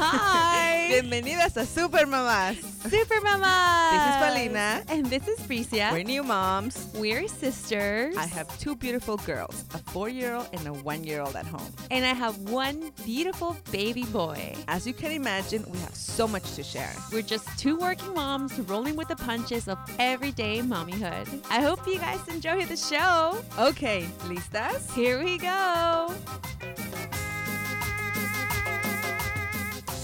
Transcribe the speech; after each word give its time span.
Hi. 0.00 0.86
Bienvenidas 0.90 1.56
a 1.56 1.66
Super 1.66 2.06
Mamás. 2.06 2.54
Super 2.88 3.20
Mama. 3.20 3.90
This 3.90 4.02
is 4.06 4.16
Paulina. 4.22 4.84
And 4.86 5.06
this 5.06 5.26
is 5.26 5.40
Bricia. 5.40 5.90
We're 5.90 6.04
new 6.04 6.22
moms. 6.22 6.88
We're 6.94 7.26
sisters. 7.26 8.16
I 8.16 8.26
have 8.26 8.46
two 8.60 8.76
beautiful 8.76 9.16
girls, 9.16 9.64
a 9.74 9.78
four-year-old 9.78 10.50
and 10.52 10.68
a 10.68 10.72
one-year-old 10.72 11.34
at 11.34 11.46
home. 11.46 11.72
And 11.90 12.04
I 12.04 12.14
have 12.14 12.38
one 12.48 12.92
beautiful 13.04 13.56
baby 13.72 14.04
boy. 14.04 14.54
As 14.68 14.86
you 14.86 14.94
can 14.94 15.10
imagine, 15.10 15.64
we 15.68 15.78
have 15.80 15.96
so 15.96 16.28
much 16.28 16.54
to 16.54 16.62
share. 16.62 16.94
We're 17.12 17.22
just 17.22 17.58
two 17.58 17.76
working 17.76 18.14
moms 18.14 18.56
rolling 18.60 18.94
with 18.94 19.08
the 19.08 19.16
punches 19.16 19.66
of 19.66 19.78
everyday 19.98 20.60
mommyhood. 20.60 21.26
I 21.50 21.60
hope 21.60 21.84
you 21.88 21.98
guys 21.98 22.20
enjoy 22.28 22.66
the 22.66 22.76
show. 22.76 23.42
Okay, 23.58 24.06
listas? 24.28 24.94
Here 24.94 25.24
we 25.24 25.38
go. 25.38 26.14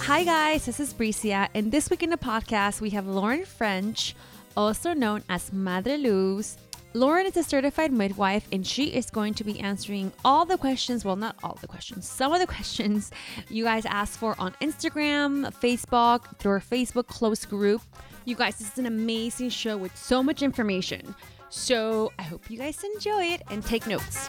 Hi, 0.06 0.22
guys, 0.22 0.66
this 0.66 0.80
is 0.80 0.92
Bricia, 0.92 1.48
and 1.54 1.72
this 1.72 1.88
week 1.88 2.02
in 2.02 2.10
the 2.10 2.18
podcast, 2.18 2.82
we 2.82 2.90
have 2.90 3.06
Lauren 3.06 3.46
French, 3.46 4.14
also 4.54 4.92
known 4.92 5.22
as 5.30 5.50
Madre 5.50 5.96
Luz. 5.96 6.58
Lauren 6.92 7.24
is 7.24 7.38
a 7.38 7.42
certified 7.42 7.90
midwife, 7.90 8.46
and 8.52 8.66
she 8.66 8.88
is 8.88 9.08
going 9.08 9.32
to 9.32 9.44
be 9.44 9.58
answering 9.60 10.12
all 10.22 10.44
the 10.44 10.58
questions 10.58 11.06
well, 11.06 11.16
not 11.16 11.36
all 11.42 11.56
the 11.62 11.66
questions, 11.66 12.06
some 12.06 12.34
of 12.34 12.38
the 12.38 12.46
questions 12.54 13.12
you 13.48 13.64
guys 13.64 13.86
asked 13.86 14.18
for 14.18 14.36
on 14.38 14.52
Instagram, 14.60 15.50
Facebook, 15.62 16.36
through 16.36 16.52
our 16.52 16.60
Facebook 16.60 17.06
close 17.06 17.46
group. 17.46 17.80
You 18.26 18.36
guys, 18.36 18.58
this 18.58 18.72
is 18.72 18.78
an 18.78 18.84
amazing 18.84 19.48
show 19.48 19.78
with 19.78 19.96
so 19.96 20.22
much 20.22 20.42
information. 20.42 21.14
So 21.48 22.12
I 22.18 22.24
hope 22.24 22.50
you 22.50 22.58
guys 22.58 22.84
enjoy 22.84 23.24
it 23.24 23.40
and 23.48 23.64
take 23.64 23.86
notes. 23.86 24.28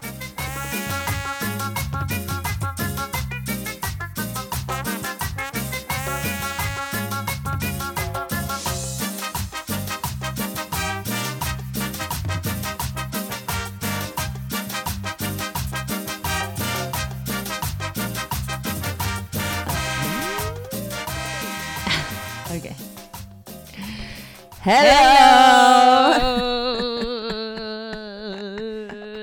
Hello. 24.66 24.82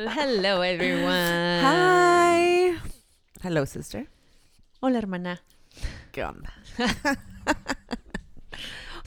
Hello, 0.15 0.61
everyone. 0.61 1.61
Hi. 1.67 2.77
Hello, 3.43 3.65
sister. 3.65 4.07
Hola, 4.81 5.01
hermana. 5.01 5.41
¿Qué 6.13 6.23
onda? 6.23 6.53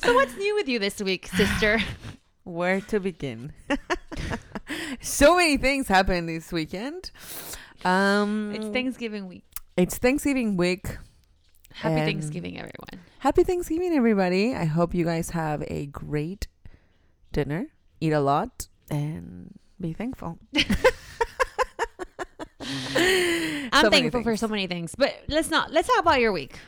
So, 0.03 0.13
what's 0.13 0.35
new 0.35 0.55
with 0.55 0.67
you 0.67 0.77
this 0.77 0.99
week, 1.01 1.27
sister? 1.27 1.79
Where 2.43 2.81
to 2.81 2.99
begin? 2.99 3.53
so 5.01 5.37
many 5.37 5.55
things 5.55 5.87
happened 5.87 6.27
this 6.27 6.51
weekend. 6.51 7.11
Um, 7.85 8.51
It's 8.53 8.67
Thanksgiving 8.67 9.29
week. 9.29 9.45
It's 9.77 9.97
Thanksgiving 9.97 10.57
week. 10.57 10.97
Happy 11.75 11.95
And- 11.95 12.05
Thanksgiving, 12.05 12.57
everyone. 12.57 13.05
Happy 13.19 13.43
Thanksgiving, 13.43 13.93
everybody. 13.93 14.55
I 14.55 14.65
hope 14.65 14.93
you 14.93 15.03
guys 15.03 15.31
have 15.31 15.63
a 15.67 15.87
great 15.87 16.47
dinner, 17.33 17.67
eat 17.99 18.13
a 18.13 18.19
lot, 18.21 18.67
and 18.89 19.57
be 19.81 19.91
thankful. 19.93 20.37
I'm 22.61 23.83
So 23.83 23.89
thankful 23.89 24.23
for 24.23 24.37
so 24.37 24.47
many 24.47 24.67
things, 24.67 24.95
but 24.97 25.13
let's 25.27 25.49
not. 25.49 25.71
Let's 25.71 25.87
talk 25.87 25.99
about 25.99 26.19
your 26.21 26.31
week. 26.31 26.59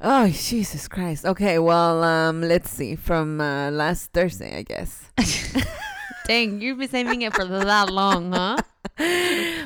Oh, 0.00 0.28
Jesus 0.28 0.86
Christ. 0.88 1.24
Okay, 1.24 1.58
well, 1.58 2.04
um, 2.04 2.42
let's 2.42 2.70
see. 2.70 2.94
From 2.96 3.40
uh, 3.40 3.70
last 3.70 4.12
Thursday, 4.12 4.56
I 4.58 4.62
guess. 4.62 5.10
Dang, 6.26 6.60
you've 6.60 6.78
been 6.78 6.88
saving 6.88 7.22
it 7.22 7.34
for 7.34 7.44
that 7.44 7.90
long, 7.90 8.32
huh? 8.32 8.56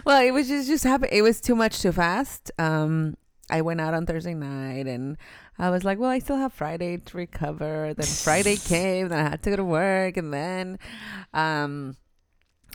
well, 0.05 0.23
it 0.23 0.31
was 0.33 0.49
just 0.49 0.69
just 0.69 0.85
happened. 0.85 1.11
It 1.13 1.23
was 1.23 1.41
too 1.41 1.55
much 1.57 1.81
too 1.83 1.93
fast. 1.93 2.51
Um, 2.59 3.17
I 3.51 3.61
went 3.63 3.81
out 3.81 3.95
on 3.95 4.07
Thursday 4.07 4.35
night, 4.35 4.87
and 4.87 5.17
I 5.59 5.71
was 5.71 5.85
like, 5.85 5.99
well, 5.99 6.11
I 6.11 6.19
still 6.21 6.37
have 6.37 6.53
Friday 6.53 6.97
to 6.99 7.17
recover. 7.17 7.93
Then 7.95 8.07
Friday 8.07 8.57
came, 8.65 9.09
then 9.09 9.25
I 9.25 9.29
had 9.29 9.43
to 9.43 9.51
go 9.51 9.57
to 9.57 9.65
work, 9.65 10.17
and 10.17 10.33
then, 10.33 10.79
um, 11.35 11.97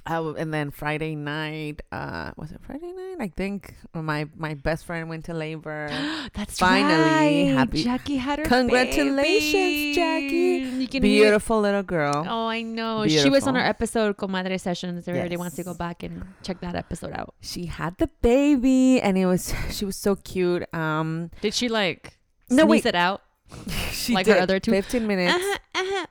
And 0.08 0.54
then 0.54 0.70
Friday 0.70 1.16
night, 1.16 1.82
uh, 1.92 2.32
was 2.38 2.52
it 2.52 2.62
Friday 2.62 2.92
night? 2.94 3.16
I 3.20 3.28
think 3.30 3.74
my 3.94 4.28
my 4.38 4.54
best 4.54 4.86
friend 4.86 5.10
went 5.10 5.26
to 5.26 5.34
labor. 5.34 5.90
That's 6.34 6.60
Finally, 6.60 7.50
right. 7.50 7.58
happy- 7.58 7.84
Jackie 7.84 8.18
had 8.18 8.40
her 8.40 8.46
Congratulations, 8.46 9.96
baby. 9.96 9.96
Jackie. 9.96 11.00
Beautiful 11.00 11.60
little 11.62 11.82
girl. 11.84 12.26
Oh, 12.28 12.48
I 12.48 12.62
know. 12.62 13.08
She 13.08 13.30
was 13.30 13.48
on 13.48 13.56
our 13.58 13.66
episode 13.66 14.18
Comadre 14.18 14.60
Sessions. 14.60 15.08
Everybody 15.08 15.38
wants 15.38 15.56
to 15.56 15.64
go 15.64 15.74
back 15.74 16.04
and 16.04 16.24
check 16.44 16.60
that 16.62 16.76
episode 16.76 17.14
out. 17.14 17.34
She 17.42 17.66
had 17.66 17.98
the 17.98 18.10
baby, 18.22 19.02
and 19.02 19.18
it 19.18 19.26
was 19.26 19.54
she 19.72 19.86
was 19.86 19.96
so 19.98 20.16
cute. 20.16 20.72
Um, 20.74 21.32
Did 21.42 21.54
she 21.56 21.68
like 21.68 22.18
No, 22.50 22.64
sneeze 22.66 22.70
wait. 22.70 22.86
it 22.86 22.96
out? 22.96 23.22
she 23.92 24.14
Like 24.14 24.28
her 24.28 24.34
did. 24.34 24.44
other 24.44 24.60
two- 24.60 24.72
Fifteen 24.72 25.08
minutes. 25.08 25.34
Uh-huh, 25.34 25.58
uh-huh. 25.76 26.06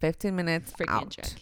15 0.00 0.36
minutes 0.36 0.72
Freaking 0.72 0.88
out. 0.92 1.08
Jackie. 1.08 1.40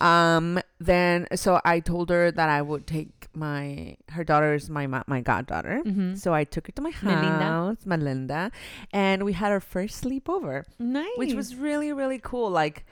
Um 0.00 0.60
then 0.78 1.26
so 1.34 1.60
I 1.64 1.80
told 1.80 2.08
her 2.10 2.30
that 2.30 2.48
I 2.48 2.62
would 2.62 2.86
take 2.86 3.28
my 3.34 3.96
her 4.10 4.24
daughter 4.24 4.54
is 4.54 4.68
my 4.70 4.86
my 4.86 5.20
goddaughter. 5.20 5.82
Mhm. 5.84 6.18
So 6.18 6.32
I 6.34 6.44
took 6.44 6.66
her 6.66 6.72
to 6.72 6.82
my 6.82 6.92
Melinda. 7.02 7.44
house, 7.44 7.86
Melinda, 7.86 8.50
and 8.92 9.24
we 9.24 9.32
had 9.34 9.52
our 9.52 9.60
first 9.60 10.02
sleepover, 10.02 10.64
Nice. 10.78 11.06
which 11.16 11.34
was 11.34 11.54
really 11.54 11.92
really 11.92 12.18
cool. 12.22 12.50
Like 12.50 12.84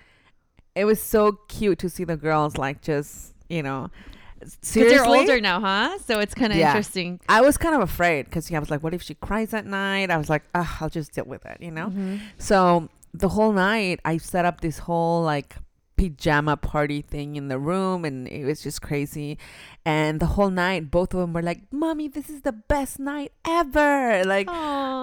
it 0.75 0.85
was 0.85 1.01
so 1.03 1.33
cute 1.49 1.79
to 1.81 1.89
see 1.89 2.05
the 2.05 2.17
girls 2.17 2.57
like 2.57 2.83
just, 2.83 3.35
you 3.49 3.63
know, 3.65 3.91
because 4.39 4.57
seriously. 4.63 4.97
they're 4.97 5.05
older 5.07 5.41
now, 5.41 5.59
huh? 5.61 5.99
So 5.99 6.21
it's 6.21 6.35
kind 6.35 6.53
of 6.53 6.59
Yeah. 6.59 6.69
interesting. 6.69 7.19
I 7.29 7.41
was 7.41 7.57
kind 7.59 7.75
of 7.75 7.81
afraid 7.81 8.27
because 8.27 8.53
I 8.53 8.59
was 8.61 8.71
like, 8.71 8.83
what 8.85 8.95
if 8.95 9.03
she 9.03 9.15
cries 9.15 9.53
at 9.55 9.67
night? 9.67 10.11
I 10.13 10.17
was 10.17 10.31
like, 10.31 10.45
I'll 10.55 10.89
just 10.89 11.13
deal 11.15 11.25
with 11.25 11.45
it, 11.47 11.57
you 11.61 11.73
know? 11.73 11.89
Mhm. 11.89 12.21
So 12.39 12.89
the 13.13 13.31
whole 13.31 13.51
night, 13.53 13.99
I 14.05 14.19
set 14.19 14.45
up 14.45 14.61
this 14.61 14.79
whole 14.79 15.23
like 15.25 15.57
pajama 15.99 16.57
party 16.57 17.03
thing 17.03 17.37
in 17.37 17.49
the 17.49 17.59
room, 17.59 18.05
and 18.05 18.27
it 18.29 18.45
was 18.47 18.63
just 18.63 18.81
crazy. 18.81 19.37
And 19.85 20.21
the 20.21 20.27
whole 20.39 20.51
night, 20.51 20.91
both 20.91 21.13
of 21.13 21.21
them 21.21 21.33
were 21.35 21.43
like, 21.43 21.63
"Mommy, 21.73 22.07
this 22.09 22.31
is 22.31 22.43
the 22.43 22.53
best 22.53 22.99
night 22.99 23.33
ever!" 23.45 24.23
Like. 24.25 24.49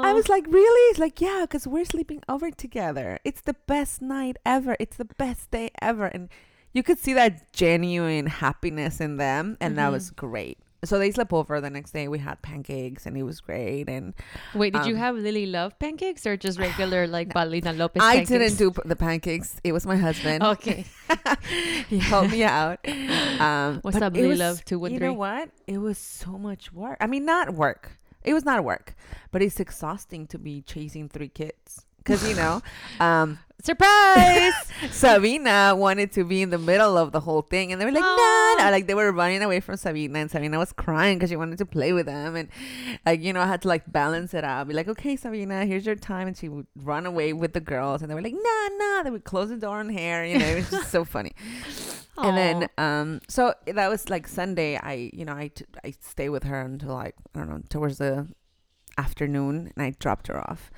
I 0.06 0.14
was 0.14 0.30
like, 0.30 0.46
really? 0.48 0.84
It's 0.92 1.00
like, 1.00 1.20
yeah, 1.20 1.42
because 1.50 1.66
we're 1.66 1.86
sleeping 1.86 2.22
over 2.30 2.52
together. 2.52 3.18
It's 3.24 3.42
the 3.42 3.56
best 3.66 4.02
night 4.02 4.38
ever. 4.46 4.78
It's 4.80 4.98
the 4.98 5.06
best 5.18 5.50
day 5.50 5.72
ever. 5.82 6.06
And 6.06 6.30
you 6.74 6.84
could 6.84 7.00
see 7.00 7.14
that 7.14 7.52
genuine 7.54 8.28
happiness 8.28 9.02
in 9.02 9.18
them. 9.18 9.58
And 9.60 9.78
that 9.80 9.90
Mhm. 9.90 9.98
was 9.98 10.12
great. 10.12 10.60
So 10.86 11.00
they 11.00 11.12
slept 11.12 11.34
over 11.34 11.60
the 11.62 11.70
next 11.70 11.92
day. 11.92 12.08
We 12.08 12.20
had 12.20 12.42
pancakes 12.42 13.06
and 13.06 13.18
it 13.18 13.24
was 13.24 13.42
great. 13.42 13.90
And 13.90 14.14
Wait, 14.54 14.74
did 14.74 14.86
you 14.86 14.94
um, 14.96 15.00
have 15.00 15.16
Lily 15.16 15.46
Love 15.46 15.78
pancakes 15.80 16.26
or 16.26 16.38
just 16.38 16.60
regular 16.60 17.08
like 17.18 17.30
Balina 17.30 17.78
Lopez 17.78 18.02
I 18.02 18.26
pancakes? 18.26 18.30
didn't 18.30 18.58
do 18.58 18.82
the 18.86 18.96
pancakes. 18.96 19.60
It 19.64 19.72
was 19.72 19.86
my 19.86 19.98
husband. 19.98 20.44
Okay. 20.44 20.86
he 21.90 22.00
helped 22.00 22.32
me 22.32 22.44
out. 22.44 22.80
Um, 23.40 23.80
What's 23.82 23.98
up, 23.98 24.14
Lily 24.14 24.30
was- 24.30 24.40
Love 24.40 24.62
You 24.70 25.00
know 25.00 25.14
what? 25.14 25.50
It 25.68 25.78
was 25.80 25.98
so 25.98 26.38
much 26.38 26.72
work. 26.72 26.98
I 27.00 27.08
mean, 27.08 27.26
not 27.26 27.54
work. 27.54 28.00
It 28.24 28.34
was 28.34 28.44
not 28.44 28.64
work, 28.64 28.96
but 29.32 29.42
it's 29.42 29.60
exhausting 29.60 30.26
to 30.28 30.40
be 30.40 30.62
chasing 30.62 31.08
three 31.10 31.30
kids. 31.30 31.86
Because, 31.98 32.28
you 32.28 32.36
know, 32.36 32.62
um, 33.00 33.40
Surprise! 33.66 34.54
Sabina 34.92 35.74
wanted 35.76 36.12
to 36.14 36.24
be 36.24 36.42
in 36.44 36.52
the 36.52 36.58
middle 36.60 36.98
of 36.98 37.12
the 37.12 37.20
whole 37.20 37.42
thing. 37.42 37.72
And 37.72 37.82
they 37.82 37.86
were 37.86 37.92
like, 37.92 38.02
no, 38.04 38.56
no. 38.60 38.70
Like, 38.72 38.86
they 38.86 38.94
were 38.94 39.12
running 39.12 39.42
away 39.42 39.60
from 39.60 39.76
Sabina. 39.76 40.20
And 40.20 40.30
Sabina 40.30 40.60
was 40.60 40.72
crying 40.72 41.18
because 41.18 41.32
she 41.32 41.36
wanted 41.36 41.58
to 41.58 41.66
play 41.66 41.92
with 41.92 42.06
them. 42.06 42.36
And, 42.36 42.50
like, 43.08 43.22
you 43.24 43.34
know, 43.34 43.42
I 43.42 43.48
had 43.48 43.64
to, 43.64 43.68
like, 43.68 43.92
balance 43.92 44.36
it 44.36 44.44
out. 44.44 44.68
Be 44.68 44.76
like, 44.76 44.88
okay, 44.88 45.16
Sabina, 45.16 45.66
here's 45.66 45.86
your 45.86 45.96
time. 45.96 46.28
And 46.28 46.38
she 46.38 46.48
would 46.48 46.68
run 46.76 47.08
away 47.08 47.34
with 47.34 47.54
the 47.54 47.60
girls. 47.60 48.02
And 48.04 48.12
they 48.12 48.16
were 48.16 48.22
like, 48.22 48.36
no, 48.36 48.68
no. 48.78 49.02
They 49.04 49.10
would 49.10 49.24
close 49.24 49.50
the 49.50 49.58
door 49.58 49.80
on 49.80 49.90
her. 49.90 50.26
You 50.26 50.38
know, 50.38 50.46
it 50.46 50.56
was 50.56 50.70
just 50.70 50.92
so 50.92 51.04
funny. 51.16 51.32
and 52.18 52.38
then 52.38 52.70
um 52.78 53.20
so 53.28 53.54
that 53.66 53.90
was 53.90 54.10
like 54.10 54.26
sunday 54.26 54.78
i 54.78 55.10
you 55.12 55.26
know 55.26 55.34
i 55.34 55.50
t- 55.50 55.66
i 55.84 55.92
stay 56.00 56.30
with 56.30 56.44
her 56.46 56.62
until 56.62 56.94
like 56.94 57.14
i 57.36 57.40
don't 57.40 57.50
know 57.50 57.62
towards 57.70 57.98
the 57.98 58.26
afternoon 58.98 59.70
and 59.76 59.86
i 59.86 59.94
dropped 60.00 60.28
her 60.28 60.38
off 60.50 60.72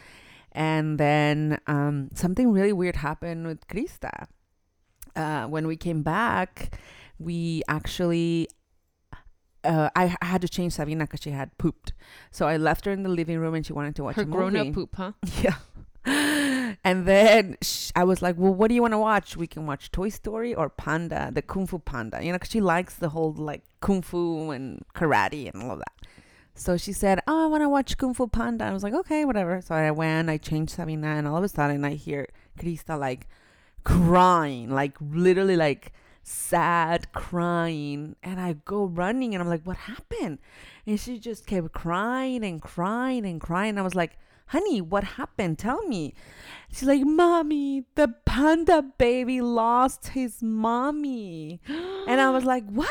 and 0.57 0.99
then 0.99 1.59
um 1.67 2.09
something 2.13 2.51
really 2.51 2.73
weird 2.73 2.97
happened 2.97 3.45
with 3.45 3.65
krista 3.67 4.25
uh 5.15 5.45
when 5.45 5.67
we 5.67 5.77
came 5.77 6.01
back 6.01 6.77
we 7.19 7.61
actually 7.69 8.49
uh, 9.63 9.89
I, 9.95 10.15
I 10.21 10.25
had 10.25 10.41
to 10.41 10.47
change 10.47 10.73
Sabina 10.73 11.03
because 11.05 11.21
she 11.21 11.31
had 11.31 11.57
pooped. 11.57 11.91
So 12.31 12.47
I 12.47 12.55
left 12.55 12.85
her 12.85 12.91
in 12.91 13.03
the 13.03 13.09
living 13.09 13.37
room 13.37 13.53
and 13.53 13.65
she 13.65 13.73
wanted 13.73 13.95
to 13.97 14.03
watch 14.03 14.15
her 14.15 14.21
a 14.21 14.25
movie. 14.25 14.37
grown 14.37 14.55
up 14.55 14.73
poop, 14.73 14.95
huh? 14.95 15.11
Yeah. 15.43 15.55
And 16.85 17.05
then 17.05 17.57
sh- 17.61 17.91
I 17.95 18.05
was 18.05 18.21
like, 18.21 18.37
well, 18.37 18.53
what 18.53 18.69
do 18.69 18.75
you 18.75 18.81
want 18.81 18.93
to 18.93 18.97
watch? 18.97 19.35
We 19.35 19.47
can 19.47 19.65
watch 19.65 19.91
Toy 19.91 20.07
Story 20.07 20.55
or 20.55 20.69
Panda, 20.69 21.31
the 21.33 21.41
Kung 21.41 21.67
Fu 21.67 21.79
Panda, 21.79 22.23
you 22.23 22.31
know, 22.31 22.37
because 22.37 22.51
she 22.51 22.61
likes 22.61 22.93
the 22.95 23.09
whole 23.09 23.33
like 23.33 23.63
Kung 23.81 24.01
Fu 24.01 24.51
and 24.51 24.85
karate 24.95 25.51
and 25.53 25.63
all 25.63 25.71
of 25.71 25.79
that. 25.79 26.07
So 26.57 26.75
she 26.75 26.91
said, 26.91 27.21
"Oh, 27.27 27.43
I 27.43 27.47
want 27.47 27.61
to 27.61 27.69
watch 27.69 27.97
Kung 27.97 28.13
Fu 28.15 28.27
Panda." 28.27 28.65
I 28.65 28.73
was 28.73 28.83
like, 28.83 28.93
"Okay, 28.93 29.25
whatever." 29.25 29.61
So 29.61 29.75
I 29.75 29.91
went. 29.91 30.29
I 30.29 30.37
changed 30.37 30.73
Sabina, 30.73 31.07
and 31.07 31.27
all 31.27 31.37
of 31.37 31.43
a 31.43 31.47
sudden, 31.47 31.85
I 31.85 31.93
hear 31.93 32.27
Krista 32.59 32.99
like 32.99 33.27
crying, 33.83 34.69
like 34.71 34.97
literally 34.99 35.55
like 35.55 35.93
sad 36.23 37.11
crying, 37.13 38.15
and 38.23 38.39
I 38.39 38.53
go 38.65 38.85
running, 38.85 39.35
and 39.35 39.41
I'm 39.41 39.49
like, 39.49 39.65
"What 39.65 39.77
happened?" 39.77 40.39
And 40.87 40.99
she 40.99 41.19
just 41.19 41.45
kept 41.45 41.73
crying 41.73 42.43
and 42.43 42.59
crying 42.61 43.25
and 43.25 43.39
crying. 43.39 43.77
I 43.77 43.83
was 43.83 43.95
like, 43.95 44.17
"Honey, 44.47 44.81
what 44.81 45.03
happened? 45.03 45.59
Tell 45.59 45.83
me." 45.87 46.13
She's 46.71 46.87
like, 46.87 47.05
"Mommy, 47.05 47.85
the 47.95 48.13
panda 48.25 48.81
baby 48.97 49.41
lost 49.41 50.09
his 50.09 50.41
mommy," 50.41 51.61
and 51.67 52.21
I 52.21 52.29
was 52.29 52.43
like, 52.43 52.65
"What?" 52.69 52.89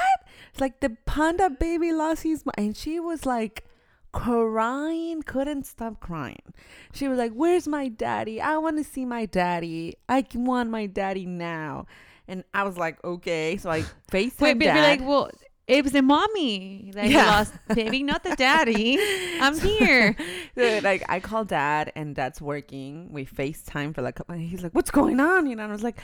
It's 0.50 0.60
like 0.60 0.80
the 0.80 0.96
panda 1.06 1.50
baby 1.50 1.92
lost 1.92 2.22
his 2.22 2.46
mo-. 2.46 2.52
and 2.56 2.76
she 2.76 3.00
was 3.00 3.26
like 3.26 3.64
crying 4.12 5.22
couldn't 5.22 5.66
stop 5.66 6.00
crying 6.00 6.54
she 6.94 7.06
was 7.06 7.18
like 7.18 7.32
where's 7.32 7.68
my 7.68 7.86
daddy 7.86 8.40
i 8.40 8.56
want 8.56 8.78
to 8.78 8.84
see 8.84 9.04
my 9.04 9.26
daddy 9.26 9.94
i 10.08 10.24
want 10.34 10.70
my 10.70 10.86
daddy 10.86 11.26
now 11.26 11.84
and 12.26 12.42
i 12.54 12.62
was 12.62 12.78
like 12.78 13.02
okay 13.04 13.58
so 13.58 13.68
i 13.68 13.82
faced 14.10 14.40
Wait, 14.40 14.54
but 14.54 14.60
be 14.60 14.66
like, 14.68 15.00
well, 15.00 15.30
it 15.68 15.82
was 15.82 15.92
the 15.92 16.02
mommy 16.02 16.90
that 16.94 17.10
Yeah. 17.10 17.26
lost, 17.26 17.54
baby, 17.74 18.02
not 18.02 18.22
the 18.22 18.36
daddy. 18.36 18.98
I'm 19.40 19.58
here. 19.58 20.16
like 20.56 21.04
I 21.08 21.20
call 21.20 21.44
dad 21.44 21.92
and 21.96 22.14
dad's 22.14 22.40
working. 22.40 23.08
We 23.12 23.26
FaceTime 23.26 23.94
for 23.94 24.02
like 24.02 24.14
a 24.20 24.24
couple 24.24 24.36
he's 24.36 24.62
like, 24.62 24.74
What's 24.74 24.90
going 24.90 25.18
on? 25.20 25.46
You 25.46 25.56
know, 25.56 25.64
and 25.64 25.72
I 25.72 25.74
was 25.74 25.82
like, 25.82 25.98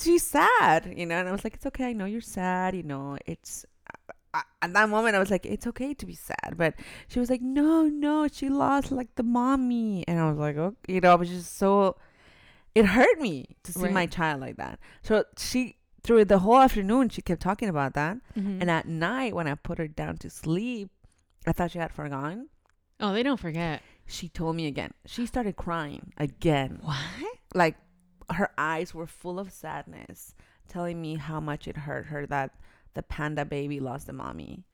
She's 0.00 0.26
sad, 0.26 0.94
you 0.96 1.06
know, 1.06 1.16
and 1.18 1.28
I 1.28 1.32
was 1.32 1.44
like, 1.44 1.54
It's 1.54 1.66
okay, 1.66 1.86
I 1.90 1.92
know 1.92 2.04
you're 2.04 2.20
sad, 2.20 2.74
you 2.74 2.82
know, 2.82 3.18
it's 3.26 3.64
I, 4.34 4.42
at 4.60 4.72
that 4.74 4.88
moment 4.90 5.16
I 5.16 5.18
was 5.20 5.30
like, 5.30 5.46
It's 5.46 5.66
okay 5.68 5.94
to 5.94 6.04
be 6.06 6.14
sad. 6.14 6.56
But 6.56 6.74
she 7.08 7.18
was 7.20 7.30
like, 7.30 7.40
No, 7.40 7.84
no, 7.86 8.26
she 8.28 8.48
lost 8.48 8.90
like 8.92 9.14
the 9.14 9.22
mommy 9.22 10.04
and 10.08 10.18
I 10.20 10.28
was 10.28 10.38
like, 10.38 10.56
Oh 10.56 10.74
you 10.88 11.00
know, 11.00 11.12
I 11.12 11.14
was 11.14 11.28
just 11.28 11.56
so 11.56 11.96
it 12.74 12.84
hurt 12.84 13.18
me 13.20 13.56
to 13.64 13.72
see 13.72 13.88
my 13.94 14.06
child 14.06 14.40
like 14.40 14.56
that. 14.56 14.78
So 15.02 15.24
she 15.36 15.76
through 16.08 16.24
the 16.24 16.38
whole 16.38 16.56
afternoon 16.58 17.10
she 17.10 17.20
kept 17.20 17.42
talking 17.42 17.68
about 17.68 17.92
that. 17.92 18.16
Mhm. 18.34 18.62
And 18.62 18.70
at 18.70 18.88
night 18.88 19.34
when 19.34 19.46
I 19.46 19.54
put 19.54 19.76
her 19.76 19.86
down 19.86 20.16
to 20.18 20.30
sleep, 20.30 20.88
I 21.46 21.52
thought 21.52 21.70
she 21.72 21.78
had 21.78 21.92
forgotten 21.92 22.48
oh, 22.98 23.12
they 23.12 23.22
don't 23.22 23.38
forget. 23.38 23.82
she 24.06 24.26
told 24.28 24.56
me 24.56 24.66
again. 24.66 24.92
She 25.04 25.26
started 25.26 25.54
crying 25.56 26.12
again. 26.16 26.78
What? 26.82 26.96
Like 27.54 27.76
her 28.30 28.50
eyes 28.56 28.94
were 28.94 29.06
full 29.06 29.38
of 29.38 29.52
sadness, 29.52 30.34
telling 30.66 31.00
me 31.00 31.16
how 31.16 31.40
much 31.40 31.68
it 31.68 31.76
hurt 31.76 32.06
her 32.06 32.26
that 32.26 32.54
the 32.94 33.02
panda 33.02 33.44
baby 33.44 33.78
lost 33.80 34.06
the 34.06 34.12
mommy. 34.14 34.64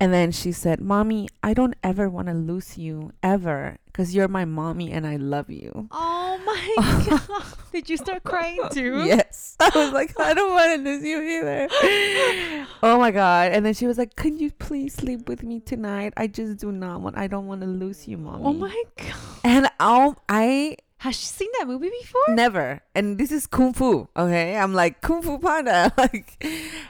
And 0.00 0.12
then 0.14 0.30
she 0.30 0.52
said, 0.52 0.80
Mommy, 0.80 1.28
I 1.42 1.54
don't 1.54 1.74
ever 1.82 2.08
want 2.08 2.28
to 2.28 2.34
lose 2.34 2.78
you 2.78 3.12
ever 3.22 3.78
because 3.86 4.14
you're 4.14 4.28
my 4.28 4.44
mommy 4.44 4.92
and 4.92 5.04
I 5.04 5.16
love 5.16 5.50
you. 5.50 5.88
Oh 5.90 6.38
my 6.46 7.04
god! 7.08 7.44
Did 7.72 7.90
you 7.90 7.96
start 7.96 8.22
crying 8.22 8.60
too? 8.70 9.04
Yes. 9.04 9.56
I 9.58 9.70
was 9.74 9.92
like, 9.92 10.18
I 10.20 10.34
don't 10.34 10.52
want 10.52 10.84
to 10.84 10.90
lose 10.90 11.02
you 11.02 11.20
either. 11.20 11.68
oh 12.84 12.98
my 13.00 13.10
God. 13.10 13.50
And 13.50 13.66
then 13.66 13.74
she 13.74 13.88
was 13.88 13.98
like, 13.98 14.14
Can 14.14 14.38
you 14.38 14.52
please 14.52 14.94
sleep 14.94 15.28
with 15.28 15.42
me 15.42 15.58
tonight? 15.58 16.12
I 16.16 16.28
just 16.28 16.58
do 16.58 16.70
not 16.70 17.00
want, 17.00 17.18
I 17.18 17.26
don't 17.26 17.48
want 17.48 17.62
to 17.62 17.66
lose 17.66 18.06
you, 18.06 18.18
mommy. 18.18 18.44
Oh 18.44 18.52
my 18.52 18.82
god! 18.98 19.16
And 19.42 19.68
I'll, 19.80 20.22
I 20.28 20.76
Has 20.98 21.14
she 21.16 21.26
seen 21.26 21.48
that 21.58 21.68
movie 21.68 21.90
before? 22.00 22.34
Never. 22.34 22.80
And 22.94 23.18
this 23.18 23.30
is 23.30 23.46
kung 23.46 23.72
fu. 23.72 24.08
Okay, 24.16 24.56
I'm 24.56 24.74
like 24.74 25.00
kung 25.00 25.22
fu 25.22 25.38
panda. 25.38 25.92
like, 25.98 26.44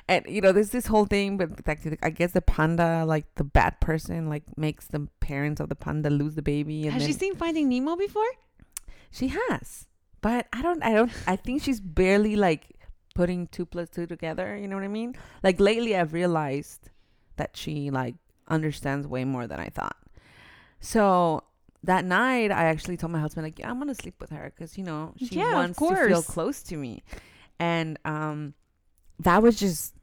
and 0.08 0.24
you 0.26 0.40
know, 0.40 0.50
there's 0.52 0.70
this 0.70 0.86
whole 0.86 1.04
thing, 1.04 1.36
but 1.36 1.50
like, 1.66 1.98
I 2.02 2.08
guess 2.08 2.32
the 2.32 2.40
panda, 2.40 3.04
like 3.06 3.26
the 3.34 3.44
bad 3.44 3.80
person, 3.80 4.30
like 4.30 4.44
makes 4.56 4.86
the 4.86 5.08
parents 5.20 5.60
of 5.60 5.68
the 5.68 5.74
panda 5.76 6.08
lose 6.08 6.34
the 6.36 6.42
baby. 6.42 6.84
And 6.84 6.92
Has 6.94 7.02
then 7.02 7.12
she 7.12 7.18
seen 7.18 7.34
Finding 7.34 7.68
Nemo 7.68 7.96
before? 7.96 8.24
she 9.10 9.28
has, 9.28 9.86
but 10.20 10.46
I 10.52 10.62
don't. 10.62 10.82
I 10.82 10.94
don't. 10.94 11.12
I 11.26 11.36
think 11.36 11.62
she's 11.62 11.80
barely 11.80 12.36
like 12.36 12.76
putting 13.14 13.46
two 13.48 13.66
plus 13.66 13.88
two 13.90 14.06
together. 14.06 14.56
You 14.56 14.68
know 14.68 14.76
what 14.76 14.84
I 14.84 14.88
mean? 14.88 15.16
Like 15.42 15.60
lately, 15.60 15.94
I've 15.96 16.14
realized 16.14 16.88
that 17.36 17.56
she 17.56 17.90
like 17.90 18.14
understands 18.48 19.06
way 19.06 19.24
more 19.24 19.46
than 19.46 19.60
I 19.60 19.68
thought. 19.68 19.96
So 20.80 21.42
that 21.84 22.04
night, 22.04 22.50
I 22.50 22.64
actually 22.64 22.96
told 22.96 23.12
my 23.12 23.20
husband 23.20 23.44
like, 23.46 23.58
yeah, 23.58 23.70
"I'm 23.70 23.78
gonna 23.78 23.94
sleep 23.94 24.16
with 24.20 24.30
her 24.30 24.52
because 24.54 24.76
you 24.76 24.84
know 24.84 25.12
she 25.16 25.36
Yeah, 25.36 25.54
wants 25.54 25.78
to 25.78 25.84
feel 26.08 26.22
close 26.22 26.62
to 26.64 26.76
me," 26.76 27.02
and 27.58 27.98
um, 28.04 28.54
that 29.20 29.42
was 29.42 29.58
just 29.58 29.94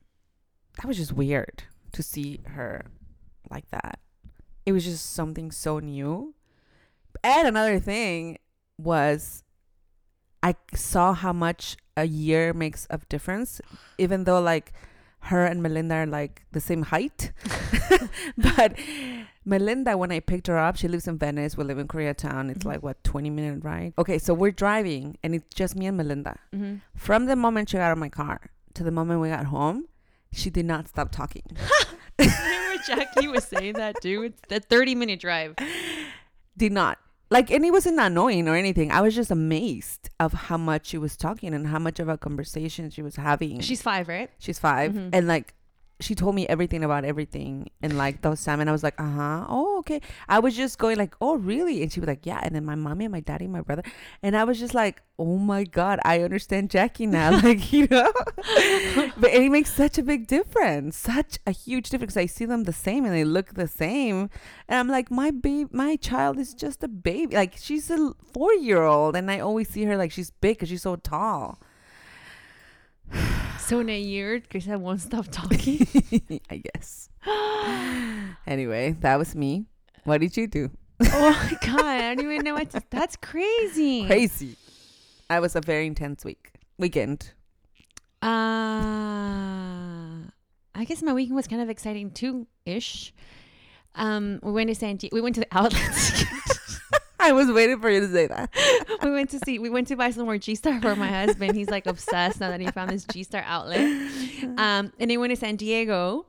that 0.77 0.88
was 0.88 0.98
just 0.98 1.13
weird 1.13 1.63
to 1.94 2.04
see 2.04 2.42
her 2.48 2.86
like 3.50 3.69
that. 3.72 4.00
It 4.66 4.72
was 4.72 4.83
just 4.86 5.13
something 5.13 5.51
so 5.51 5.80
new. 5.80 6.33
And 7.24 7.48
another 7.48 7.80
thing 7.80 8.38
was 8.77 9.44
I 10.44 10.56
saw 10.75 11.13
how 11.13 11.33
much 11.33 11.77
a 11.98 12.06
year 12.06 12.54
makes 12.54 12.86
of 12.88 13.07
difference, 13.10 13.62
even 13.98 14.25
though 14.25 14.39
like 14.42 14.74
her 15.19 15.45
and 15.45 15.63
Melinda 15.63 15.95
are 15.95 16.06
like 16.06 16.44
the 16.51 16.60
same 16.60 16.83
height. 16.83 17.31
but 18.38 18.77
Melinda, 19.46 19.96
when 19.98 20.12
I 20.12 20.20
picked 20.20 20.48
her 20.48 20.58
up, 20.58 20.76
she 20.76 20.88
lives 20.88 21.08
in 21.08 21.18
Venice. 21.18 21.56
We 21.56 21.64
live 21.64 21.78
in 21.78 21.88
Koreatown. 21.88 22.50
It's 22.50 22.64
Mhm. 22.64 22.72
like 22.72 22.84
what 22.84 23.04
twenty 23.04 23.30
minute 23.30 23.64
ride. 23.64 23.94
Okay, 23.98 24.18
so 24.18 24.34
we're 24.34 24.52
driving, 24.52 25.18
and 25.24 25.36
it's 25.36 25.54
just 25.54 25.76
me 25.76 25.86
and 25.86 25.96
Melinda. 25.98 26.38
Mm-hmm. 26.54 26.76
From 26.96 27.26
the 27.28 27.36
moment 27.36 27.70
she 27.70 27.78
got 27.78 27.84
out 27.86 27.92
of 27.92 27.98
my 28.00 28.10
car 28.10 28.42
to 28.74 28.84
the 28.84 28.92
moment 28.92 29.22
we 29.22 29.30
got 29.30 29.46
home, 29.46 29.86
she 30.32 30.50
did 30.50 30.66
not 30.66 30.88
stop 30.88 31.12
talking. 31.12 31.44
Remember 32.18 32.84
Jackie 32.88 33.28
was 33.28 33.44
saying 33.46 33.74
that 33.74 34.02
too? 34.02 34.24
It's 34.24 34.42
the 34.50 34.60
30 34.60 34.96
minute 34.96 35.20
drive. 35.20 35.56
did 36.58 36.72
not 36.72 36.98
like 37.30 37.52
and 37.52 37.66
it 37.66 37.72
wasn't 37.72 38.00
annoying 38.00 38.48
or 38.48 38.56
anything 38.56 38.90
i 38.92 39.02
was 39.02 39.14
just 39.14 39.30
amazed 39.30 40.10
of 40.22 40.32
how 40.32 40.56
much 40.58 40.86
she 40.86 40.98
was 40.98 41.18
talking 41.18 41.54
and 41.54 41.68
how 41.68 41.78
much 41.80 42.00
of 42.00 42.08
a 42.08 42.18
conversation 42.18 42.90
she 42.90 43.02
was 43.02 43.18
having 43.18 43.60
She's 43.60 43.82
five, 43.82 44.08
right? 44.08 44.30
she's 44.40 44.58
5 44.60 44.94
Mhm. 44.94 45.10
and 45.12 45.28
like 45.28 45.54
she 46.00 46.14
told 46.16 46.36
me 46.36 46.46
everything 46.48 46.84
about 46.84 47.06
everything 47.06 47.70
and 47.82 47.98
like 47.98 48.22
those 48.22 48.44
time 48.44 48.60
and 48.60 48.70
i 48.70 48.74
was 48.74 48.84
like 48.84 49.00
uh-huh. 49.00 49.46
Oh 49.48 49.76
okay. 49.80 50.02
I 50.28 50.40
was 50.40 50.56
just 50.56 50.78
going 50.78 50.98
like 50.98 51.16
oh 51.22 51.36
really? 51.36 51.82
And 51.82 51.92
she 51.92 52.00
was 52.00 52.08
like 52.08 52.26
yeah. 52.26 52.40
And 52.42 52.56
then 52.56 52.66
my 52.66 52.76
mommy 52.76 53.06
and 53.06 53.12
my 53.12 53.20
daddy 53.20 53.46
and 53.46 53.54
my 53.54 53.62
brother 53.62 53.84
and 54.22 54.36
i 54.36 54.44
was 54.44 54.60
just 54.60 54.74
like 54.74 55.02
oh 55.18 55.38
my 55.38 55.64
god 55.64 56.00
i 56.04 56.22
understand 56.22 56.70
jackie 56.70 57.06
now. 57.06 57.40
Like 57.46 57.72
you 57.72 57.88
know? 57.88 58.12
But 59.18 59.32
it 59.32 59.52
makes 59.52 59.74
such 59.74 59.98
a 59.98 60.04
big 60.04 60.28
difference 60.28 60.98
such 60.98 61.38
a 61.46 61.52
huge 61.52 61.90
difference 61.90 62.18
i 62.18 62.26
see 62.26 62.46
them 62.46 62.64
the 62.64 62.74
same 62.74 63.06
and 63.06 63.14
they 63.14 63.24
look 63.24 63.54
the 63.54 63.68
same 63.68 64.30
and 64.68 64.80
i'm 64.80 64.88
like 64.88 65.12
my 65.12 65.32
baby 65.32 65.70
my 65.72 65.96
child 65.96 66.40
is 66.40 66.54
just 66.54 66.84
a 66.84 66.88
baby. 66.88 67.36
Like 67.36 67.56
she's 67.58 67.90
a 67.90 68.14
four 68.34 68.54
year 68.54 68.84
old 68.84 69.16
and 69.16 69.30
i 69.30 69.40
always 69.40 69.70
see 69.70 69.84
her 69.84 69.98
like 69.98 70.12
she's 70.12 70.32
big 70.32 70.58
because 70.58 70.70
she's 70.70 70.84
so 70.84 70.96
tall 70.96 71.60
So 73.60 73.80
in 73.80 73.90
a 73.90 74.00
year, 74.00 74.40
Krista 74.42 74.80
won't 74.80 75.02
stop 75.02 75.26
talking. 75.32 75.88
i 76.50 76.58
guess 76.58 77.10
anyway 78.48 78.92
that 79.02 79.18
was 79.18 79.34
me 79.36 79.66
what 80.04 80.22
did 80.22 80.38
you 80.38 80.46
do 80.48 80.70
oh 81.02 81.32
my 81.32 81.58
god, 81.66 81.80
I 81.84 82.14
don't 82.16 82.32
even 82.32 82.44
know 82.46 82.54
what 82.54 82.70
to, 82.72 82.82
that's 82.92 83.16
crazy. 83.16 84.06
crazy 84.06 84.56
i 85.30 85.40
was 85.40 85.56
a 85.56 85.62
very 85.62 85.88
intense 85.88 86.24
week 86.24 86.52
weekend 86.78 87.34
Uh 88.22 88.30
I 90.78 90.84
guess 90.86 91.02
my 91.02 91.14
weekend 91.14 91.36
was 91.38 91.48
kind 91.48 91.62
of 91.62 91.70
exciting 91.70 92.12
too, 92.12 92.48
ish. 92.66 93.14
Um, 93.96 94.40
we 94.44 94.52
went 94.52 94.68
to 94.68 94.76
San 94.76 94.98
Di- 94.98 95.10
we 95.14 95.22
went 95.22 95.36
to 95.36 95.42
the 95.42 95.48
outlets. 95.58 96.22
I 97.25 97.32
was 97.32 97.51
waiting 97.51 97.79
for 97.79 97.89
you 97.89 98.00
to 98.00 98.08
say 98.12 98.27
that 98.27 98.50
we 99.03 99.12
went 99.12 99.29
to 99.32 99.39
see 99.46 99.60
we 99.60 99.70
went 99.70 99.88
to 99.88 99.96
buy 99.96 100.10
some 100.12 100.25
more 100.25 100.38
G 100.38 100.55
Star 100.55 100.79
for 100.82 100.96
my 100.96 101.08
husband. 101.08 101.55
He's 101.55 101.70
like 101.70 101.86
obsessed 101.86 102.39
now 102.39 102.50
that 102.50 102.62
he 102.62 102.67
found 102.67 102.89
this 102.91 103.05
G 103.05 103.24
Star 103.24 103.44
outlet. 103.46 103.86
Um, 104.58 104.94
and 105.00 105.10
they 105.10 105.17
went 105.17 105.32
to 105.32 105.36
San 105.36 105.55
Diego. 105.55 106.27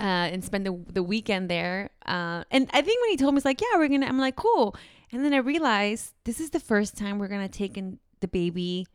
Uh, 0.00 0.28
and 0.32 0.44
spend 0.44 0.66
the 0.66 0.74
the 0.92 1.02
weekend 1.02 1.48
there. 1.50 1.90
Uh, 2.06 2.44
and 2.50 2.68
I 2.72 2.82
think 2.82 3.00
when 3.02 3.10
he 3.10 3.16
told 3.16 3.32
me, 3.34 3.38
it's 3.38 3.44
like, 3.46 3.60
yeah, 3.60 3.78
we're 3.78 3.88
gonna. 3.88 4.06
I'm 4.06 4.18
like, 4.18 4.36
cool. 4.36 4.76
And 5.12 5.24
then 5.24 5.32
I 5.32 5.38
realized 5.38 6.12
this 6.24 6.40
is 6.40 6.50
the 6.50 6.60
first 6.60 6.96
time 6.96 7.18
we're 7.18 7.28
gonna 7.28 7.48
take 7.48 7.78
in 7.78 7.98
the 8.20 8.28
baby, 8.28 8.86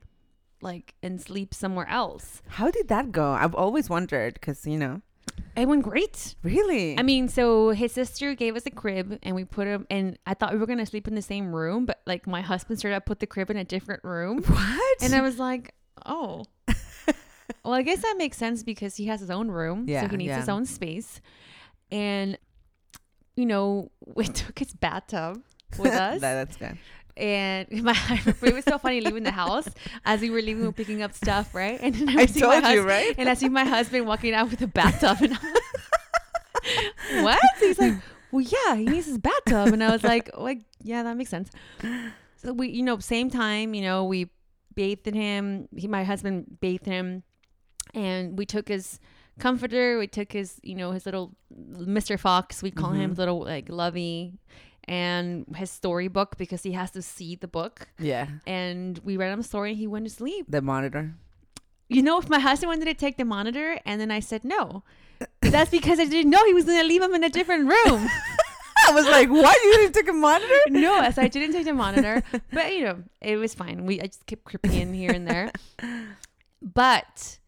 like, 0.62 0.94
and 1.02 1.20
sleep 1.20 1.54
somewhere 1.54 1.88
else. 1.90 2.42
how 2.48 2.70
did 2.70 2.88
that 2.90 3.12
go 3.12 3.32
i've 3.32 3.56
always 3.56 3.90
wondered 3.90 4.36
because 4.36 4.68
you 4.68 4.78
know 4.78 5.02
It 5.56 5.68
went 5.68 5.84
great. 5.84 6.36
really 6.44 6.98
I 6.98 7.04
mean, 7.04 7.28
so 7.28 7.70
his 7.70 7.92
sister 7.92 8.34
gave 8.34 8.56
us 8.56 8.66
a 8.66 8.72
crib 8.72 9.20
and 9.22 9.36
we 9.36 9.46
put 9.46 9.68
him 9.68 9.86
and 9.90 10.18
I 10.26 10.34
thought 10.34 10.52
we 10.54 10.58
were 10.58 10.66
gonna 10.66 10.86
sleep 10.86 11.08
in 11.08 11.16
the 11.16 11.22
same 11.22 11.54
room, 11.54 11.86
but 11.86 12.02
like 12.08 12.26
my 12.26 12.42
husband 12.42 12.80
started 12.80 12.96
up 12.98 13.06
put 13.06 13.20
the 13.20 13.28
crib 13.28 13.50
in 13.52 13.58
a 13.58 13.64
different 13.64 14.04
room. 14.04 14.42
what 14.44 15.04
And 15.04 15.14
I 15.14 15.22
was 15.22 15.38
like, 15.38 15.74
Oh. 16.06 16.44
well, 17.64 17.74
I 17.74 17.84
guess 17.84 18.02
that 18.02 18.16
makes 18.18 18.38
sense 18.38 18.64
because 18.64 18.96
he 18.96 19.06
has 19.06 19.20
his 19.20 19.30
own 19.30 19.50
room. 19.50 19.86
Yeah, 19.88 20.02
so 20.02 20.08
he 20.08 20.18
needs 20.18 20.30
yeah. 20.30 20.40
his 20.40 20.50
own 20.50 20.66
space. 20.66 21.22
And 21.92 22.38
you 23.36 23.46
know, 23.46 23.92
we 24.16 24.26
took 24.26 24.58
his 24.58 24.74
bathtub 24.74 25.42
with 25.78 25.94
us. 25.94 26.22
That- 26.22 26.34
that's 26.34 26.58
good 26.58 26.78
and 27.18 27.68
my 27.84 27.96
it 28.42 28.54
was 28.54 28.66
so 28.66 28.78
funny 28.78 29.02
leaving 29.02 29.24
the 29.24 29.32
house 29.32 29.68
as 30.06 30.22
we 30.22 30.30
were 30.30 30.42
leaving, 30.42 30.62
we 30.62 30.68
were 30.68 30.72
picking 30.74 31.02
up 31.02 31.14
stuff, 31.14 31.54
right? 31.54 31.80
And 31.82 31.94
then 31.96 32.10
I 32.10 32.14
my 32.14 32.26
told 32.26 32.64
you, 32.68 32.82
right? 32.88 33.14
And 33.18 33.30
I 33.30 33.34
see 33.36 33.50
my 33.50 33.64
husband 33.66 34.06
walking 34.06 34.34
out 34.34 34.50
with 34.50 34.62
a 34.62 34.68
bathtub, 34.68 35.18
and 35.22 35.34
I'm 35.34 35.54
like, 35.54 37.24
what? 37.24 37.40
He's 37.60 37.80
like, 37.80 37.94
well, 38.32 38.42
yeah, 38.42 38.76
he 38.76 38.86
needs 38.86 39.08
his 39.08 39.18
bathtub. 39.18 39.74
And 39.74 39.84
I 39.84 39.92
was 39.92 40.04
like, 40.04 40.30
like, 40.38 40.62
yeah, 40.82 41.04
that 41.04 41.16
makes 41.18 41.30
sense. 41.30 41.50
So 42.38 42.54
we, 42.54 42.70
you 42.70 42.84
know, 42.84 42.98
same 43.00 43.30
time, 43.30 43.74
you 43.74 43.82
know, 43.82 44.06
we 44.06 44.30
bathed 44.76 45.06
him. 45.06 45.68
He, 45.76 45.88
my 45.88 46.04
husband 46.04 46.58
bathed 46.62 46.86
him, 46.86 47.24
and 47.94 48.38
we 48.38 48.46
took 48.46 48.68
his 48.68 49.00
comforter. 49.40 49.98
We 50.00 50.08
took 50.08 50.32
his, 50.32 50.60
you 50.64 50.76
know, 50.76 50.92
his 50.92 51.06
little 51.06 51.34
Mr. 51.56 52.20
Fox. 52.20 52.62
We 52.64 52.72
call 52.72 52.92
him 52.92 53.14
Mhm. 53.14 53.18
little 53.18 53.40
like 53.44 53.70
Lovey, 53.70 54.34
and 54.88 55.46
his 55.56 55.72
storybook 55.72 56.38
because 56.38 56.64
he 56.64 56.74
has 56.74 56.92
to 56.92 57.02
see 57.02 57.36
the 57.36 57.48
book. 57.48 57.88
Yeah. 58.00 58.28
And 58.46 59.00
we 59.04 59.18
read 59.18 59.32
him 59.32 59.40
a 59.40 59.44
story. 59.44 59.72
and 59.72 59.80
He 59.80 59.88
went 59.88 60.06
to 60.06 60.12
sleep. 60.12 60.46
The 60.50 60.62
monitor. 60.62 61.14
You 61.90 62.02
know, 62.02 62.20
if 62.20 62.30
my 62.30 62.40
husband 62.40 62.70
wanted 62.70 62.86
to 62.86 62.94
take 62.94 63.18
the 63.18 63.26
monitor, 63.26 63.80
and 63.86 64.00
then 64.02 64.10
I 64.12 64.20
said 64.20 64.44
no. 64.44 64.84
That's 65.42 65.70
because 65.70 66.00
I 66.00 66.06
didn't 66.06 66.32
know 66.32 66.44
he 66.46 66.54
was 66.54 66.66
going 66.66 66.82
to 66.82 66.88
leave 66.88 67.02
him 67.02 67.14
in 67.14 67.24
a 67.24 67.30
different 67.30 67.70
room. 67.70 68.10
I 68.88 68.92
was 68.92 69.06
like, 69.06 69.30
"What? 69.30 69.56
You 69.64 69.78
didn't 69.78 69.94
take 69.94 70.10
a 70.10 70.14
monitor?" 70.14 70.60
no, 70.70 71.00
as 71.00 71.18
I 71.18 71.28
didn't 71.28 71.54
take 71.54 71.66
the 71.66 71.74
monitor, 71.74 72.24
but 72.52 72.74
you 72.74 72.84
know, 72.84 73.04
it 73.22 73.38
was 73.38 73.54
fine. 73.54 73.86
We 73.86 74.02
I 74.02 74.08
just 74.08 74.26
kept 74.26 74.44
creeping 74.44 74.74
in 74.74 74.94
here 74.94 75.12
and 75.12 75.28
there. 75.28 75.52
But 76.62 77.40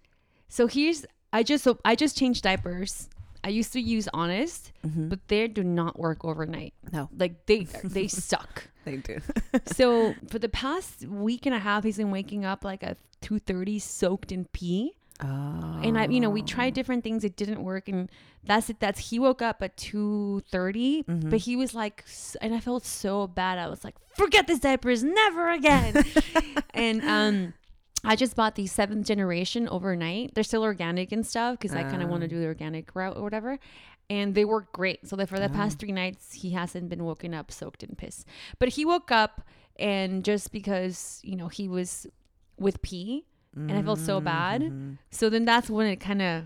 so 0.50 0.68
here's 0.68 1.06
I 1.32 1.42
just 1.42 1.64
so 1.64 1.80
I 1.86 1.96
just 1.96 2.18
changed 2.18 2.44
diapers. 2.44 3.10
I 3.46 3.50
used 3.50 3.72
to 3.74 3.80
use 3.80 4.10
Honest, 4.14 4.72
Mhm. 4.86 5.08
but 5.10 5.20
they 5.28 5.48
do 5.48 5.64
not 5.64 6.00
work 6.00 6.26
overnight. 6.26 6.74
No. 6.92 7.10
Like 7.16 7.46
they 7.46 7.68
they 7.84 8.08
suck. 8.08 8.68
They 8.86 8.98
do. 8.98 9.18
So 9.80 10.14
for 10.30 10.38
the 10.40 10.50
past 10.50 11.06
week 11.08 11.46
and 11.48 11.56
a 11.56 11.60
half, 11.60 11.84
he's 11.84 11.98
been 11.98 12.12
waking 12.12 12.44
up 12.46 12.64
like 12.64 12.84
at 12.84 12.98
two 13.22 13.40
thirty, 13.40 13.78
soaked 13.80 14.32
in 14.32 14.46
pee. 14.52 14.94
Oh. 15.24 15.80
and 15.82 15.98
I, 15.98 16.08
you 16.08 16.20
know, 16.20 16.30
we 16.30 16.42
tried 16.42 16.74
different 16.74 17.02
things. 17.06 17.24
It 17.24 17.38
didn't 17.38 17.64
work, 17.64 17.88
and 17.88 18.10
that's 18.44 18.70
it. 18.70 18.82
That's 18.82 19.00
he 19.10 19.18
woke 19.18 19.42
up 19.42 19.64
at 19.64 19.78
two 19.78 20.44
Mhm. 20.52 21.30
but 21.32 21.40
he 21.48 21.56
was 21.56 21.74
like, 21.74 22.04
and 22.42 22.54
I 22.54 22.60
felt 22.60 22.84
so 22.86 23.26
bad. 23.26 23.58
I 23.58 23.68
was 23.70 23.84
like, 23.86 23.96
forget 24.18 24.46
this 24.46 24.60
diapers, 24.60 25.04
never 25.06 25.50
again. 25.52 26.04
and 26.74 27.02
um, 27.18 27.54
I 28.06 28.16
just 28.16 28.36
bought 28.36 28.56
the 28.56 28.68
seventh 28.68 29.06
generation 29.08 29.68
overnight. 29.70 30.34
They're 30.36 30.44
still 30.44 30.64
organic 30.64 31.12
and 31.12 31.26
stuff 31.26 31.58
because 31.60 31.76
I 31.76 31.84
kind 31.84 32.02
of 32.04 32.10
want 32.10 32.22
to 32.22 32.28
Ah. 32.28 32.30
do 32.30 32.40
the 32.40 32.46
organic 32.46 32.96
route 32.96 33.18
or 33.18 33.24
whatever. 33.24 33.60
And 34.10 34.36
they 34.36 34.46
work 34.46 34.72
great. 34.72 35.08
So 35.08 35.16
that 35.16 35.28
for 35.30 35.40
the 35.40 35.46
Ah. 35.50 35.60
past 35.60 35.80
three 35.80 35.92
nights, 35.92 36.34
he 36.34 36.52
hasn't 36.52 36.90
been 36.90 37.04
woken 37.04 37.34
up 37.34 37.52
soaked 37.52 37.84
in 37.84 37.96
piss. 37.96 38.24
But 38.60 38.70
he 38.70 38.86
woke 38.86 39.12
up, 39.12 39.42
and 39.78 40.24
just 40.24 40.52
because 40.52 41.20
you 41.24 41.36
know 41.36 41.48
he 41.48 41.68
was 41.68 42.08
with 42.60 42.82
pee, 42.82 43.26
and 43.56 43.72
I 43.72 43.82
felt 43.82 44.00
so 44.00 44.20
bad. 44.22 44.62
Mhm. 44.62 44.98
so 45.12 45.30
then 45.30 45.46
that's 45.46 45.70
when 45.70 45.88
it 45.88 45.98
kind 45.98 46.22
of 46.22 46.44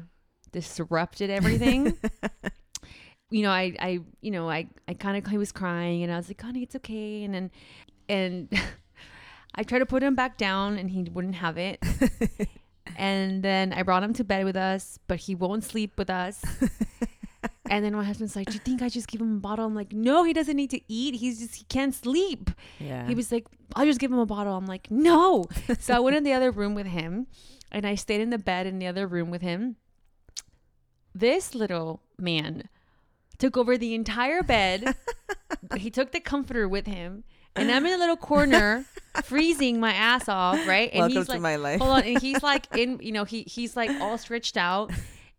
disrupted 0.51 1.29
everything. 1.29 1.97
you 3.31 3.43
know, 3.43 3.51
I, 3.51 3.75
I, 3.79 3.99
you 4.21 4.31
know, 4.31 4.49
I, 4.49 4.67
I 4.87 4.93
kind 4.95 5.15
of, 5.17 5.29
he 5.29 5.37
was 5.37 5.51
crying 5.51 6.01
and 6.03 6.11
I 6.11 6.17
was 6.17 6.27
like, 6.27 6.41
honey, 6.41 6.63
it's 6.63 6.75
okay. 6.77 7.23
And 7.23 7.33
then, 7.33 7.51
and 8.07 8.49
I 9.59 9.63
tried 9.63 9.79
to 9.79 9.85
put 9.85 10.01
him 10.01 10.15
back 10.15 10.37
down 10.37 10.77
and 10.77 10.89
he 10.89 11.03
wouldn't 11.03 11.35
have 11.35 11.57
it. 11.57 11.83
and 12.95 13.43
then 13.43 13.73
I 13.73 13.83
brought 13.83 14.03
him 14.03 14.13
to 14.13 14.23
bed 14.23 14.45
with 14.45 14.55
us, 14.55 14.99
but 15.05 15.19
he 15.19 15.35
won't 15.35 15.65
sleep 15.65 15.97
with 15.97 16.09
us. 16.09 16.41
and 17.69 17.83
then 17.83 17.93
my 17.93 18.05
husband's 18.05 18.37
like, 18.37 18.47
do 18.47 18.53
you 18.53 18.59
think 18.59 18.81
I 18.81 18.87
just 18.87 19.09
give 19.09 19.19
him 19.19 19.35
a 19.35 19.39
bottle? 19.41 19.65
I'm 19.65 19.75
like, 19.75 19.91
no, 19.91 20.23
he 20.23 20.31
doesn't 20.31 20.55
need 20.55 20.69
to 20.69 20.79
eat. 20.87 21.15
He's 21.15 21.41
just, 21.41 21.55
he 21.55 21.65
can't 21.65 21.93
sleep. 21.93 22.51
Yeah. 22.79 23.05
He 23.05 23.15
was 23.15 23.33
like, 23.33 23.47
I'll 23.75 23.85
just 23.85 23.99
give 23.99 24.13
him 24.13 24.19
a 24.19 24.25
bottle. 24.25 24.55
I'm 24.55 24.65
like, 24.65 24.89
no. 24.89 25.43
so 25.79 25.93
I 25.93 25.99
went 25.99 26.15
in 26.15 26.23
the 26.23 26.31
other 26.31 26.51
room 26.51 26.73
with 26.73 26.87
him 26.87 27.27
and 27.69 27.85
I 27.85 27.95
stayed 27.95 28.21
in 28.21 28.29
the 28.29 28.37
bed 28.37 28.65
in 28.65 28.79
the 28.79 28.87
other 28.87 29.07
room 29.07 29.29
with 29.29 29.41
him. 29.41 29.75
This 31.13 31.53
little 31.53 32.01
man 32.17 32.69
took 33.37 33.57
over 33.57 33.77
the 33.77 33.93
entire 33.93 34.41
bed. 34.41 34.95
he 35.75 35.89
took 35.91 36.13
the 36.13 36.21
comforter 36.21 36.65
with 36.65 36.87
him. 36.87 37.25
And 37.59 37.71
I'm 37.71 37.85
in 37.85 37.93
a 37.93 37.97
little 37.97 38.17
corner 38.17 38.85
freezing 39.23 39.79
my 39.79 39.93
ass 39.93 40.27
off, 40.29 40.67
right? 40.67 40.89
And 40.91 40.99
Welcome 41.01 41.17
he's 41.17 41.25
to 41.27 41.31
like, 41.33 41.41
my 41.41 41.55
life. 41.55 41.79
hold 41.79 41.91
on. 41.97 42.03
And 42.03 42.19
he's 42.21 42.41
like 42.43 42.67
in, 42.77 42.99
you 43.01 43.11
know, 43.11 43.23
he 43.23 43.43
he's 43.43 43.75
like 43.75 43.89
all 44.01 44.17
stretched 44.17 44.57
out. 44.57 44.91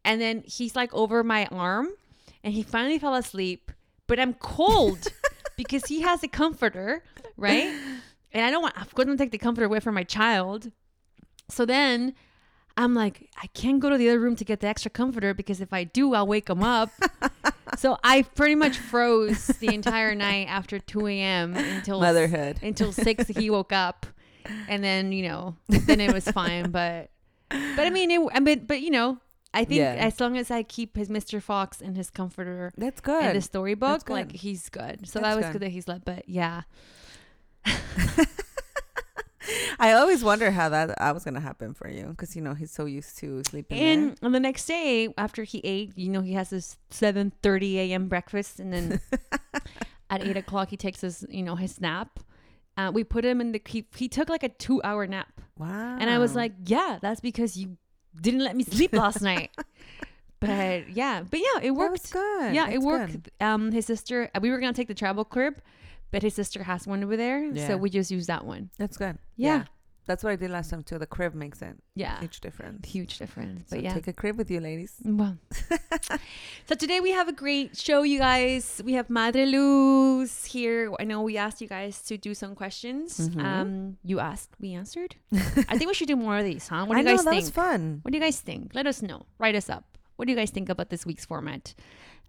And 0.05 0.21
then 0.21 0.43
he's 0.47 0.75
like 0.75 0.93
over 0.95 1.23
my 1.23 1.47
arm 1.47 1.89
and 2.43 2.55
he 2.55 2.63
finally 2.63 2.99
fell 2.99 3.15
asleep. 3.15 3.71
But 4.07 4.19
I'm 4.19 4.35
cold 4.35 5.09
because 5.57 5.85
he 5.87 6.01
has 6.01 6.23
a 6.23 6.29
comforter, 6.29 7.05
right? 7.37 7.73
And 8.33 8.45
I 8.45 8.51
don't 8.51 8.63
want, 8.63 8.75
I'm 8.77 8.87
gonna 8.95 9.17
take 9.17 9.31
the 9.31 9.39
comforter 9.39 9.67
away 9.67 9.81
from 9.81 9.95
my 9.95 10.05
child. 10.05 10.71
So 11.49 11.65
then 11.67 12.15
I'm 12.83 12.95
like, 12.95 13.29
I 13.43 13.47
can't 13.49 13.79
go 13.81 13.91
to 13.91 13.99
the 13.99 14.09
other 14.09 14.21
room 14.21 14.37
to 14.37 14.45
get 14.45 14.61
the 14.61 14.67
extra 14.67 14.91
comforter 14.91 15.35
because 15.35 15.61
if 15.61 15.73
I 15.73 15.85
do, 15.85 16.15
I'll 16.15 16.27
wake 16.27 16.49
him 16.49 16.63
up. 16.63 16.91
so 17.79 17.99
I 18.03 18.23
pretty 18.23 18.55
much 18.55 18.79
froze 18.79 19.47
the 19.47 19.75
entire 19.75 20.15
night 20.15 20.47
after 20.49 20.79
2 20.79 21.07
a.m. 21.09 21.55
until 21.57 22.01
Motherhood. 22.01 22.59
until 22.63 22.93
six. 22.93 23.29
He 23.41 23.51
woke 23.51 23.73
up, 23.73 24.07
and 24.69 24.83
then 24.83 25.13
you 25.13 25.23
know, 25.29 25.57
then 25.69 26.01
it 26.01 26.13
was 26.13 26.25
fine. 26.31 26.71
But 26.81 27.11
but 27.51 27.87
I 27.87 27.91
mean, 27.91 28.11
it, 28.11 28.21
I 28.33 28.41
mean, 28.41 28.65
but 28.67 28.81
you 28.81 28.91
know, 28.91 29.19
I 29.53 29.65
think 29.65 29.79
Yeah. 29.81 29.95
as 29.99 30.19
long 30.21 30.39
as 30.39 30.51
I 30.51 30.63
keep 30.63 30.97
his 30.97 31.09
Mr. 31.09 31.43
Fox 31.43 31.81
and 31.81 31.97
his 31.97 32.09
comforter 32.11 32.73
That's 32.79 33.01
good. 33.01 33.23
and 33.23 33.37
the 33.37 33.43
storybook, 33.43 34.09
like 34.09 34.33
he's 34.33 34.69
good. 34.71 35.07
So 35.09 35.19
That's 35.21 35.29
that 35.35 35.37
was 35.37 35.47
good. 35.47 35.53
good 35.53 35.63
that 35.63 35.71
he 35.73 35.81
slept. 35.81 36.05
But 36.05 36.29
yeah, 36.29 36.63
I 39.79 39.93
always 39.93 40.23
wonder 40.23 40.51
how 40.51 40.69
that 40.69 41.01
I 41.01 41.13
was 41.13 41.25
gonna 41.25 41.41
happen 41.41 41.75
for 41.75 41.89
you 41.89 42.07
because 42.07 42.37
you 42.37 42.43
know 42.43 42.55
he's 42.55 42.71
so 42.71 42.85
used 42.85 43.19
to 43.19 43.43
sleeping. 43.45 43.79
and 43.79 44.19
on 44.23 44.33
the 44.33 44.41
next 44.41 44.67
day 44.67 45.09
after 45.17 45.45
he 45.45 45.61
ate, 45.65 45.93
you 45.97 46.09
know, 46.11 46.21
he 46.21 46.33
has 46.35 46.51
his 46.51 46.77
7:30 46.91 47.75
a.m. 47.77 48.09
breakfast, 48.09 48.61
and 48.61 48.73
then 48.73 49.01
at 50.11 50.23
eight 50.25 50.37
o'clock 50.37 50.69
he 50.71 50.77
takes 50.77 51.01
his, 51.01 51.25
you 51.31 51.43
know, 51.43 51.57
his 51.57 51.81
nap. 51.81 52.21
Uh, 52.77 52.91
we 52.93 53.05
put 53.05 53.25
him 53.25 53.41
in 53.41 53.53
the 53.53 53.61
he, 53.67 53.87
he 53.97 54.09
took 54.09 54.29
like 54.29 54.43
a 54.43 54.49
two 54.49 54.81
hour 54.83 55.07
nap. 55.07 55.41
wow. 55.59 55.97
And 55.99 56.09
I 56.11 56.19
was 56.19 56.35
like, 56.35 56.53
yeah, 56.65 56.99
that's 57.01 57.21
because 57.21 57.57
you 57.57 57.77
didn't 58.21 58.41
let 58.45 58.57
me 58.57 58.65
sleep 58.65 58.93
last 58.93 59.21
night. 59.31 59.51
But 60.41 60.89
yeah, 60.91 61.23
but 61.29 61.39
yeah, 61.41 61.59
it 61.59 61.65
that 61.65 61.75
was 61.75 61.91
worked. 61.91 62.13
good. 62.13 62.55
Yeah, 62.55 62.65
That's 62.65 62.77
it 62.77 62.81
worked. 62.83 63.13
good. 63.13 63.31
Um, 63.41 63.73
his 63.73 63.85
sister, 63.87 64.31
we 64.41 64.51
were 64.51 64.59
gonna 64.59 64.73
take 64.73 64.89
the 64.89 64.95
travel 64.95 65.25
crib, 65.25 65.61
but 66.11 66.23
his 66.23 66.35
sister 66.35 66.63
has 66.65 66.87
one 66.87 67.03
over 67.05 67.17
there, 67.17 67.45
Yeah. 67.45 67.67
so 67.69 67.77
we 67.77 67.91
just 67.91 68.11
use 68.11 68.27
that 68.27 68.45
one. 68.45 68.71
That's 68.79 68.97
good. 68.97 69.19
Yeah, 69.37 69.65
That's 70.07 70.25
what 70.25 70.33
I 70.33 70.37
did 70.37 70.51
last 70.51 70.71
time 70.71 70.83
too. 70.83 70.99
The 70.99 71.07
crib 71.07 71.35
makes 71.35 71.63
it 71.63 71.77
yeah, 71.95 72.19
huge 72.19 72.41
difference. 72.41 72.89
huge 72.89 73.19
difference. 73.19 73.69
So 73.71 73.77
But 73.77 73.85
yeah, 73.85 73.95
take 73.95 74.09
a 74.09 74.13
crib 74.13 74.37
with 74.39 74.51
you, 74.51 74.59
ladies. 74.59 74.95
well. 75.05 75.37
so 76.67 76.75
today 76.75 76.99
we 77.01 77.13
have 77.13 77.29
a 77.29 77.33
great 77.33 77.77
show, 77.77 78.03
you 78.03 78.19
guys. 78.19 78.81
We 78.85 78.95
have 78.95 79.09
Madre 79.11 79.45
Luz 79.47 80.45
here. 80.47 80.91
I 80.99 81.05
know 81.05 81.23
we 81.23 81.37
asked 81.37 81.61
you 81.61 81.69
guys 81.69 82.03
to 82.09 82.17
do 82.19 82.35
some 82.35 82.55
questions. 82.57 83.29
Mhm. 83.29 83.45
Um, 83.45 83.97
you 84.03 84.19
asked, 84.21 84.51
we 84.59 84.73
answered. 84.75 85.15
I 85.71 85.77
think 85.79 85.87
we 85.87 85.95
should 85.95 86.09
do 86.09 86.17
more 86.17 86.39
of 86.39 86.45
these, 86.45 86.67
huh? 86.67 86.87
What 86.87 86.95
do 86.95 86.99
I 86.99 87.03
you 87.03 87.05
know 87.05 87.17
guys 87.17 87.25
that 87.25 87.31
think? 87.31 87.43
was 87.45 87.51
fun. 87.51 87.83
What 88.03 88.11
do 88.11 88.19
you 88.19 88.25
guys 88.25 88.41
think? 88.41 88.75
Let 88.75 88.87
us 88.87 89.03
know. 89.03 89.27
Write 89.39 89.55
us 89.55 89.69
up. 89.71 89.85
What 90.17 90.27
do 90.27 90.33
you 90.33 90.37
guys 90.37 90.51
think 90.51 90.69
about 90.69 90.91
this 90.91 91.07
week's 91.07 91.25
format? 91.25 91.75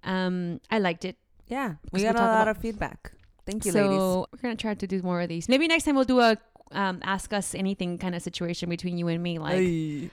Um, 0.03 0.59
I 0.69 0.77
liked 0.79 1.03
it. 1.05 1.17
Yeah, 1.47 1.75
we 1.91 1.99
we 1.99 2.03
got 2.03 2.15
a 2.15 2.19
talk 2.19 2.27
lot 2.27 2.41
about- 2.43 2.47
of 2.55 2.57
feedback. 2.61 3.11
Thank 3.45 3.65
you, 3.65 3.71
so 3.71 3.81
ladies. 3.87 4.27
we're 4.33 4.41
gonna 4.41 4.55
try 4.55 4.73
to 4.73 4.87
do 4.87 5.01
more 5.01 5.21
of 5.21 5.29
these. 5.29 5.49
Maybe 5.49 5.67
next 5.67 5.83
time 5.85 5.95
we'll 5.95 6.05
do 6.05 6.19
a 6.19 6.37
um, 6.71 6.99
ask 7.03 7.33
us 7.33 7.53
anything 7.53 7.97
kind 7.97 8.15
of 8.15 8.21
situation 8.21 8.69
between 8.69 8.97
you 8.97 9.07
and 9.09 9.21
me, 9.21 9.39
like 9.39 10.11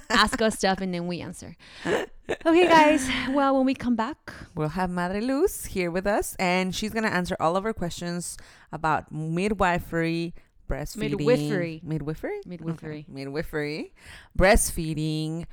ask 0.10 0.40
us 0.40 0.56
stuff 0.56 0.80
and 0.80 0.92
then 0.92 1.06
we 1.06 1.20
answer. 1.20 1.56
Okay, 2.46 2.66
guys. 2.66 3.10
Well, 3.30 3.56
when 3.56 3.66
we 3.66 3.74
come 3.74 3.94
back, 3.94 4.32
We'll 4.54 4.70
have 4.70 4.88
Madre 4.88 5.20
Luz 5.20 5.66
here 5.66 5.90
with 5.90 6.06
us, 6.06 6.34
and 6.38 6.74
she's 6.74 6.90
gonna 6.92 7.08
answer 7.08 7.36
all 7.38 7.56
of 7.56 7.66
our 7.66 7.74
questions 7.74 8.38
about 8.72 9.12
midwifery, 9.12 10.32
breastfeeding, 10.66 11.18
Midwifery. 11.18 11.80
midwifery, 11.84 12.40
Midwifery. 12.46 13.00
Okay. 13.00 13.04
midwifery, 13.08 13.92
breastfeeding, 14.38 15.44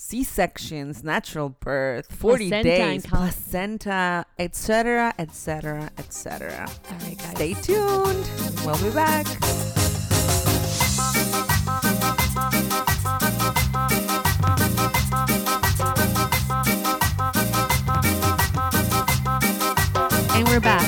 C 0.00 0.22
sections, 0.22 1.02
natural 1.02 1.48
birth, 1.48 2.06
forty 2.12 2.50
Placenta 2.50 2.68
days, 2.68 3.04
placenta, 3.04 4.24
etc., 4.38 5.12
etc., 5.18 5.90
etc. 5.98 6.68
all 6.88 6.98
right, 7.00 7.18
guys. 7.18 7.30
Stay 7.34 7.54
tuned. 7.54 8.24
We'll 8.64 8.78
be 8.78 8.90
back. 8.90 9.26
And 20.36 20.46
we're 20.46 20.60
back. 20.60 20.87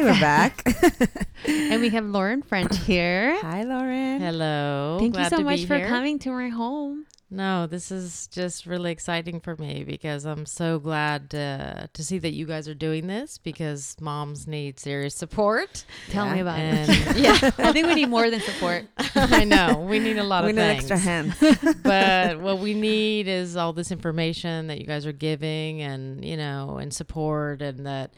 We're 0.00 0.20
back, 0.20 0.62
Hi, 0.66 0.72
we're 0.82 1.06
back. 1.06 1.28
and 1.46 1.80
we 1.80 1.88
have 1.90 2.04
Lauren 2.04 2.42
French 2.42 2.76
here. 2.84 3.36
Hi, 3.40 3.64
Lauren. 3.64 4.20
Hello. 4.20 4.98
Thank 5.00 5.14
Glad 5.14 5.32
you 5.32 5.38
so 5.38 5.42
much 5.44 5.64
for 5.64 5.76
here. 5.76 5.88
coming 5.88 6.18
to 6.20 6.30
my 6.30 6.48
home. 6.48 7.04
No, 7.30 7.66
this 7.66 7.90
is 7.90 8.26
just 8.28 8.64
really 8.64 8.90
exciting 8.90 9.40
for 9.40 9.54
me 9.56 9.84
because 9.84 10.24
I'm 10.24 10.46
so 10.46 10.78
glad 10.78 11.34
uh, 11.34 11.88
to 11.92 12.02
see 12.04 12.18
that 12.18 12.32
you 12.32 12.46
guys 12.46 12.68
are 12.68 12.74
doing 12.74 13.06
this 13.06 13.36
because 13.36 13.96
moms 14.00 14.46
need 14.46 14.80
serious 14.80 15.14
support. 15.14 15.84
Tell 16.10 16.24
Yeah. 16.26 16.34
me 16.34 16.40
about 16.40 16.58
And 16.58 16.88
it. 16.90 17.16
yeah, 17.18 17.50
I 17.58 17.72
think 17.72 17.86
we 17.88 17.94
need 17.96 18.08
more 18.08 18.30
than 18.30 18.40
support. 18.40 18.84
I 19.14 19.44
know 19.44 19.84
we 19.90 19.98
need 19.98 20.16
a 20.16 20.24
lot 20.24 20.44
we 20.44 20.50
of 20.50 20.56
need 20.56 20.62
things. 20.80 20.90
extra 20.90 20.96
hands. 20.98 21.34
but 21.82 22.40
what 22.40 22.60
we 22.60 22.72
need 22.72 23.28
is 23.28 23.56
all 23.56 23.74
this 23.74 23.90
information 23.92 24.68
that 24.68 24.78
you 24.80 24.86
guys 24.86 25.04
are 25.04 25.12
giving 25.12 25.82
and 25.82 26.24
you 26.24 26.36
know 26.38 26.78
and 26.78 26.94
support 26.94 27.60
and 27.60 27.84
that 27.84 28.14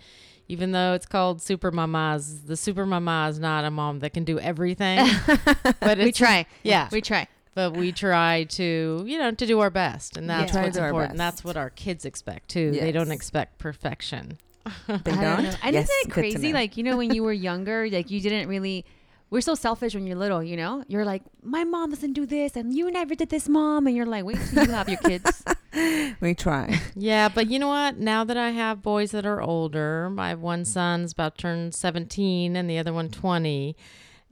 even 0.51 0.73
though 0.73 0.93
it's 0.95 1.07
called 1.07 1.41
super 1.41 1.71
mamas 1.71 2.43
the 2.43 2.57
super 2.57 2.85
mama 2.85 3.29
is 3.31 3.39
not 3.39 3.65
a 3.65 3.71
mom 3.71 4.01
that 4.01 4.13
can 4.13 4.25
do 4.25 4.39
everything 4.41 4.99
but 5.81 5.99
we 5.99 6.13
try. 6.13 6.45
yeah 6.63 6.89
We 6.93 7.01
try. 7.01 7.27
but 7.55 7.77
we 7.77 7.93
try 7.93 8.45
to 8.51 9.05
you 9.07 9.19
know 9.19 9.31
to 9.33 9.47
do 9.47 9.61
our 9.61 9.71
best 9.71 10.17
and 10.17 10.29
that's 10.29 10.53
Yeah. 10.53 10.63
What's 10.65 10.77
important 10.77 11.17
that's 11.19 11.43
what 11.45 11.57
our 11.57 11.71
kids 11.71 12.05
expect 12.05 12.49
too 12.51 12.71
they 12.73 12.93
don't 12.93 13.11
expect 13.11 13.59
perfection 13.59 14.39
They 14.87 14.99
don't. 14.99 15.21
don't 15.21 15.43
know. 15.45 15.55
And 15.63 15.75
Yes, 15.75 15.89
isn't 15.89 15.97
it 16.03 16.05
good 16.09 16.13
crazy? 16.13 16.53
Like, 16.53 16.77
you 16.77 16.85
know, 16.85 16.97
when 16.99 17.15
you 17.15 17.23
were 17.23 17.33
younger, 17.33 17.89
like 17.91 18.11
you 18.11 18.21
didn't 18.21 18.47
really 18.47 18.85
we're 19.31 19.41
so 19.41 19.55
selfish 19.55 19.95
when 19.95 20.07
you're 20.07 20.17
little, 20.17 20.43
you 20.43 20.57
know? 20.57 20.85
You're 20.89 21.05
like, 21.05 21.23
My 21.43 21.65
mom 21.65 21.91
doesn't 21.91 22.13
do 22.15 22.27
this 22.27 22.57
and 22.57 22.75
you 22.75 22.91
never 22.91 23.15
did 23.15 23.31
this, 23.31 23.49
mom 23.49 23.87
and 23.87 23.97
you're 23.97 24.07
like, 24.07 24.25
wait 24.25 24.39
till 24.53 24.65
you 24.67 24.73
have 24.73 24.89
your 24.89 24.99
kids. 24.99 25.45
we 26.21 26.35
try. 26.35 26.81
yeah 26.97 27.29
but 27.29 27.47
you 27.47 27.57
know 27.57 27.69
what 27.69 27.97
now 27.97 28.25
that 28.25 28.37
i 28.37 28.51
have 28.51 28.83
boys 28.83 29.13
that 29.13 29.25
are 29.25 29.41
older 29.41 30.13
i 30.19 30.29
have 30.31 30.41
one 30.41 30.65
son's 30.65 31.13
about 31.13 31.37
to 31.37 31.43
turn 31.43 31.71
17 31.71 32.57
and 32.57 32.69
the 32.69 32.77
other 32.77 32.93
one 32.93 33.09
20 33.09 33.77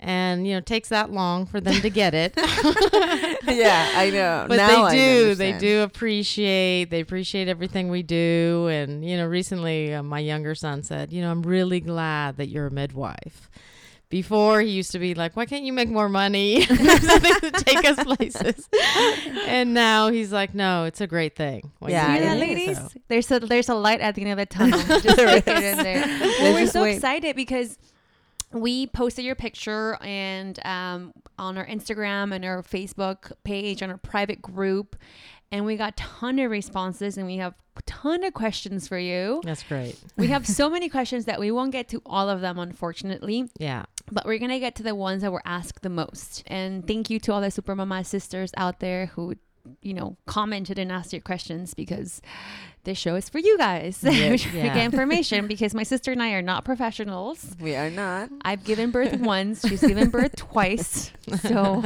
and 0.00 0.46
you 0.48 0.52
know 0.52 0.58
it 0.58 0.66
takes 0.66 0.88
that 0.88 1.12
long 1.12 1.46
for 1.46 1.60
them 1.60 1.80
to 1.80 1.90
get 1.90 2.12
it 2.12 2.32
yeah, 2.36 3.92
I 3.94 4.10
know. 4.12 4.46
but 4.48 4.56
now 4.56 4.88
they 4.88 4.96
do 4.96 5.34
they 5.36 5.52
do 5.58 5.82
appreciate 5.82 6.90
they 6.90 7.00
appreciate 7.00 7.46
everything 7.46 7.88
we 7.88 8.02
do 8.02 8.66
and 8.68 9.04
you 9.04 9.16
know 9.16 9.26
recently 9.26 9.94
uh, 9.94 10.02
my 10.02 10.18
younger 10.18 10.56
son 10.56 10.82
said 10.82 11.12
you 11.12 11.20
know 11.22 11.30
i'm 11.30 11.42
really 11.42 11.78
glad 11.80 12.36
that 12.36 12.48
you're 12.48 12.66
a 12.66 12.70
midwife 12.72 13.48
before 14.10 14.60
he 14.62 14.70
used 14.70 14.90
to 14.92 14.98
be 14.98 15.14
like 15.14 15.36
why 15.36 15.44
can't 15.44 15.64
you 15.64 15.72
make 15.72 15.88
more 15.90 16.08
money 16.08 16.62
something 16.66 17.34
to 17.40 17.50
take 17.52 17.84
us 17.84 18.02
places 18.04 18.68
and 19.46 19.74
now 19.74 20.08
he's 20.08 20.32
like 20.32 20.54
no 20.54 20.84
it's 20.84 21.00
a 21.02 21.06
great 21.06 21.36
thing 21.36 21.70
what 21.78 21.90
Yeah, 21.90 22.14
You 22.14 22.14
you're 22.14 22.22
hear 22.22 22.34
that, 22.34 22.36
it 22.42 22.46
doing, 22.46 22.58
ladies? 22.58 22.78
so. 22.78 22.88
There's 23.08 23.30
a 23.30 23.40
there's 23.40 23.68
a 23.68 23.74
light 23.74 24.00
at 24.00 24.14
the 24.14 24.22
end 24.22 24.32
of 24.32 24.38
the 24.38 24.46
tunnel. 24.56 24.78
Just 24.78 25.00
stick 25.00 25.44
there. 25.44 26.04
Well, 26.40 26.52
we're 26.54 26.60
just 26.60 26.72
so 26.72 26.82
wait. 26.82 26.96
excited 26.96 27.36
because 27.36 27.78
we 28.52 28.86
posted 28.86 29.24
your 29.26 29.34
picture 29.34 29.98
and 30.02 30.58
um, 30.64 31.12
on 31.38 31.58
our 31.58 31.66
Instagram 31.66 32.34
and 32.34 32.44
our 32.44 32.62
Facebook 32.62 33.32
page 33.44 33.82
on 33.82 33.90
our 33.90 33.98
private 33.98 34.40
group, 34.40 34.96
and 35.52 35.66
we 35.66 35.76
got 35.76 35.96
ton 35.98 36.38
of 36.38 36.50
responses 36.50 37.18
and 37.18 37.26
we 37.26 37.36
have 37.36 37.54
ton 37.86 38.24
of 38.24 38.34
questions 38.34 38.88
for 38.88 38.98
you. 38.98 39.40
that's 39.44 39.62
great 39.62 39.96
We 40.16 40.26
have 40.28 40.46
so 40.46 40.68
many 40.76 40.88
questions 40.88 41.26
that 41.26 41.38
we 41.38 41.50
won't 41.52 41.70
get 41.72 41.88
to 41.90 42.02
all 42.06 42.28
of 42.28 42.40
them, 42.40 42.58
unfortunately, 42.58 43.48
yeah 43.58 43.84
but 44.12 44.24
we're 44.26 44.38
gonna 44.38 44.60
get 44.60 44.74
to 44.76 44.82
the 44.82 44.94
ones 44.94 45.22
that 45.22 45.32
were 45.32 45.42
asked 45.44 45.82
the 45.82 45.88
most. 45.90 46.42
And 46.46 46.86
thank 46.86 47.10
you 47.10 47.18
to 47.20 47.32
all 47.32 47.40
the 47.40 47.50
Super 47.50 47.74
Mama 47.74 48.04
sisters 48.04 48.52
out 48.56 48.80
there 48.80 49.06
who, 49.06 49.34
you 49.82 49.94
know, 49.94 50.16
commented 50.26 50.78
and 50.78 50.90
asked 50.90 51.12
your 51.12 51.22
questions 51.22 51.74
because 51.74 52.20
this 52.84 52.96
show 52.96 53.16
is 53.16 53.28
for 53.28 53.38
you 53.38 53.58
guys. 53.58 54.02
Yeah, 54.04 54.36
to 54.36 54.48
yeah. 54.56 54.74
get 54.74 54.84
information 54.84 55.46
because 55.52 55.74
my 55.74 55.82
sister 55.82 56.10
and 56.12 56.22
I 56.22 56.30
are 56.32 56.42
not 56.42 56.64
professionals. 56.64 57.54
We 57.60 57.74
are 57.76 57.90
not. 57.90 58.30
I've 58.44 58.64
given 58.64 58.90
birth 58.90 59.18
once. 59.34 59.66
She's 59.68 59.82
given 59.82 60.08
birth 60.10 60.36
twice. 60.36 61.12
So, 61.42 61.84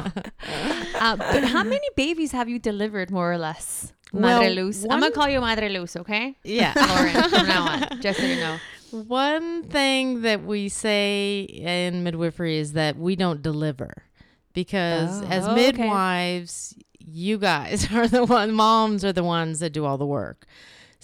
uh, 1.00 1.16
but 1.16 1.44
how 1.44 1.64
many 1.64 1.88
babies 1.96 2.32
have 2.32 2.48
you 2.48 2.58
delivered, 2.58 3.10
more 3.10 3.32
or 3.32 3.38
less? 3.38 3.92
Madre 4.12 4.54
Well, 4.54 4.66
Luz. 4.66 4.84
I'm 4.84 5.00
gonna 5.00 5.10
call 5.10 5.28
you 5.28 5.40
Madre 5.40 5.70
Luz, 5.70 5.96
okay? 5.96 6.36
yeah 6.44 6.74
Lauren, 6.76 7.30
from 7.30 7.46
now 7.48 7.62
on, 7.66 8.00
just 8.02 8.20
so 8.20 8.26
you 8.26 8.36
know. 8.36 8.58
One 8.92 9.64
thing 9.64 10.22
that 10.22 10.44
we 10.44 10.68
say 10.68 11.40
in 11.42 12.02
midwifery 12.04 12.58
is 12.58 12.74
that 12.74 12.96
we 12.98 13.16
don't 13.16 13.40
deliver 13.42 14.04
because 14.52 15.22
Oh. 15.22 15.26
as 15.26 15.46
Oh, 15.46 15.52
okay. 15.52 15.72
midwives, 15.72 16.74
you 16.98 17.38
guys 17.38 17.90
are 17.92 18.06
the 18.06 18.24
one 18.24 18.52
moms 18.52 19.04
are 19.04 19.12
the 19.12 19.24
ones 19.24 19.60
that 19.60 19.70
do 19.72 19.84
all 19.84 19.98
the 19.98 20.06
work. 20.06 20.46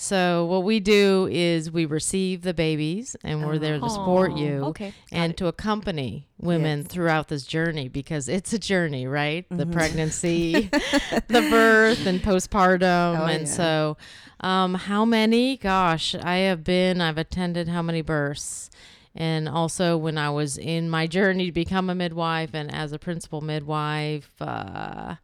So 0.00 0.44
what 0.44 0.62
we 0.62 0.78
do 0.78 1.28
is 1.28 1.72
we 1.72 1.84
receive 1.84 2.42
the 2.42 2.54
babies 2.54 3.16
and 3.24 3.44
we're 3.44 3.58
there 3.58 3.80
to 3.80 3.90
support 3.90 4.30
Aw, 4.30 4.36
you 4.36 4.64
Okay. 4.66 4.92
and 5.10 5.36
to 5.38 5.48
accompany 5.48 6.28
women 6.40 6.78
Yes. 6.82 6.86
throughout 6.86 7.26
this 7.26 7.42
journey 7.42 7.88
because 7.88 8.28
it's 8.28 8.52
a 8.52 8.60
journey, 8.60 9.08
right? 9.08 9.44
The 9.50 9.66
Mhm. 9.66 9.72
pregnancy, 9.72 10.70
the 11.26 11.42
birth, 11.42 12.06
and 12.06 12.22
postpartum. 12.22 13.18
Oh, 13.18 13.26
and 13.26 13.48
yeah. 13.48 13.52
so, 13.52 13.96
um, 14.38 14.74
how 14.74 15.04
many? 15.04 15.56
Gosh, 15.56 16.14
I 16.14 16.36
have 16.36 16.62
been, 16.62 17.00
I've 17.00 17.18
attended 17.18 17.66
how 17.66 17.82
many 17.82 18.00
births? 18.00 18.70
And 19.16 19.48
also, 19.48 19.96
when 19.96 20.16
I 20.16 20.30
was 20.30 20.56
in 20.58 20.88
my 20.88 21.08
journey 21.08 21.46
to 21.46 21.52
become 21.52 21.90
a 21.90 21.94
midwife 21.96 22.50
and 22.54 22.72
as 22.72 22.92
a 22.92 23.00
principal 23.00 23.40
midwife, 23.40 24.30
uh, 24.40 25.16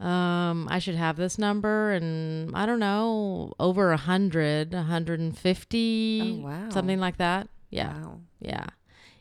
um, 0.00 0.68
I 0.70 0.78
should 0.78 0.94
have 0.94 1.16
this 1.16 1.38
number, 1.38 1.92
and 1.92 2.54
I 2.54 2.66
don't 2.66 2.78
know, 2.80 3.52
over 3.58 3.92
a 3.92 3.96
hundred, 3.96 4.74
a 4.74 4.82
hundred 4.82 5.20
and 5.20 5.36
fifty, 5.36 6.40
Oh, 6.42 6.46
wow. 6.46 6.68
something 6.70 7.00
like 7.00 7.16
that. 7.18 7.48
Yeah, 7.70 7.94
Wow. 8.00 8.20
yeah. 8.40 8.66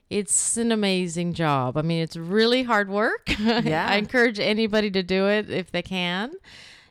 It's 0.10 0.56
an 0.58 0.72
amazing 0.72 1.34
job. 1.34 1.78
I 1.78 1.82
mean, 1.82 2.02
it's 2.04 2.16
really 2.16 2.64
hard 2.64 2.90
work. 2.90 3.28
Yeah. 3.40 3.88
I 3.90 3.96
encourage 3.96 4.40
anybody 4.40 4.92
to 4.92 5.02
do 5.02 5.28
it 5.28 5.50
if 5.50 5.72
they 5.72 5.82
can. 5.82 6.32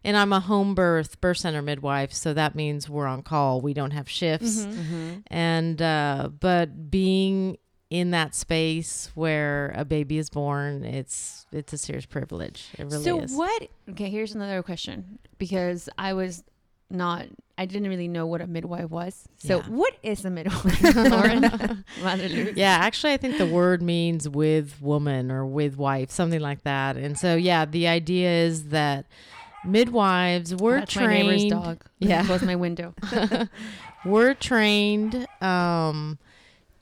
And 0.03 0.17
I'm 0.19 0.33
a 0.35 0.41
home 0.41 0.75
birth 0.75 1.21
birth 1.21 1.39
center 1.39 1.63
midwife, 1.63 2.13
so 2.13 2.35
that 2.35 2.55
means 2.55 2.91
we're 2.91 3.07
on 3.07 3.23
call. 3.23 3.61
We 3.63 3.73
don't 3.73 3.93
have 3.93 4.09
shifts. 4.11 4.67
Mm-hmm. 4.67 5.11
And 5.29 5.81
uh, 5.81 6.29
but 6.41 6.91
being 6.91 7.57
in 7.91 8.11
that 8.11 8.35
space 8.35 9.11
where 9.15 9.73
a 9.77 9.85
baby 9.85 10.19
is 10.19 10.31
born, 10.31 10.85
it's 10.85 11.47
it's 11.53 11.73
a 11.73 11.79
serious 11.79 12.07
privilege. 12.07 12.69
It 12.79 12.85
really 12.85 13.05
so 13.05 13.21
is. 13.21 13.33
what? 13.33 13.69
Okay, 13.91 14.11
here's 14.11 14.35
another 14.35 14.63
question 14.63 15.19
because 15.39 15.89
I 15.99 16.13
was 16.15 16.43
not. 16.91 17.27
I 17.57 17.67
didn't 17.67 17.89
really 17.89 18.09
know 18.09 18.27
what 18.27 18.41
a 18.41 18.49
midwife 18.49 18.91
was. 18.91 19.29
So 19.39 19.59
Yeah. 19.59 19.63
what 19.69 19.95
is 20.03 20.25
a 20.25 20.31
midwife, 20.31 20.83
Lauren? 20.97 21.85
Yeah, 22.57 22.79
actually, 22.81 23.13
I 23.13 23.17
think 23.17 23.39
the 23.39 23.47
word 23.47 23.81
means 23.81 24.29
with 24.29 24.83
woman 24.83 25.31
or 25.31 25.47
with 25.47 25.77
wife, 25.77 26.11
something 26.11 26.41
like 26.41 26.65
that. 26.65 26.97
And 26.97 27.17
so, 27.17 27.37
yeah, 27.37 27.65
the 27.65 27.87
idea 27.87 28.29
is 28.47 28.71
that 28.71 29.07
midwives 29.65 30.55
we're 30.55 30.81
That's 30.81 30.97
my 30.97 31.07
neighbor's 31.07 31.43
trained. 31.43 31.51
dog. 31.51 31.85
Yeah. 32.01 32.25
close 32.27 32.43
my 32.43 32.57
window. 32.57 32.95
we're 34.05 34.35
trained 34.35 35.27
um, 35.41 36.19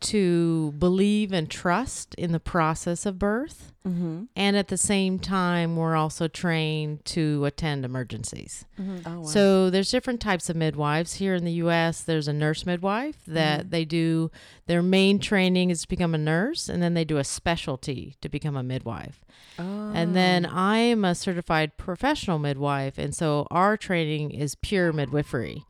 to 0.02 0.72
believe 0.78 1.32
and 1.32 1.48
trust 1.50 2.14
in 2.16 2.32
the 2.32 2.40
process 2.40 3.06
of 3.06 3.18
birth, 3.18 3.68
Mm-hmm. 3.86 4.24
and 4.36 4.56
at 4.56 4.68
the 4.68 4.76
same 4.76 5.18
time, 5.18 5.74
we're 5.74 5.96
also 5.96 6.28
trained 6.28 7.04
to 7.06 7.44
attend 7.44 7.84
emergencies. 7.84 8.64
Oh, 8.78 9.18
wow. 9.20 9.22
So 9.24 9.70
there's 9.70 9.90
different 9.90 10.20
types 10.20 10.48
of 10.48 10.54
midwives 10.54 11.14
here 11.14 11.34
in 11.34 11.44
the 11.44 11.54
U.S. 11.54 12.00
There's 12.02 12.28
a 12.28 12.32
nurse 12.32 12.64
midwife 12.64 13.16
that 13.26 13.66
Mhm. 13.66 13.70
they 13.70 13.84
do. 13.84 14.30
Their 14.66 14.82
main 14.84 15.18
training 15.18 15.70
is 15.70 15.82
to 15.82 15.88
become 15.88 16.14
a 16.14 16.18
nurse, 16.18 16.68
and 16.68 16.80
then 16.80 16.94
they 16.94 17.04
do 17.04 17.18
a 17.18 17.24
specialty 17.24 18.14
to 18.20 18.28
become 18.28 18.56
a 18.56 18.62
midwife. 18.62 19.24
oh. 19.58 19.90
And 19.92 20.14
then 20.14 20.46
I 20.46 20.78
am 20.78 21.04
a 21.04 21.16
certified 21.16 21.76
professional 21.76 22.38
midwife, 22.38 22.98
and 22.98 23.12
so 23.12 23.48
our 23.50 23.76
training 23.76 24.30
is 24.30 24.54
pure 24.54 24.92
midwifery. 24.92 25.64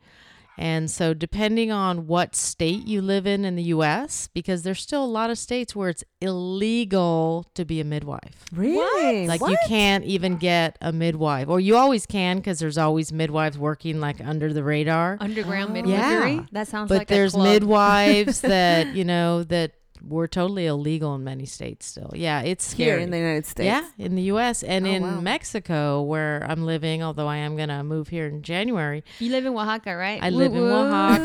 And 0.57 0.89
so, 0.91 1.13
depending 1.15 1.71
on 1.71 2.05
what 2.07 2.35
state 2.35 2.85
you 2.85 3.01
live 3.01 3.25
in 3.25 3.43
in 3.43 3.55
the 3.55 3.63
U.S., 3.63 4.29
because 4.33 4.61
there's 4.63 4.81
still 4.81 5.03
a 5.03 5.07
lot 5.07 5.29
of 5.31 5.37
states 5.39 5.75
where 5.75 5.89
it's 5.89 6.03
illegal 6.21 7.45
to 7.55 7.65
be 7.65 7.79
a 7.79 7.83
midwife. 7.83 8.45
really 8.53 9.27
Like 9.27 9.41
What? 9.41 9.51
you 9.51 9.57
can't 9.67 10.03
even 10.03 10.37
get 10.37 10.77
a 10.81 10.91
midwife, 10.91 11.47
or 11.49 11.59
you 11.59 11.75
always 11.75 12.05
can 12.05 12.37
because 12.37 12.59
there's 12.59 12.77
always 12.77 13.11
midwives 13.11 13.57
working 13.57 13.99
like 13.99 14.21
under 14.25 14.53
the 14.53 14.63
radar. 14.63 15.17
Underground 15.19 15.71
Oh. 15.71 15.73
midwifery. 15.73 16.33
Yeah. 16.35 16.45
That 16.51 16.67
sounds 16.67 16.89
But 16.89 16.99
like 16.99 17.07
there's 17.07 17.33
a 17.33 17.37
club. 17.37 17.47
midwives 17.53 18.41
that 18.55 18.95
you 18.95 19.03
know 19.05 19.43
that 19.43 19.71
were 20.05 20.27
totally 20.27 20.65
illegal 20.65 21.15
in 21.15 21.23
many 21.23 21.45
states 21.45 21.85
still. 21.85 22.11
Yeah, 22.13 22.41
it's 22.41 22.73
here 22.73 22.87
scary. 22.93 23.03
in 23.03 23.09
the 23.11 23.17
United 23.17 23.45
States. 23.45 23.65
Yeah, 23.65 23.85
in 23.97 24.15
the 24.15 24.23
U.S. 24.33 24.61
and 24.61 24.85
Oh, 24.85 24.89
in 24.91 25.03
wow. 25.03 25.21
Mexico, 25.21 26.01
where 26.01 26.45
I'm 26.49 26.65
living. 26.65 27.01
Although 27.01 27.27
I 27.27 27.37
am 27.37 27.55
gonna 27.55 27.83
move 27.83 28.09
here 28.09 28.27
in 28.27 28.41
January, 28.43 29.03
You 29.19 29.31
live 29.31 29.45
in 29.45 29.53
Oaxaca, 29.55 29.95
right? 29.95 30.21
I 30.21 30.29
Woo 30.29 30.37
live 30.37 30.53
in. 30.53 30.63
Oaxaca. 30.63 31.23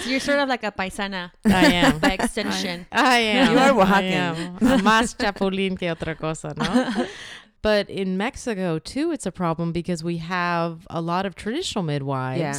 you're 0.10 0.20
sort 0.20 0.38
of 0.38 0.48
like 0.48 0.64
a 0.64 0.72
paisana 0.72 1.30
I 1.44 1.66
am. 1.72 1.98
by 1.98 2.12
extension. 2.12 2.86
I 2.92 3.18
am. 3.18 3.52
You 3.52 3.58
are 3.58 3.80
I 3.80 3.84
Oaxacan. 3.84 4.12
am. 4.12 4.58
Más 4.82 5.16
chapulín 5.16 5.78
que 5.78 5.88
otra 5.90 6.16
cosa, 6.16 6.54
no? 6.56 7.06
But 7.60 7.90
in 7.90 8.16
Mexico 8.16 8.78
too, 8.78 9.10
it's 9.10 9.26
a 9.26 9.32
problem 9.32 9.72
because 9.72 10.04
we 10.04 10.18
have 10.18 10.86
a 10.90 11.00
lot 11.00 11.26
of 11.26 11.34
traditional 11.34 11.82
midwives, 11.82 12.38
Yeah. 12.40 12.54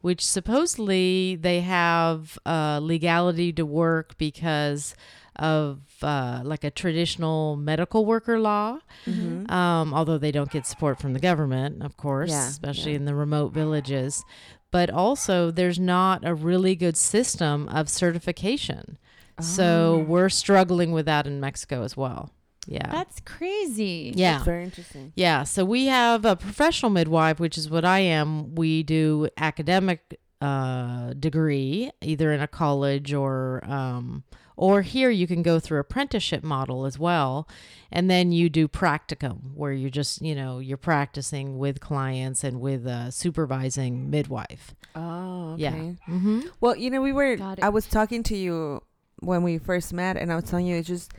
Which 0.00 0.24
supposedly 0.24 1.36
they 1.36 1.60
have 1.60 2.38
uh, 2.46 2.78
legality 2.82 3.52
to 3.52 3.64
work 3.66 4.16
because 4.18 4.94
of 5.36 5.80
uh, 6.02 6.40
like 6.44 6.64
a 6.64 6.70
traditional 6.70 7.56
medical 7.56 8.06
worker 8.06 8.38
law. 8.38 8.78
Mm-hmm. 9.06 9.50
Um, 9.50 9.92
although 9.92 10.16
they 10.18 10.32
don't 10.32 10.50
get 10.50 10.66
support 10.66 10.98
from 10.98 11.12
the 11.12 11.20
government, 11.20 11.82
of 11.82 11.96
course, 11.96 12.30
Yeah, 12.30 12.48
especially 12.48 12.92
yeah. 12.92 12.96
in 12.98 13.04
the 13.04 13.14
remote 13.14 13.52
villages. 13.52 14.24
But 14.70 14.88
also, 14.90 15.50
there's 15.50 15.78
not 15.78 16.24
a 16.24 16.34
really 16.34 16.74
good 16.74 16.96
system 16.96 17.68
of 17.68 17.88
certification. 17.88 18.98
So 19.40 19.98
Oh. 20.00 20.04
we're 20.08 20.30
struggling 20.30 20.92
with 20.92 21.04
that 21.06 21.26
in 21.26 21.38
Mexico 21.40 21.82
as 21.82 21.96
well. 21.96 22.30
Yeah. 22.66 22.90
That's 22.90 23.20
crazy. 23.20 24.12
yeah. 24.14 24.32
That's 24.32 24.44
Very 24.44 24.64
interesting. 24.64 25.12
Yeah, 25.14 25.44
so 25.44 25.64
we 25.64 25.86
have 25.86 26.24
a 26.24 26.36
professional 26.36 26.90
midwife, 26.90 27.38
which 27.38 27.56
is 27.56 27.70
what 27.70 27.84
I 27.84 28.00
am. 28.00 28.54
We 28.54 28.82
do 28.82 29.28
academic 29.38 30.18
uh, 30.40 31.14
degree, 31.14 31.90
either 32.02 32.32
in 32.32 32.40
a 32.40 32.48
college 32.48 33.12
or 33.12 33.64
um, 33.64 34.24
or 34.56 34.82
here 34.82 35.10
you 35.10 35.26
can 35.26 35.42
go 35.42 35.60
through 35.60 35.78
apprenticeship 35.78 36.42
model 36.42 36.86
as 36.86 36.98
well, 36.98 37.46
and 37.92 38.10
then 38.10 38.32
you 38.32 38.48
do 38.48 38.68
practicum, 38.68 39.54
where 39.54 39.72
you're 39.72 39.90
just 39.90 40.22
you 40.22 40.34
know 40.34 40.58
you're 40.58 40.76
practicing 40.76 41.58
with 41.58 41.80
clients 41.80 42.42
and 42.44 42.60
with 42.60 42.86
a 42.86 43.10
supervising 43.12 44.10
midwife. 44.10 44.74
Oh, 44.94 45.52
okay. 45.52 45.62
Yeah. 45.62 45.70
Mm-hmm. 46.08 46.40
Well, 46.60 46.76
you 46.76 46.90
know, 46.90 47.00
we 47.00 47.12
were. 47.12 47.36
I 47.62 47.68
was 47.68 47.86
talking 47.86 48.22
to 48.24 48.36
you 48.36 48.82
when 49.20 49.42
we 49.42 49.58
first 49.58 49.92
met, 49.92 50.16
and 50.16 50.32
I 50.32 50.36
was 50.36 50.44
telling 50.44 50.66
you 50.66 50.76
it's 50.76 50.88
just 50.88 51.12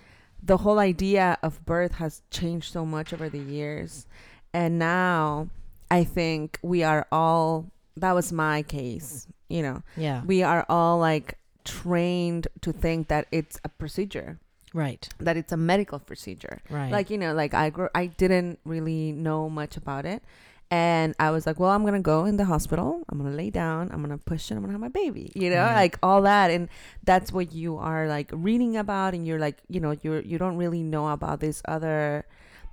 the 0.47 0.57
whole 0.57 0.79
idea 0.79 1.37
of 1.43 1.63
birth 1.65 1.93
has 1.95 2.21
changed 2.31 2.71
so 2.71 2.85
much 2.85 3.13
over 3.13 3.27
the 3.29 3.39
years, 3.39 4.07
and 4.53 4.79
now 4.79 5.49
I 5.91 6.03
think 6.03 6.57
we 6.63 6.83
are 6.83 7.05
all. 7.11 7.67
That 7.95 8.13
was 8.13 8.31
my 8.31 8.61
case. 8.63 9.27
You 9.49 9.61
know, 9.61 9.77
Yeah. 9.95 10.23
we 10.25 10.43
are 10.43 10.65
all 10.69 10.99
like 10.99 11.37
trained 11.63 12.47
to 12.61 12.71
think 12.71 13.07
that 13.07 13.27
it's 13.31 13.59
a 13.63 13.69
procedure, 13.69 14.39
Right. 14.73 15.07
that 15.19 15.35
it's 15.37 15.51
a 15.51 15.57
medical 15.57 15.99
procedure. 15.99 16.61
Right. 16.69 16.91
Like 16.91 17.09
you 17.09 17.17
know, 17.17 17.33
like 17.33 17.53
I 17.53 17.69
grew, 17.69 17.89
I 17.95 18.05
didn't 18.07 18.59
really 18.65 19.11
know 19.11 19.49
much 19.49 19.75
about 19.77 20.05
it, 20.05 20.21
and 20.69 21.15
I 21.19 21.31
was 21.31 21.45
like, 21.47 21.59
well, 21.59 21.69
I'm 21.71 21.83
gonna 21.85 22.01
go 22.01 22.25
in 22.25 22.37
the 22.37 22.45
hospital. 22.45 23.03
I'm 23.09 23.17
gonna 23.17 23.35
lay 23.35 23.49
down. 23.49 23.89
I'm 23.91 24.01
gonna 24.01 24.17
push 24.17 24.51
it. 24.51 24.55
I'm 24.55 24.61
gonna 24.61 24.73
have 24.73 24.81
my 24.81 24.89
baby. 24.89 25.31
You 25.35 25.49
know, 25.49 25.57
Right. 25.63 25.75
like 25.75 25.99
all 26.03 26.21
that, 26.23 26.51
and 26.51 26.67
that's 27.03 27.31
what 27.31 27.53
you 27.53 27.77
are 27.77 28.07
like 28.07 28.29
reading 28.33 28.75
about, 28.77 29.13
and 29.13 29.25
you're 29.25 29.39
like, 29.39 29.57
you 29.69 29.79
know, 29.79 29.95
you're 30.01 30.21
you 30.21 30.37
don't 30.37 30.57
really 30.57 30.83
know 30.83 31.07
about 31.09 31.39
this 31.39 31.61
other. 31.67 32.25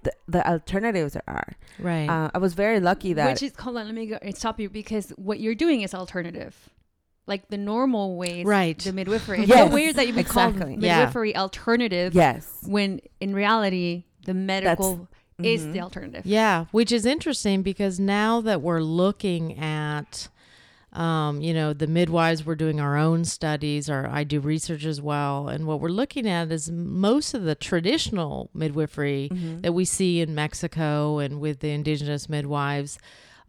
The, 0.02 0.12
the 0.28 0.46
alternatives 0.46 1.14
there 1.14 1.22
are. 1.26 1.54
right. 1.78 2.06
Uh, 2.10 2.30
I 2.34 2.36
was 2.36 2.52
very 2.52 2.78
lucky 2.78 3.14
that 3.14 3.30
Which 3.30 3.42
is 3.42 3.56
hold 3.58 3.78
on, 3.78 3.86
let 3.86 3.94
me 3.94 4.04
go 4.06 4.18
stop 4.34 4.60
you 4.60 4.68
because 4.68 5.08
what 5.16 5.40
you're 5.40 5.54
doing 5.54 5.80
is 5.80 5.94
alternative. 5.94 6.68
Like 7.26 7.48
the 7.48 7.56
normal 7.56 8.18
ways, 8.18 8.44
Right. 8.44 8.78
The 8.78 8.92
midwifery. 8.92 9.38
It's 9.44 9.48
Yes, 9.48 9.66
so 9.70 9.74
weird 9.74 9.96
that 9.96 10.06
you 10.06 10.12
would 10.14 10.26
call 10.26 10.48
exactly. 10.50 10.76
Yeah. 10.78 10.98
midwifery 10.98 11.34
alternative 11.34 12.14
yes, 12.14 12.52
when 12.66 13.00
in 13.18 13.34
reality 13.34 14.04
the 14.26 14.34
medical 14.34 15.08
is 15.42 15.62
mhm. 15.66 15.72
the 15.72 15.80
alternative. 15.80 16.24
Yeah, 16.26 16.66
which 16.70 16.92
is 16.92 17.04
interesting 17.06 17.62
because 17.62 17.98
now 17.98 18.40
that 18.42 18.62
we're 18.62 18.80
looking 18.82 19.58
at, 19.58 20.28
um, 20.92 21.40
you 21.40 21.52
know, 21.52 21.72
the 21.72 21.86
midwives, 21.88 22.46
we're 22.46 22.54
doing 22.54 22.80
our 22.80 22.96
own 22.96 23.24
studies, 23.24 23.90
or 23.90 24.06
I 24.06 24.22
do 24.24 24.38
research 24.40 24.84
as 24.84 25.00
well. 25.00 25.48
And 25.48 25.66
what 25.66 25.80
we're 25.80 25.88
looking 25.88 26.28
at 26.28 26.52
is 26.52 26.70
most 26.70 27.34
of 27.34 27.42
the 27.42 27.54
traditional 27.56 28.50
midwifery 28.54 29.28
Mhm. 29.32 29.62
that 29.62 29.72
we 29.72 29.84
see 29.84 30.20
in 30.20 30.34
Mexico 30.34 31.18
and 31.18 31.40
with 31.40 31.60
the 31.60 31.70
indigenous 31.70 32.28
midwives. 32.28 32.98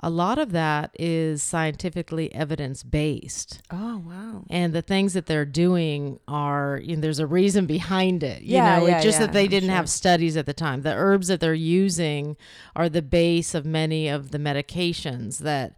A 0.05 0.11
lot 0.11 0.37
of 0.37 0.51
that 0.51 0.95
is 0.99 1.41
scientifically 1.41 2.31
evidence 2.31 2.83
based. 2.83 3.63
Oh 3.71 4.03
wow. 4.05 4.43
And 4.51 4.71
the 4.71 4.83
things 4.83 5.13
that 5.13 5.25
they're 5.25 5.45
doing 5.45 6.19
are, 6.27 6.79
you 6.83 6.95
know, 6.95 7.01
there's 7.01 7.17
a 7.17 7.25
reason 7.25 7.65
behind 7.65 8.21
it. 8.21 8.43
You 8.43 8.57
Yeah, 8.57 8.77
know, 8.79 8.85
yeah, 8.85 8.97
it's 8.97 9.03
just 9.03 9.19
yeah, 9.19 9.25
that 9.25 9.33
they 9.33 9.47
didn't 9.47 9.69
sure. 9.69 9.75
have 9.75 9.89
studies 9.89 10.37
at 10.37 10.45
the 10.45 10.53
time. 10.53 10.83
The 10.83 10.93
herbs 10.93 11.27
that 11.29 11.39
they're 11.39 11.55
using 11.55 12.37
are 12.75 12.87
the 12.87 13.01
base 13.01 13.55
of 13.55 13.65
many 13.65 14.07
of 14.07 14.29
the 14.29 14.37
medications 14.37 15.39
that, 15.39 15.73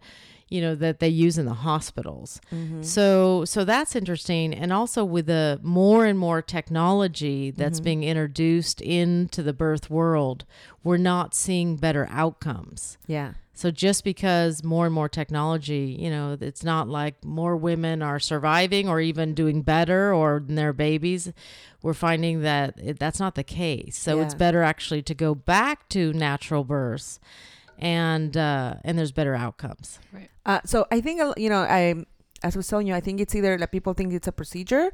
you 0.48 0.60
know, 0.60 0.74
that 0.74 0.98
they 1.00 1.08
use 1.08 1.36
in 1.38 1.44
the 1.46 1.54
hospitals. 1.54 2.40
Mm-hmm. 2.52 2.82
So, 2.82 3.44
so 3.44 3.64
that's 3.64 3.94
interesting. 3.94 4.54
And 4.54 4.72
also 4.72 5.04
with 5.04 5.26
the 5.26 5.60
more 5.62 6.04
and 6.06 6.18
more 6.18 6.40
technology 6.42 7.50
that's 7.50 7.80
Mhm. 7.80 7.84
being 7.84 8.02
introduced 8.04 8.80
into 8.80 9.42
the 9.42 9.52
birth 9.52 9.90
world, 9.90 10.44
we're 10.82 10.96
not 10.96 11.34
seeing 11.34 11.76
better 11.76 12.06
outcomes. 12.10 12.98
Yeah. 13.06 13.34
So 13.52 13.72
just 13.72 14.04
because 14.04 14.62
more 14.62 14.86
and 14.86 14.94
more 14.94 15.08
technology, 15.08 15.96
you 15.98 16.10
know, 16.10 16.38
it's 16.40 16.62
not 16.62 16.88
like 16.88 17.24
more 17.24 17.56
women 17.56 18.02
are 18.02 18.20
surviving 18.20 18.88
or 18.88 19.00
even 19.00 19.34
doing 19.34 19.62
better 19.62 20.14
or 20.14 20.40
their 20.46 20.72
babies. 20.72 21.32
We're 21.82 21.92
finding 21.94 22.42
that 22.42 22.74
it, 22.78 23.00
that's 23.00 23.18
not 23.18 23.34
the 23.34 23.42
case. 23.42 23.98
So 23.98 24.20
it's 24.20 24.34
better 24.34 24.62
actually 24.62 25.02
to 25.02 25.14
go 25.14 25.34
back 25.34 25.88
to 25.88 26.12
natural 26.12 26.62
births, 26.62 27.18
and 27.78 28.36
uh, 28.36 28.74
and 28.84 28.98
there's 28.98 29.12
better 29.12 29.34
outcomes. 29.34 29.98
Uh, 30.46 30.60
so 30.64 30.86
I 30.90 31.00
think 31.00 31.20
uh, 31.20 31.34
you 31.36 31.48
know 31.48 31.60
I, 31.62 31.94
as 32.42 32.56
I 32.56 32.58
was 32.58 32.66
telling 32.68 32.86
you, 32.86 32.94
I 32.94 33.00
think 33.00 33.20
it's 33.20 33.34
either 33.34 33.56
that 33.56 33.72
people 33.72 33.94
think 33.94 34.12
it's 34.12 34.26
a 34.28 34.32
procedure, 34.32 34.90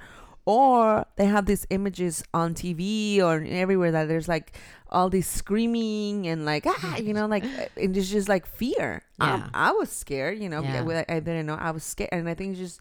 or 0.46 1.06
they 1.16 1.26
have 1.26 1.46
these 1.46 1.66
images 1.70 2.22
on 2.34 2.54
TV 2.54 3.20
or 3.20 3.42
everywhere 3.48 3.90
that 3.92 4.08
there's 4.08 4.28
like 4.28 4.56
all 4.90 5.08
this 5.10 5.26
screaming 5.26 6.26
and 6.28 6.44
like 6.44 6.64
ah, 6.66 6.96
you 6.98 7.12
know, 7.14 7.26
like 7.26 7.44
and 7.76 7.96
it's 7.96 8.10
just 8.10 8.28
like 8.28 8.46
fear. 8.46 9.02
Um, 9.20 9.40
Yeah. 9.40 9.48
I 9.54 9.72
was 9.72 9.90
scared, 9.90 10.38
you 10.38 10.48
know, 10.48 10.62
Yeah. 10.62 10.82
because 10.82 11.04
I 11.08 11.20
didn't 11.20 11.46
know 11.46 11.54
I 11.54 11.70
was 11.70 11.82
scared, 11.84 12.10
and 12.12 12.28
I 12.28 12.34
think 12.34 12.52
it's 12.52 12.60
just 12.60 12.80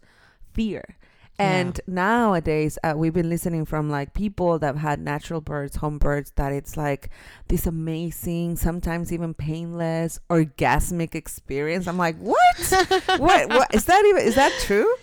fear. 0.53 0.97
Yeah. 1.39 1.51
And 1.51 1.81
nowadays, 1.87 2.77
uh, 2.83 2.93
we've 2.95 3.13
been 3.13 3.29
listening 3.29 3.65
from 3.65 3.89
like 3.89 4.13
people 4.13 4.59
that 4.59 4.67
have 4.67 4.77
had 4.77 4.99
natural 4.99 5.41
births, 5.41 5.77
home 5.77 5.97
births, 5.97 6.31
that 6.35 6.51
it's 6.53 6.77
like 6.77 7.09
this 7.47 7.65
amazing, 7.65 8.57
sometimes 8.57 9.11
even 9.11 9.33
painless, 9.33 10.19
orgasmic 10.29 11.15
experience. 11.15 11.87
I'm 11.87 11.97
like, 11.97 12.17
what? 12.17 12.37
what? 13.17 13.49
What 13.49 13.73
is 13.73 13.85
that 13.85 14.05
even? 14.05 14.23
Is 14.23 14.35
that 14.35 14.51
true? 14.61 14.95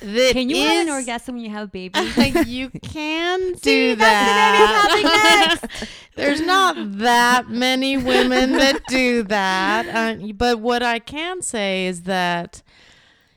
Can 0.00 0.50
you 0.50 0.56
have 0.56 0.86
an 0.86 0.92
orgasm 0.92 1.36
when 1.36 1.44
you 1.44 1.50
have 1.50 1.68
a 1.68 1.70
baby? 1.70 1.98
you 2.46 2.70
can 2.70 3.52
do 3.52 3.58
See, 3.58 3.94
that. 3.94 5.60
that's 5.60 5.60
the 5.60 5.78
name 5.78 5.88
There's 6.14 6.40
not 6.40 6.76
that 6.98 7.48
many 7.48 7.96
women 7.96 8.52
that 8.52 8.82
do 8.88 9.22
that. 9.24 9.86
Uh, 10.20 10.32
but 10.34 10.60
what 10.60 10.82
I 10.82 10.98
can 10.98 11.42
say 11.42 11.86
is 11.86 12.02
that, 12.02 12.62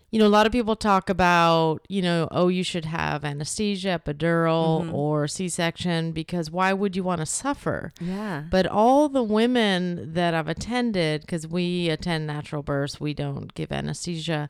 you 0.10 0.20
know, 0.20 0.26
a 0.28 0.30
lot 0.30 0.46
of 0.46 0.52
people 0.54 0.76
talk 0.78 1.10
about, 1.10 1.80
you 1.90 2.02
know, 2.02 2.28
oh, 2.32 2.48
you 2.48 2.64
should 2.64 2.86
have 2.86 3.26
anesthesia, 3.26 4.00
epidural, 4.04 4.86
Mhm. 4.86 4.94
or 4.94 5.28
C 5.28 5.50
section 5.50 6.14
because 6.14 6.50
why 6.50 6.72
would 6.72 6.96
you 6.96 7.04
want 7.04 7.20
to 7.20 7.26
suffer? 7.26 7.92
Yeah. 8.00 8.44
But 8.50 8.66
all 8.68 9.10
the 9.10 9.24
women 9.24 10.14
that 10.14 10.34
I've 10.34 10.48
attended, 10.48 11.22
because 11.22 11.46
we 11.48 11.90
attend 11.90 12.26
natural 12.28 12.64
births, 12.64 13.02
we 13.02 13.14
don't 13.14 13.54
give 13.54 13.72
anesthesia. 13.72 14.50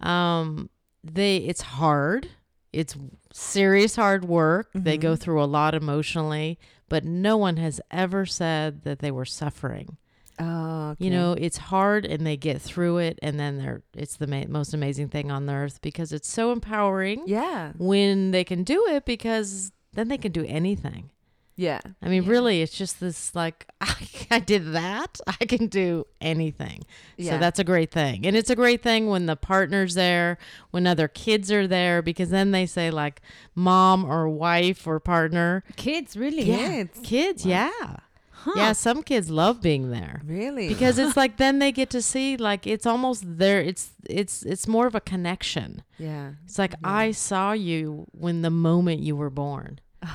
Um, 0.00 0.70
they 1.02 1.38
it's 1.38 1.62
hard. 1.62 2.28
It's 2.72 2.96
serious 3.32 3.96
hard 3.96 4.24
work. 4.24 4.70
They 4.74 4.96
go 4.96 5.12
Mhm. 5.14 5.18
through 5.18 5.42
a 5.42 5.46
lot 5.46 5.74
emotionally, 5.74 6.58
but 6.88 7.04
no 7.04 7.36
one 7.36 7.56
has 7.56 7.80
ever 7.90 8.24
said 8.24 8.82
that 8.84 9.00
they 9.00 9.10
were 9.10 9.24
suffering. 9.26 9.96
Oh, 10.42 10.96
You 10.98 11.10
know, 11.10 11.32
it's 11.38 11.56
hard 11.58 12.04
and 12.04 12.26
they 12.26 12.36
get 12.36 12.60
through 12.60 12.98
it 12.98 13.18
and 13.22 13.38
then 13.38 13.58
they're 13.58 13.82
it's 13.94 14.16
the 14.16 14.26
ma- 14.26 14.44
most 14.48 14.74
amazing 14.74 15.08
thing 15.08 15.30
on 15.30 15.48
earth 15.48 15.80
because 15.82 16.12
it's 16.12 16.28
so 16.28 16.52
empowering 16.52 17.22
Yeah. 17.26 17.72
when 17.78 18.30
they 18.32 18.44
can 18.44 18.64
do 18.64 18.86
it 18.88 19.04
because 19.04 19.72
then 19.92 20.08
they 20.08 20.18
can 20.18 20.32
do 20.32 20.44
anything. 20.46 21.10
Yeah. 21.54 21.80
I 22.00 22.08
mean, 22.08 22.22
Yeah. 22.24 22.30
really, 22.30 22.62
it's 22.62 22.76
just 22.76 22.98
this 22.98 23.34
like, 23.34 23.66
I, 24.30 24.38
did 24.40 24.72
that. 24.72 25.20
I 25.38 25.44
can 25.44 25.66
do 25.66 26.06
anything. 26.18 26.80
Yeah. 27.18 27.32
So 27.32 27.38
that's 27.38 27.58
a 27.58 27.64
great 27.64 27.90
thing. 27.90 28.26
And 28.26 28.34
it's 28.34 28.48
a 28.48 28.56
great 28.56 28.82
thing 28.82 29.08
when 29.08 29.26
the 29.26 29.36
partner's 29.36 29.92
there, 29.94 30.38
when 30.70 30.86
other 30.86 31.08
kids 31.08 31.52
are 31.52 31.66
there, 31.66 32.00
because 32.00 32.30
then 32.30 32.52
they 32.52 32.64
say, 32.64 32.90
like, 32.90 33.20
mom 33.54 34.02
or 34.06 34.30
wife 34.30 34.86
or 34.86 34.98
partner. 34.98 35.62
Kids, 35.76 36.16
really? 36.16 36.44
Kids. 36.44 36.98
Kids, 37.02 37.44
Wow. 37.44 37.50
yeah. 37.50 37.96
Huh. 38.44 38.52
Yeah, 38.56 38.72
some 38.72 39.02
kids 39.04 39.30
love 39.30 39.60
being 39.62 39.90
there. 39.90 40.20
Really? 40.24 40.68
Because 40.68 40.98
it's 40.98 41.16
like 41.22 41.36
then 41.36 41.58
they 41.60 41.70
get 41.72 41.90
to 41.90 42.02
see 42.02 42.36
like 42.36 42.66
it's 42.66 42.86
almost 42.86 43.22
there 43.38 43.60
it's 43.60 43.90
it's 44.10 44.42
it's 44.42 44.66
more 44.66 44.86
of 44.86 44.94
a 44.94 45.00
connection. 45.00 45.82
yeah. 45.98 46.32
It's 46.44 46.58
like 46.58 46.72
Yeah. 46.72 46.78
I 47.06 47.12
saw 47.12 47.52
you 47.52 48.06
when 48.12 48.42
the 48.42 48.50
moment 48.50 49.00
you 49.02 49.14
were 49.16 49.30
born. 49.30 49.78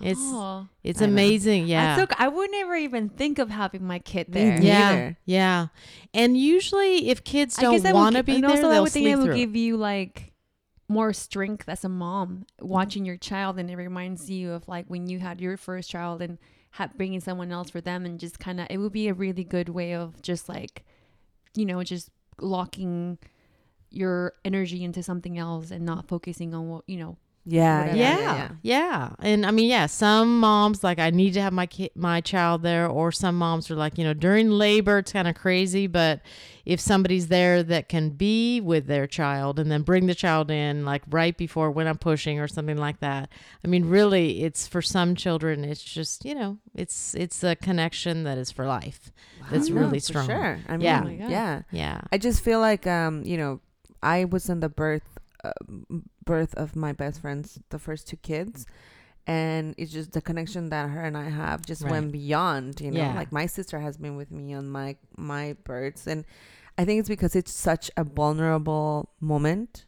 It's 0.00 0.18
Oh. 0.20 0.66
it's 0.82 1.00
I 1.00 1.06
know. 1.06 1.12
amazing. 1.12 1.66
Yeah. 1.68 1.96
That's 1.96 2.12
so, 2.12 2.16
I 2.24 2.26
would 2.28 2.50
never 2.50 2.74
even 2.74 3.08
think 3.08 3.38
of 3.38 3.48
having 3.48 3.84
my 3.86 4.00
kid 4.00 4.26
there. 4.28 4.60
Yeah, 4.60 5.12
yeah. 5.24 5.68
And 6.12 6.36
usually, 6.36 7.08
if 7.10 7.22
kids 7.22 7.54
don't 7.56 7.74
guess 7.74 7.82
that 7.84 7.94
would 7.94 8.00
want 8.00 8.16
to 8.16 8.24
be 8.24 8.34
and 8.34 8.42
there, 8.44 8.50
also 8.50 8.70
I 8.70 8.80
would 8.80 8.90
think 8.90 9.06
it 9.06 9.16
would 9.16 9.36
give 9.36 9.54
you 9.54 9.76
like 9.76 10.32
more 10.88 11.12
strength 11.12 11.68
as 11.68 11.84
a 11.84 11.88
mom 11.88 12.44
watching 12.60 13.04
your 13.06 13.16
child, 13.16 13.56
and 13.58 13.70
it 13.70 13.76
reminds 13.76 14.28
you 14.28 14.50
of 14.52 14.66
like 14.68 14.86
when 14.88 15.06
you 15.08 15.20
had 15.20 15.40
your 15.40 15.56
first 15.56 15.88
child 15.90 16.20
and 16.20 16.38
had 16.74 16.96
bringing 16.96 17.20
someone 17.20 17.52
else 17.52 17.70
for 17.70 17.80
them, 17.80 18.04
and 18.04 18.18
just 18.18 18.40
kind 18.40 18.60
of 18.60 18.66
it 18.68 18.78
would 18.78 18.92
be 18.92 19.06
a 19.06 19.14
really 19.14 19.44
good 19.44 19.68
way 19.68 19.94
of 19.94 20.20
just 20.22 20.48
like, 20.48 20.84
you 21.54 21.64
know, 21.64 21.82
just 21.84 22.10
locking 22.40 23.16
your 23.90 24.32
energy 24.44 24.82
into 24.82 25.00
something 25.00 25.38
else 25.38 25.70
and 25.70 25.86
not 25.86 26.08
focusing 26.08 26.52
on 26.52 26.68
what 26.68 26.82
you 26.88 26.96
know 26.96 27.16
Yeah, 27.46 27.84
yeah, 27.86 27.94
yeah, 27.94 28.18
yeah, 28.34 28.48
yeah, 28.62 29.10
And 29.18 29.44
I 29.44 29.50
mean, 29.50 29.68
yeah, 29.68 29.86
some 29.86 30.40
moms 30.40 30.82
like 30.82 30.98
I 30.98 31.10
need 31.10 31.34
to 31.34 31.42
have 31.42 31.52
my 31.52 31.66
ki- 31.66 31.90
my 31.94 32.22
child 32.22 32.62
there, 32.62 32.86
or 32.88 33.12
some 33.12 33.36
moms 33.36 33.70
are 33.70 33.74
like, 33.74 33.98
you 33.98 34.04
know, 34.04 34.14
during 34.14 34.50
labor 34.50 34.98
it's 34.98 35.12
kind 35.12 35.28
of 35.28 35.34
crazy, 35.34 35.86
but 35.86 36.22
if 36.64 36.80
somebody's 36.80 37.28
there 37.28 37.62
that 37.62 37.90
can 37.90 38.10
be 38.10 38.60
with 38.62 38.86
their 38.86 39.06
child 39.06 39.58
and 39.58 39.70
then 39.70 39.82
bring 39.82 40.06
the 40.06 40.14
child 40.14 40.50
in 40.50 40.86
like 40.86 41.02
right 41.10 41.36
before 41.36 41.70
when 41.70 41.86
I'm 41.86 41.98
pushing 41.98 42.40
or 42.40 42.48
something 42.48 42.78
like 42.78 43.00
that. 43.00 43.28
I 43.62 43.68
mean, 43.68 43.90
really, 43.90 44.42
it's 44.44 44.66
for 44.66 44.80
some 44.80 45.14
children, 45.14 45.64
it's 45.64 45.82
just 45.82 46.24
you 46.24 46.34
know, 46.34 46.56
it's 46.74 47.14
it's 47.14 47.44
a 47.44 47.54
connection 47.56 48.24
that 48.24 48.38
is 48.38 48.50
for 48.50 48.66
life. 48.66 49.12
That's 49.50 49.68
No, 49.68 49.82
really 49.82 50.00
for 50.00 50.06
strong. 50.06 50.26
Sure. 50.26 50.58
I 50.66 50.76
mean, 50.78 50.86
Yeah. 50.86 51.02
Oh 51.04 51.08
yeah. 51.10 51.62
Yeah, 51.70 52.00
I 52.10 52.16
just 52.16 52.42
feel 52.42 52.60
like 52.60 52.86
um, 52.86 53.22
you 53.24 53.36
know, 53.36 53.60
I 54.02 54.24
was 54.24 54.48
in 54.48 54.60
the 54.60 54.70
birth 54.70 55.02
uh, 55.44 55.52
m- 55.68 56.08
birth 56.24 56.54
of 56.54 56.74
my 56.76 56.92
best 56.92 57.20
friend's 57.20 57.58
the 57.70 57.78
first 57.78 58.08
two 58.08 58.16
kids. 58.18 58.66
And 59.26 59.74
it's 59.78 59.90
just 59.90 60.12
the 60.12 60.20
connection 60.20 60.68
that 60.68 60.90
her 60.90 61.00
and 61.02 61.16
I 61.16 61.30
have 61.30 61.64
just 61.64 61.82
Right. 61.82 61.92
went 61.92 62.12
beyond, 62.12 62.80
you 62.80 62.90
know. 62.90 62.98
Yeah. 63.00 63.14
Like 63.14 63.32
my 63.32 63.46
sister 63.46 63.80
has 63.80 63.96
been 63.96 64.16
with 64.16 64.30
me 64.30 64.52
on 64.52 64.68
my 64.68 64.96
my 65.16 65.56
births, 65.64 66.06
and 66.06 66.26
I 66.76 66.84
think 66.84 67.00
it's 67.00 67.08
because 67.08 67.34
it's 67.34 67.52
such 67.52 67.90
a 67.96 68.04
vulnerable 68.04 69.08
moment 69.20 69.86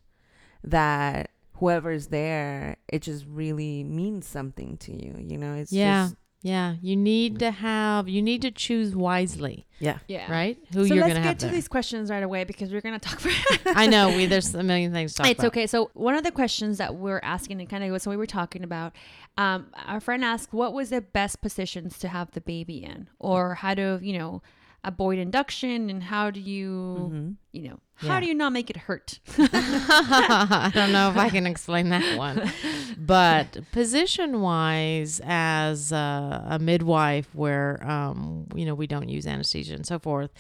that 0.64 1.30
whoever 1.54 1.90
is 1.90 2.06
there, 2.08 2.76
it 2.88 3.02
just 3.02 3.26
really 3.28 3.84
means 3.84 4.26
something 4.26 4.76
to 4.78 4.92
you. 4.92 5.16
You 5.18 5.36
know, 5.38 5.54
it's 5.54 5.72
yeah, 5.72 6.04
just 6.04 6.16
yeah. 6.46 6.76
You 6.80 6.94
need 6.96 7.40
to 7.40 7.50
have 7.50 8.08
you 8.08 8.22
need 8.22 8.42
to 8.42 8.52
choose 8.52 8.94
wisely, 8.94 9.66
yeah. 9.80 9.98
Yeah. 10.06 10.30
right? 10.30 10.56
Who 10.72 10.86
so 10.86 10.94
you're 10.94 11.02
doing. 11.02 11.02
So 11.02 11.06
let's 11.06 11.14
gonna 11.14 11.24
get 11.24 11.38
to 11.40 11.48
these 11.48 11.66
questions 11.66 12.08
right 12.08 12.22
away 12.22 12.44
because 12.44 12.72
we're 12.72 12.80
gonna 12.80 13.00
talk 13.00 13.18
for. 13.20 13.30
I 13.66 13.86
know 13.86 14.08
we 14.16 14.26
there's 14.26 14.54
a 14.54 14.62
million 14.62 14.92
things 14.92 15.14
to 15.14 15.18
talk 15.22 15.30
it's 15.30 15.40
about. 15.40 15.48
okay. 15.48 15.66
So 15.66 15.90
one 15.94 16.14
of 16.14 16.22
the 16.22 16.30
questions 16.30 16.78
that 16.78 16.94
we're 16.94 17.20
asking 17.24 17.60
and 17.60 17.68
kind 17.68 17.82
of 17.82 17.90
goes 17.90 18.06
what 18.06 18.12
we 18.12 18.16
were 18.16 18.26
talking 18.26 18.62
about. 18.62 18.94
Um, 19.36 19.66
our 19.86 20.00
friend 20.00 20.24
asked, 20.24 20.52
"What 20.52 20.72
was 20.72 20.90
the 20.90 21.00
best 21.00 21.42
positions 21.42 21.98
to 21.98 22.08
have 22.08 22.30
the 22.30 22.40
baby 22.40 22.84
in, 22.84 23.08
or 23.18 23.56
how 23.56 23.74
to, 23.74 23.98
you 24.00 24.16
know, 24.16 24.40
avoid 24.86 25.18
induction, 25.18 25.90
and 25.90 26.02
how 26.02 26.30
do 26.30 26.40
you, 26.40 27.10
hmm 27.12 27.30
you 27.52 27.62
know, 27.68 27.78
Yeah. 28.02 28.10
how 28.10 28.20
do 28.20 28.26
you 28.26 28.34
not 28.34 28.52
make 28.52 28.70
it 28.70 28.76
hurt?" 28.76 29.18
I 29.38 30.70
don't 30.74 30.92
know 30.92 31.10
if 31.10 31.16
I 31.16 31.28
can 31.30 31.46
explain 31.46 31.88
that 31.90 32.16
one. 32.16 32.50
But 32.98 33.70
position 33.72 34.40
wise, 34.40 35.20
as 35.24 35.92
a, 35.92 36.44
a 36.48 36.58
midwife, 36.58 37.34
where, 37.34 37.82
um, 37.88 38.46
you 38.54 38.64
know, 38.66 38.74
we 38.74 38.86
don't 38.86 39.08
use 39.08 39.26
anesthesia 39.26 39.74
and 39.74 39.86
so 39.86 39.98
forth, 39.98 40.30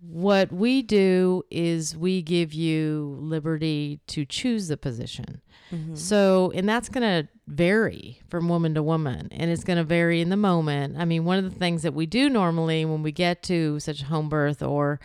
what 0.00 0.52
we 0.52 0.82
do 0.82 1.42
is 1.50 1.96
we 1.96 2.22
give 2.22 2.52
you 2.54 3.16
liberty 3.20 4.00
to 4.08 4.24
choose 4.24 4.68
the 4.68 4.76
position. 4.76 5.40
hmm 5.70 5.94
So, 5.94 6.52
and 6.54 6.68
that's 6.68 6.88
going 6.88 7.02
to 7.02 7.28
vary 7.46 8.20
from 8.28 8.48
woman 8.48 8.74
to 8.74 8.82
woman, 8.82 9.28
and 9.32 9.50
it's 9.50 9.64
going 9.64 9.76
to 9.78 9.84
vary 9.84 10.20
in 10.20 10.28
the 10.28 10.36
moment. 10.36 10.96
I 10.98 11.04
mean, 11.04 11.24
one 11.24 11.38
of 11.38 11.44
the 11.44 11.58
things 11.58 11.82
that 11.82 11.94
we 11.94 12.06
do 12.06 12.28
normally 12.28 12.84
when 12.84 13.02
we 13.02 13.12
get 13.12 13.42
to 13.44 13.80
such 13.80 14.02
home 14.02 14.28
birth 14.28 14.62
or 14.62 15.00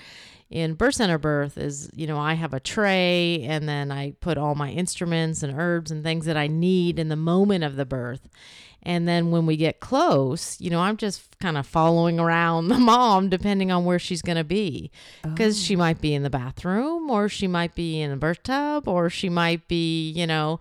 in 0.49 0.75
birth 0.75 0.95
center 0.95 1.17
birth 1.17 1.57
is, 1.57 1.89
you 1.95 2.05
know, 2.05 2.19
I 2.19 2.33
have 2.35 2.53
a 2.53 2.59
tray 2.59 3.41
and 3.43 3.67
then 3.67 3.91
I 3.91 4.11
put 4.19 4.37
all 4.37 4.53
my 4.53 4.69
instruments 4.69 5.41
and 5.41 5.59
herbs 5.59 5.89
and 5.89 6.03
things 6.03 6.25
that 6.25 6.37
I 6.37 6.45
need 6.47 6.99
in 6.99 7.09
the 7.09 7.15
moment 7.15 7.63
of 7.63 7.75
the 7.75 7.85
birth. 7.85 8.29
And 8.83 9.07
then 9.07 9.31
when 9.31 9.45
we 9.45 9.57
get 9.57 9.79
close, 9.79 10.59
you 10.61 10.69
know, 10.69 10.79
I'm 10.79 10.97
just 10.97 11.39
kind 11.39 11.57
of 11.57 11.65
following 11.65 12.19
around 12.19 12.67
the 12.69 12.77
mom 12.77 13.29
depending 13.29 13.71
on 13.71 13.85
where 13.85 13.99
she's 13.99 14.21
going 14.21 14.37
to 14.37 14.43
be. 14.43 14.91
Because 15.23 15.61
she 15.61 15.75
oh. 15.75 15.79
might 15.79 16.01
be 16.01 16.13
in 16.13 16.23
the 16.23 16.29
bathroom 16.29 17.09
or 17.09 17.29
she 17.29 17.47
might 17.47 17.75
be 17.75 18.01
in 18.01 18.11
a 18.11 18.17
birth 18.17 18.43
tub 18.43 18.87
or 18.87 19.09
she 19.09 19.29
might 19.29 19.67
be, 19.67 20.11
you 20.11 20.27
know, 20.27 20.59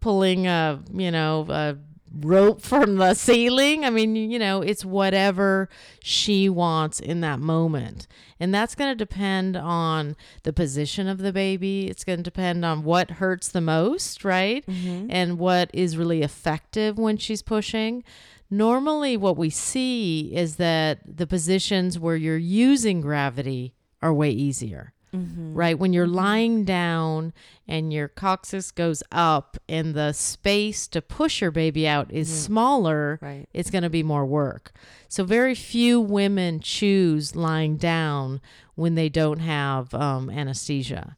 pulling 0.00 0.46
a, 0.46 0.80
you 0.92 1.10
know, 1.10 1.46
a 1.48 1.76
rope 2.20 2.60
from 2.60 2.96
the 2.96 3.14
ceiling. 3.14 3.84
I 3.84 3.90
mean, 3.90 4.14
you 4.16 4.38
know, 4.38 4.60
it's 4.62 4.84
whatever 4.84 5.68
she 6.02 6.48
wants 6.48 7.00
in 7.00 7.20
that 7.22 7.38
moment. 7.40 8.06
And 8.38 8.52
that's 8.54 8.74
going 8.74 8.90
to 8.90 8.96
depend 8.96 9.56
on 9.56 10.16
the 10.42 10.52
position 10.52 11.08
of 11.08 11.18
the 11.18 11.32
baby. 11.32 11.88
It's 11.88 12.04
going 12.04 12.18
to 12.18 12.22
depend 12.22 12.64
on 12.64 12.82
what 12.84 13.12
hurts 13.12 13.48
the 13.48 13.60
most, 13.60 14.24
right? 14.24 14.64
hmm 14.64 15.06
and 15.10 15.38
what 15.38 15.70
is 15.72 15.96
really 15.96 16.22
effective 16.22 16.98
when 16.98 17.16
she's 17.16 17.42
pushing. 17.42 18.02
Normally, 18.50 19.16
what 19.16 19.36
we 19.36 19.48
see 19.50 20.30
is 20.34 20.56
that 20.56 20.98
the 21.04 21.26
positions 21.26 21.98
where 21.98 22.16
you're 22.16 22.36
using 22.36 23.00
gravity 23.00 23.74
are 24.02 24.12
way 24.12 24.30
easier, 24.30 24.92
hmm 25.12 25.52
right? 25.54 25.78
When 25.78 25.92
you're 25.92 26.06
lying 26.06 26.64
down 26.64 27.34
and 27.68 27.92
your 27.92 28.08
coccyx 28.08 28.70
goes 28.70 29.02
up 29.12 29.58
and 29.68 29.94
the 29.94 30.12
space 30.12 30.86
to 30.88 31.02
push 31.02 31.42
your 31.42 31.50
baby 31.50 31.86
out 31.86 32.10
is 32.10 32.30
Yeah. 32.30 32.36
smaller, 32.46 33.18
Right. 33.20 33.46
it's 33.52 33.70
going 33.70 33.82
to 33.84 33.90
be 33.90 34.02
more 34.02 34.24
work. 34.24 34.72
So, 35.08 35.24
very 35.24 35.54
few 35.54 36.00
women 36.00 36.60
choose 36.60 37.36
lying 37.36 37.76
down 37.76 38.40
when 38.76 38.94
they 38.94 39.10
don't 39.10 39.40
have 39.40 39.92
um, 39.92 40.30
anesthesia. 40.30 41.16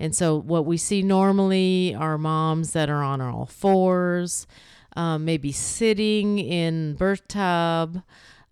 And 0.00 0.14
so, 0.16 0.36
what 0.36 0.66
we 0.66 0.76
see 0.76 1.02
normally 1.02 1.94
are 1.94 2.18
moms 2.18 2.72
that 2.72 2.90
are 2.90 3.02
on 3.04 3.20
all 3.20 3.46
fours, 3.46 4.48
um, 4.96 5.24
maybe 5.24 5.52
sitting 5.52 6.38
in 6.40 6.94
birth 6.94 7.28
tub. 7.28 8.02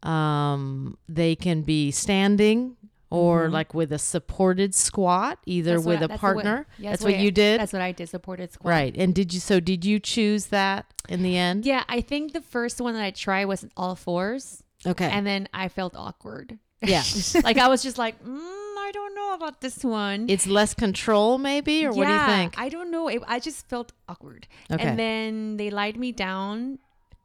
Um, 0.04 0.96
they 1.08 1.34
can 1.34 1.62
be 1.62 1.90
standing 1.90 2.76
or 3.14 3.48
Mhm. 3.48 3.52
like 3.52 3.74
with 3.74 3.92
a 3.92 3.98
supported 3.98 4.74
squat, 4.74 5.38
either 5.46 5.74
That's 5.74 5.86
what 5.86 5.92
with 5.92 6.02
I- 6.02 6.04
a 6.04 6.08
that's 6.08 6.20
partner. 6.20 6.66
yeah, 6.78 6.90
that's 6.90 7.02
the 7.02 7.08
what 7.08 7.14
way 7.16 7.22
you 7.24 7.30
did, 7.30 7.60
That's 7.60 7.72
what 7.72 7.82
I 7.82 7.92
did. 7.92 8.08
Supported 8.08 8.52
squat. 8.52 8.70
right? 8.70 8.94
And 8.96 9.14
did 9.14 9.32
you? 9.34 9.40
So, 9.40 9.60
did 9.60 9.84
you 9.84 9.98
choose 10.00 10.46
that 10.46 10.86
in 11.08 11.22
the 11.22 11.36
end? 11.36 11.64
Yeah, 11.66 11.84
I 11.88 12.00
think 12.00 12.32
the 12.32 12.40
first 12.40 12.80
one 12.80 12.94
that 12.94 13.02
I 13.04 13.10
tried 13.10 13.46
was 13.46 13.66
all 13.76 13.94
fours, 13.96 14.62
Okay. 14.86 15.08
and 15.10 15.26
then 15.26 15.48
I 15.54 15.68
felt 15.68 15.94
awkward. 15.96 16.58
yeah. 16.82 17.02
like 17.44 17.56
I 17.58 17.68
was 17.68 17.82
just 17.82 17.96
like, 17.96 18.22
mm, 18.22 18.38
I 18.86 18.90
don't 18.92 19.14
know 19.14 19.32
about 19.32 19.60
this 19.62 19.82
one. 19.82 20.26
It's 20.28 20.46
less 20.46 20.74
control, 20.74 21.38
maybe, 21.38 21.86
or 21.86 21.90
what 21.92 22.04
do 22.06 22.12
you 22.12 22.18
Yeah, 22.18 22.26
think? 22.36 22.54
I 22.58 22.68
don't 22.68 22.90
know. 22.90 23.08
It, 23.08 23.22
I 23.26 23.38
just 23.40 23.66
felt 23.68 23.92
awkward. 24.08 24.46
Okay. 24.70 24.82
And 24.84 24.98
then 24.98 25.56
they 25.56 25.70
lied 25.70 25.96
me 25.96 26.12
down. 26.12 26.78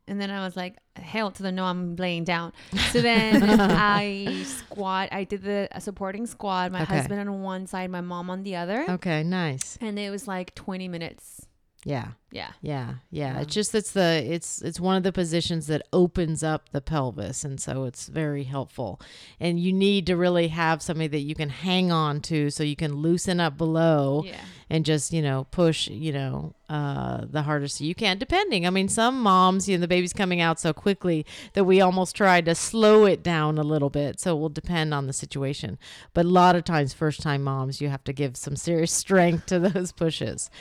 And 0.09 0.19
then 0.19 0.31
I 0.31 0.43
was 0.43 0.57
like, 0.57 0.75
hell 0.95 1.29
to 1.31 1.43
the 1.43 1.51
no, 1.51 1.65
I'm 1.65 1.95
laying 1.95 2.23
down. 2.23 2.51
So 2.91 2.99
then 3.01 3.43
I 3.59 4.41
squat. 4.45 5.09
I 5.11 5.23
did 5.23 5.43
the 5.43 5.69
supporting 5.79 6.25
squat. 6.25 6.71
My 6.71 6.81
Okay. 6.81 6.95
husband 6.97 7.19
on 7.21 7.41
one 7.43 7.67
side, 7.67 7.89
my 7.91 8.01
mom 8.01 8.29
on 8.29 8.43
the 8.43 8.55
other. 8.55 8.85
okay, 8.89 9.21
nice. 9.23 9.77
And 9.79 9.99
it 9.99 10.09
was 10.09 10.27
like 10.27 10.55
20 10.55 10.87
minutes. 10.87 11.45
Yeah. 11.85 12.09
Yeah. 12.31 12.51
Yeah, 12.61 12.93
yeah. 13.09 13.33
Yeah. 13.33 13.39
It's 13.41 13.53
just 13.55 13.73
it's 13.73 13.91
the 13.91 14.23
it's 14.23 14.61
it's 14.61 14.79
one 14.79 14.95
of 14.97 15.01
the 15.03 15.11
positions 15.11 15.65
that 15.67 15.81
opens 15.91 16.43
up 16.43 16.69
the 16.69 16.81
pelvis, 16.81 17.43
and 17.43 17.59
so 17.59 17.85
it's 17.85 18.07
very 18.07 18.43
helpful. 18.43 19.01
And 19.39 19.59
you 19.59 19.73
need 19.73 20.05
to 20.07 20.15
really 20.15 20.49
have 20.49 20.83
somebody 20.83 21.07
that 21.07 21.21
you 21.21 21.33
can 21.33 21.49
hang 21.49 21.91
on 21.91 22.19
to, 22.21 22.51
so 22.51 22.63
you 22.63 22.75
can 22.75 22.97
loosen 22.97 23.39
up 23.39 23.57
below 23.57 24.23
Yeah. 24.27 24.35
and 24.69 24.85
just 24.85 25.11
you 25.11 25.23
know 25.23 25.47
push 25.49 25.87
you 25.87 26.11
know 26.13 26.53
uh, 26.69 27.25
the 27.27 27.41
hardest 27.41 27.81
you 27.81 27.95
can. 27.95 28.19
Depending, 28.19 28.67
I 28.67 28.69
mean, 28.69 28.89
some 28.89 29.19
moms, 29.23 29.67
you 29.67 29.75
know, 29.75 29.81
the 29.81 29.87
baby's 29.87 30.13
coming 30.13 30.39
out 30.39 30.59
so 30.59 30.71
quickly 30.71 31.25
that 31.53 31.63
we 31.63 31.81
almost 31.81 32.15
try 32.15 32.41
to 32.41 32.53
slow 32.53 33.05
it 33.05 33.23
down 33.23 33.57
a 33.57 33.63
little 33.63 33.89
bit. 33.89 34.19
So 34.19 34.37
it 34.37 34.39
will 34.39 34.49
depend 34.49 34.93
on 34.93 35.07
the 35.07 35.13
situation. 35.13 35.79
But 36.13 36.25
a 36.25 36.29
lot 36.29 36.55
of 36.55 36.63
times, 36.63 36.93
first 36.93 37.21
time 37.21 37.41
moms, 37.43 37.81
you 37.81 37.89
have 37.89 38.03
to 38.03 38.13
give 38.13 38.37
some 38.37 38.55
serious 38.55 38.91
strength 39.05 39.47
to 39.47 39.57
those 39.57 39.91
pushes. 39.93 40.51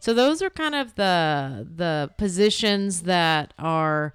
So 0.00 0.12
those 0.14 0.42
are 0.42 0.50
kind 0.50 0.74
of 0.74 0.94
the 0.94 1.66
the 1.76 2.10
positions 2.16 3.02
that 3.02 3.52
are 3.58 4.14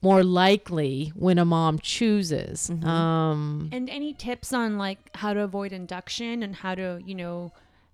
more 0.00 0.24
likely 0.24 1.12
when 1.14 1.38
a 1.38 1.44
mom 1.44 1.78
chooses. 1.78 2.70
Mhm. 2.70 2.84
Um, 2.84 3.68
And 3.72 3.88
any 3.88 4.12
tips 4.12 4.52
on 4.52 4.76
like 4.78 4.98
how 5.16 5.32
to 5.32 5.40
avoid 5.40 5.72
induction 5.72 6.42
and 6.42 6.56
how 6.56 6.74
to, 6.74 7.00
you 7.04 7.14
know, 7.14 7.52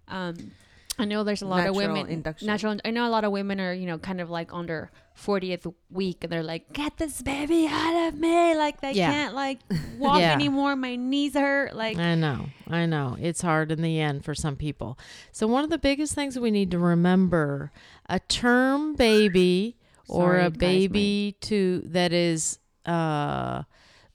um, 0.08 0.52
I 0.98 1.04
know 1.04 1.22
there's 1.24 1.42
a 1.42 1.46
lot 1.46 1.60
of 1.66 1.74
Natural 1.76 1.94
women 1.94 2.10
induction. 2.10 2.46
natural. 2.46 2.76
I 2.84 2.90
know 2.90 3.06
a 3.06 3.10
lot 3.10 3.24
of 3.24 3.30
women 3.32 3.60
are, 3.60 3.72
you 3.72 3.86
know, 3.86 3.98
kind 3.98 4.20
of 4.20 4.30
like 4.30 4.52
on 4.52 4.66
their 4.66 4.90
40th 5.16 5.72
week 5.90 6.24
and 6.24 6.32
they're 6.32 6.42
like, 6.42 6.72
get 6.72 6.96
this 6.96 7.22
baby 7.22 7.66
out 7.70 8.08
of 8.08 8.18
me. 8.18 8.56
Like 8.56 8.80
they 8.80 8.92
Yeah. 8.92 9.10
can't 9.12 9.34
like 9.34 9.60
walk 9.98 10.18
Yeah. 10.20 10.32
anymore. 10.32 10.74
My 10.76 10.96
knees 10.96 11.34
hurt. 11.34 11.74
Like, 11.76 11.98
I 11.98 12.14
know, 12.16 12.46
I 12.68 12.86
know. 12.86 13.16
It's 13.20 13.42
hard 13.42 13.70
in 13.70 13.80
the 13.82 14.00
end 14.00 14.24
for 14.24 14.34
some 14.34 14.56
people. 14.56 14.98
So 15.32 15.46
one 15.46 15.62
of 15.64 15.70
the 15.70 15.78
biggest 15.78 16.14
things 16.14 16.38
we 16.38 16.50
need 16.50 16.70
to 16.72 16.78
remember: 16.78 17.70
a 18.08 18.18
term 18.20 18.94
baby 18.96 19.76
or 20.08 20.22
Sorry, 20.36 20.44
a 20.46 20.50
guys, 20.50 20.58
baby 20.58 21.36
to 21.42 21.82
that 21.86 22.12
is 22.12 22.58
uh, 22.86 23.62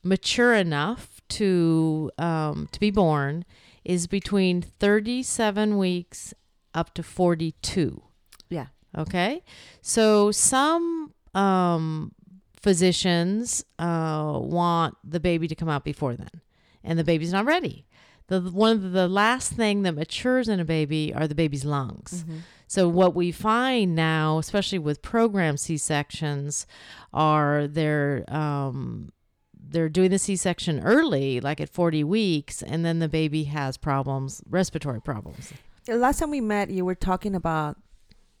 mature 0.02 0.52
enough 0.54 1.20
to 1.30 2.10
um, 2.18 2.68
to 2.72 2.80
be 2.80 2.90
born 2.90 3.44
is 3.84 4.06
between 4.06 4.62
37 4.62 5.76
weeks 5.76 6.32
up 6.74 6.94
to 6.94 7.02
42. 7.02 8.02
Yeah. 8.50 8.66
Okay. 8.96 9.42
So 9.80 10.30
some 10.30 11.14
um, 11.34 12.12
physicians 12.56 13.64
uh, 13.78 14.38
want 14.40 14.96
the 15.04 15.20
baby 15.20 15.48
to 15.48 15.54
come 15.54 15.68
out 15.68 15.84
before 15.84 16.14
then, 16.14 16.40
and 16.82 16.98
the 16.98 17.04
baby's 17.04 17.32
not 17.32 17.44
ready. 17.44 17.86
the 18.28 18.40
one 18.40 18.72
of 18.72 18.92
the 18.92 19.08
last 19.08 19.52
thing 19.52 19.82
that 19.82 19.94
matures 19.94 20.48
in 20.48 20.60
a 20.60 20.64
baby 20.64 21.12
are 21.14 21.28
the 21.28 21.34
baby's 21.34 21.64
lungs. 21.64 22.24
Mm-hmm. 22.24 22.38
So 22.66 22.88
what 22.88 23.14
we 23.14 23.30
find 23.30 23.94
now, 23.94 24.38
especially 24.38 24.78
with 24.78 25.02
program 25.02 25.56
C 25.56 25.76
sections, 25.76 26.66
are 27.12 27.66
they're 27.66 28.24
um, 28.28 29.12
they're 29.52 29.88
doing 29.88 30.10
the 30.10 30.18
C 30.18 30.36
section 30.36 30.80
early, 30.80 31.40
like 31.40 31.60
at 31.60 31.68
40 31.68 32.04
weeks, 32.04 32.62
and 32.62 32.84
then 32.84 32.98
the 32.98 33.08
baby 33.08 33.44
has 33.44 33.76
problems, 33.76 34.42
respiratory 34.48 35.00
problems. 35.00 35.52
The 35.86 35.96
Last 35.96 36.18
time 36.18 36.30
we 36.30 36.40
met, 36.40 36.70
you 36.70 36.84
were 36.84 36.94
talking 36.94 37.34
about 37.34 37.76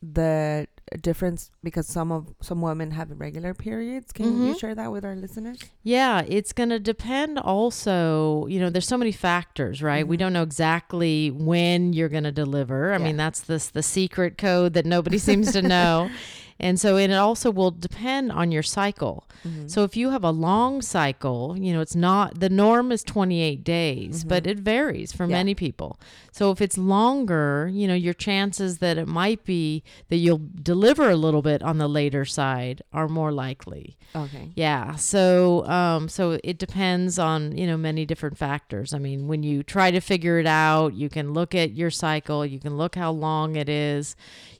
the 0.02 0.66
difference 1.00 1.50
because 1.62 1.86
some 1.86 2.12
of 2.12 2.34
some 2.42 2.60
women 2.60 2.90
have 2.92 3.10
regular 3.18 3.54
periods. 3.54 4.12
Can 4.12 4.44
you 4.46 4.52
Mhm. 4.54 4.58
share 4.60 4.74
that 4.74 4.92
with 4.92 5.04
our 5.04 5.16
listeners? 5.16 5.58
Yeah, 5.82 6.22
it's 6.28 6.52
going 6.52 6.68
to 6.68 6.78
depend 6.78 7.38
also, 7.38 8.46
you 8.48 8.60
know, 8.60 8.68
there's 8.70 8.86
so 8.86 8.98
many 8.98 9.12
factors, 9.12 9.82
right? 9.82 10.06
We 10.06 10.16
Mhm. 10.16 10.20
don't 10.20 10.32
know 10.34 10.42
exactly 10.42 11.30
when 11.30 11.92
you're 11.94 12.10
going 12.10 12.24
to 12.24 12.32
deliver. 12.32 12.92
I 12.92 12.98
Yeah. 12.98 13.04
mean, 13.04 13.16
that's 13.16 13.40
this 13.40 13.68
the 13.70 13.82
secret 13.82 14.36
code 14.38 14.74
that 14.74 14.84
nobody 14.86 15.18
seems 15.18 15.52
to 15.52 15.62
know. 15.62 16.10
And 16.60 16.78
so 16.78 16.96
and 16.96 17.12
it 17.12 17.16
also 17.16 17.50
will 17.50 17.70
depend 17.72 18.30
on 18.32 18.52
your 18.52 18.62
cycle. 18.62 19.28
Mm-hmm. 19.46 19.66
So 19.66 19.82
if 19.82 19.96
you 19.96 20.10
have 20.10 20.24
a 20.24 20.30
long 20.30 20.80
cycle, 20.82 21.56
you 21.58 21.72
know, 21.72 21.80
it's 21.80 21.96
not 21.96 22.40
the 22.40 22.48
norm 22.48 22.92
is 22.92 23.02
28 23.02 23.64
days, 23.64 24.24
but 24.24 24.44
Mhm. 24.44 24.50
it 24.50 24.58
varies 24.60 25.12
for 25.12 25.24
Yeah. 25.24 25.32
many 25.36 25.54
people. 25.54 25.98
So 26.32 26.50
if 26.50 26.60
it's 26.62 26.78
longer, 26.78 27.68
you 27.72 27.86
know, 27.88 27.94
your 27.94 28.14
chances 28.14 28.78
that 28.78 28.96
it 28.98 29.08
might 29.08 29.44
be 29.44 29.82
that 30.08 30.16
you'll 30.16 30.40
deliver 30.62 31.10
a 31.10 31.16
little 31.16 31.42
bit 31.42 31.62
on 31.62 31.78
the 31.78 31.88
later 31.88 32.24
side 32.24 32.82
are 32.92 33.08
more 33.08 33.32
likely. 33.32 33.96
okay. 34.14 34.50
Yeah. 34.54 34.94
So 34.94 35.66
um 35.66 36.08
so 36.08 36.38
it 36.44 36.56
depends 36.58 37.18
on, 37.18 37.56
you 37.58 37.66
know, 37.66 37.76
many 37.76 38.06
different 38.06 38.38
factors. 38.38 38.94
I 38.94 38.98
mean, 38.98 39.26
when 39.26 39.42
you 39.42 39.62
try 39.64 39.90
to 39.90 40.00
figure 40.00 40.38
it 40.38 40.46
out, 40.46 40.94
you 40.94 41.08
can 41.08 41.32
look 41.32 41.54
at 41.54 41.72
your 41.74 41.90
cycle, 41.90 42.46
you 42.46 42.60
can 42.60 42.76
look 42.76 42.94
how 42.94 43.10
long 43.10 43.56
it 43.56 43.68
is. 43.68 44.14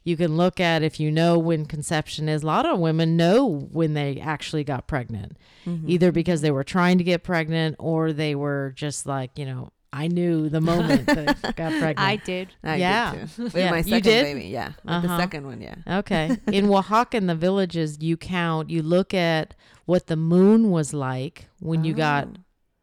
You 0.04 0.16
can 0.16 0.36
look 0.36 0.60
at 0.60 0.82
if 0.82 1.00
you 1.00 1.10
know 1.10 1.38
when 1.38 1.64
conception 1.64 2.28
is. 2.28 2.42
A 2.42 2.46
lot 2.46 2.66
of 2.66 2.78
women 2.78 3.16
know 3.16 3.46
when 3.72 3.94
they 3.94 4.20
actually 4.20 4.62
got 4.64 4.86
pregnant, 4.86 5.36
Mhm. 5.66 5.84
either 5.88 6.12
because 6.12 6.42
they 6.42 6.50
were 6.50 6.64
trying 6.64 6.98
to 6.98 7.04
get 7.04 7.22
pregnant 7.22 7.76
or 7.78 8.12
they 8.12 8.34
were 8.34 8.72
just 8.76 9.06
like, 9.06 9.38
you 9.38 9.46
know, 9.46 9.70
I 9.92 10.08
knew 10.08 10.48
the 10.48 10.60
moment 10.60 11.06
that 11.06 11.38
I 11.42 11.52
got 11.52 11.70
pregnant. 11.80 12.00
I 12.00 12.16
did. 12.16 12.48
I 12.62 12.76
Yeah. 12.76 13.12
did 13.14 13.30
too. 13.30 13.42
With 13.44 13.54
Yeah. 13.56 13.70
my 13.70 13.76
You 13.78 13.82
second 13.84 14.02
did? 14.02 14.22
baby, 14.24 14.46
yeah. 14.48 14.66
With 14.66 14.76
the 14.84 14.92
Uh-huh. 15.08 15.18
second 15.18 15.46
one, 15.46 15.60
yeah. 15.62 15.76
Okay. 16.00 16.36
In 16.52 16.68
Oaxaca, 16.68 17.16
in 17.16 17.26
the 17.26 17.34
villages, 17.34 17.98
you 18.00 18.16
count, 18.16 18.68
you 18.70 18.82
look 18.82 19.14
at 19.14 19.54
what 19.86 20.08
the 20.08 20.16
moon 20.16 20.70
was 20.70 20.92
like 20.92 21.46
when 21.60 21.84
you 21.84 21.94
got 21.94 22.26
Oh. 22.26 22.40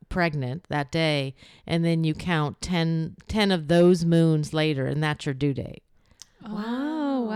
pregnant 0.09 0.65
that 0.69 0.91
day, 0.91 1.35
and 1.67 1.85
then 1.85 2.03
you 2.03 2.13
count 2.13 2.61
10, 2.61 3.15
10 3.27 3.51
of 3.51 3.67
those 3.67 4.03
moons 4.05 4.53
later, 4.53 4.87
and 4.87 5.03
that's 5.03 5.25
your 5.25 5.35
due 5.35 5.53
date. 5.53 5.83
Oh, 6.45 6.57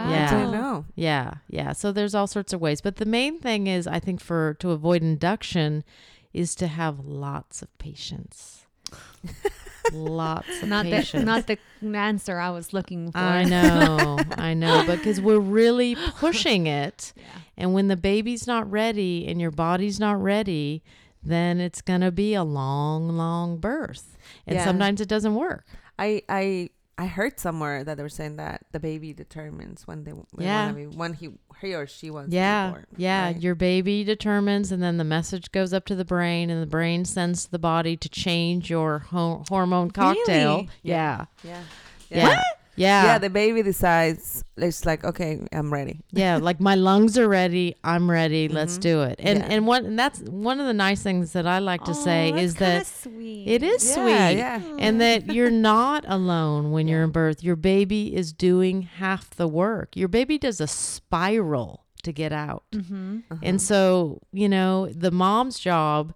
wow. 0.05 0.11
Yeah. 0.11 0.35
I 0.47 0.51
know. 0.51 0.85
Yeah. 0.95 1.33
Yeah. 1.49 1.71
So 1.73 1.91
there's 1.91 2.15
all 2.15 2.27
sorts 2.27 2.53
of 2.53 2.61
ways. 2.61 2.81
But 2.81 2.95
the 2.97 3.05
main 3.05 3.39
thing 3.39 3.67
is, 3.67 3.87
I 3.87 3.99
think, 3.99 4.21
for 4.21 4.53
to 4.55 4.71
avoid 4.71 5.01
induction, 5.01 5.83
is 6.33 6.55
to 6.55 6.67
have 6.67 6.99
lots 7.05 7.61
of 7.61 7.75
patience. 7.77 8.65
lots 9.93 10.61
of 10.61 10.67
Not 10.69 10.85
the 10.85 10.91
patience. 10.91 11.25
not 11.25 11.47
the 11.47 11.57
answer 11.95 12.39
I 12.39 12.49
was 12.49 12.73
looking 12.73 13.11
for. 13.11 13.17
I 13.17 13.43
know, 13.55 14.19
I 14.37 14.53
know, 14.53 14.85
because 14.85 15.21
we're 15.21 15.39
really 15.39 15.95
pushing 16.17 16.67
it. 16.83 17.13
Yeah. 17.15 17.23
And 17.57 17.73
when 17.73 17.87
the 17.87 17.95
baby's 17.97 18.47
not 18.47 18.69
ready 18.69 19.27
and 19.27 19.39
your 19.39 19.51
body's 19.51 19.99
not 19.99 20.21
ready, 20.21 20.83
then 21.23 21.59
it's 21.59 21.81
going 21.81 22.01
to 22.01 22.11
be 22.11 22.33
a 22.33 22.43
long, 22.43 23.09
long 23.17 23.57
birth. 23.57 24.17
And 24.45 24.57
Yeah. 24.57 24.65
sometimes 24.65 25.01
it 25.01 25.07
doesn't 25.07 25.35
work. 25.35 25.65
I 25.97 26.21
I 26.27 26.69
I 26.97 27.07
heard 27.07 27.39
somewhere 27.39 27.83
that 27.83 27.97
they 27.97 28.03
were 28.03 28.09
saying 28.09 28.37
that 28.37 28.65
the 28.71 28.79
baby 28.79 29.11
determines 29.13 29.85
when 29.85 30.03
they 30.05 30.11
when 30.11 30.27
Yeah. 30.47 30.71
be, 30.71 30.85
when 30.87 31.13
he 31.13 31.29
he 31.61 31.73
or 31.73 31.87
she 31.87 32.09
wants 32.09 32.33
Yeah. 32.33 32.67
to 32.67 32.69
be 32.69 32.73
born. 32.73 32.85
Yeah. 32.97 33.25
right? 33.25 33.41
Your 33.41 33.55
baby 33.55 34.03
determines, 34.03 34.71
and 34.71 34.81
then 34.83 34.97
the 34.97 35.03
message 35.03 35.51
goes 35.51 35.73
up 35.73 35.85
to 35.85 35.95
the 35.95 36.05
brain, 36.05 36.49
and 36.49 36.61
the 36.61 36.65
brain 36.67 37.03
sends 37.05 37.47
the 37.47 37.59
body 37.59 37.95
to 37.97 38.07
change 38.09 38.69
your 38.69 38.99
ho- 38.99 39.43
hormone 39.49 39.91
cocktail. 39.91 40.55
Really? 40.55 40.69
Yeah. 40.83 41.25
yeah. 41.43 41.63
Yeah. 42.09 42.27
Yeah. 42.29 42.43
Yeah, 42.77 43.03
Yeah, 43.05 43.17
the 43.19 43.29
baby 43.29 43.61
decides 43.63 44.43
it's 44.57 44.85
like, 44.85 45.03
okay, 45.03 45.39
I'm 45.51 45.71
ready. 45.71 46.01
yeah 46.11 46.37
like 46.37 46.59
my 46.61 46.75
lungs 46.75 47.17
are 47.17 47.27
ready 47.27 47.75
i'm 47.83 48.09
ready 48.09 48.47
let's 48.47 48.77
Mhm. 48.77 48.81
do 48.81 49.01
it 49.03 49.15
and 49.19 49.39
Yeah. 49.39 49.47
and 49.51 49.67
one 49.67 49.85
and 49.85 49.99
that's 49.99 50.19
one 50.21 50.59
of 50.61 50.65
the 50.67 50.73
nice 50.73 51.01
things 51.03 51.33
that 51.33 51.45
i 51.45 51.59
like 51.59 51.83
to 51.85 51.93
say 51.93 52.31
Oh, 52.33 52.37
is 52.37 52.55
that 52.55 52.85
sweet. 52.87 53.47
it 53.47 53.61
is 53.63 53.83
yeah, 53.85 53.93
sweet 53.95 54.37
Yeah. 54.37 54.61
and 54.79 55.01
that 55.01 55.33
you're 55.33 55.51
not 55.73 56.05
alone 56.07 56.71
when 56.71 56.87
you're 56.87 57.03
in 57.03 57.11
birth 57.11 57.43
your 57.43 57.55
baby 57.57 58.15
is 58.15 58.31
doing 58.33 58.83
half 58.83 59.29
the 59.31 59.47
work 59.47 59.95
your 59.95 60.07
baby 60.07 60.37
does 60.37 60.61
a 60.61 60.67
spiral 60.67 61.85
to 62.03 62.11
get 62.13 62.31
out 62.31 62.63
Mm-hmm. 62.71 63.17
Uh-huh. 63.31 63.39
and 63.43 63.61
so 63.61 64.21
you 64.31 64.47
know 64.49 64.87
the 64.87 65.11
mom's 65.11 65.59
job 65.59 66.13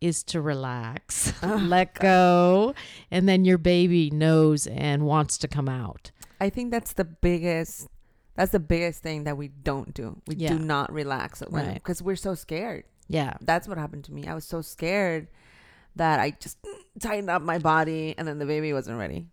is 0.00 0.22
to 0.24 0.40
relax 0.40 1.32
Oh, 1.42 1.56
let 1.56 1.94
go 1.94 2.74
and 3.10 3.28
then 3.28 3.44
your 3.44 3.58
baby 3.58 4.10
knows 4.10 4.66
and 4.66 5.04
wants 5.06 5.38
to 5.38 5.48
come 5.48 5.68
out 5.68 6.10
I 6.40 6.48
think 6.50 6.70
that's 6.70 6.94
the 6.94 7.04
biggest 7.04 7.88
that's 8.36 8.52
the 8.52 8.60
biggest 8.60 9.02
thing 9.02 9.24
that 9.24 9.36
we 9.36 9.48
don't 9.48 9.92
do. 9.92 10.22
We 10.26 10.36
Yeah. 10.36 10.50
do 10.56 10.58
not 10.58 10.90
relax 10.90 11.40
when 11.48 11.66
Right. 11.66 11.74
because 11.74 12.00
we're 12.02 12.16
so 12.16 12.34
scared. 12.34 12.84
yeah 13.08 13.34
That's 13.42 13.68
what 13.68 13.76
happened 13.76 14.04
to 14.04 14.12
me. 14.12 14.26
I 14.26 14.34
was 14.34 14.44
so 14.46 14.62
scared 14.62 15.28
that 15.96 16.20
I 16.20 16.30
just 16.40 16.56
tightened 17.00 17.28
up 17.28 17.42
my 17.42 17.58
body 17.58 18.14
and 18.16 18.26
then 18.26 18.38
the 18.38 18.46
baby 18.46 18.72
wasn't 18.72 18.98
ready. 18.98 19.26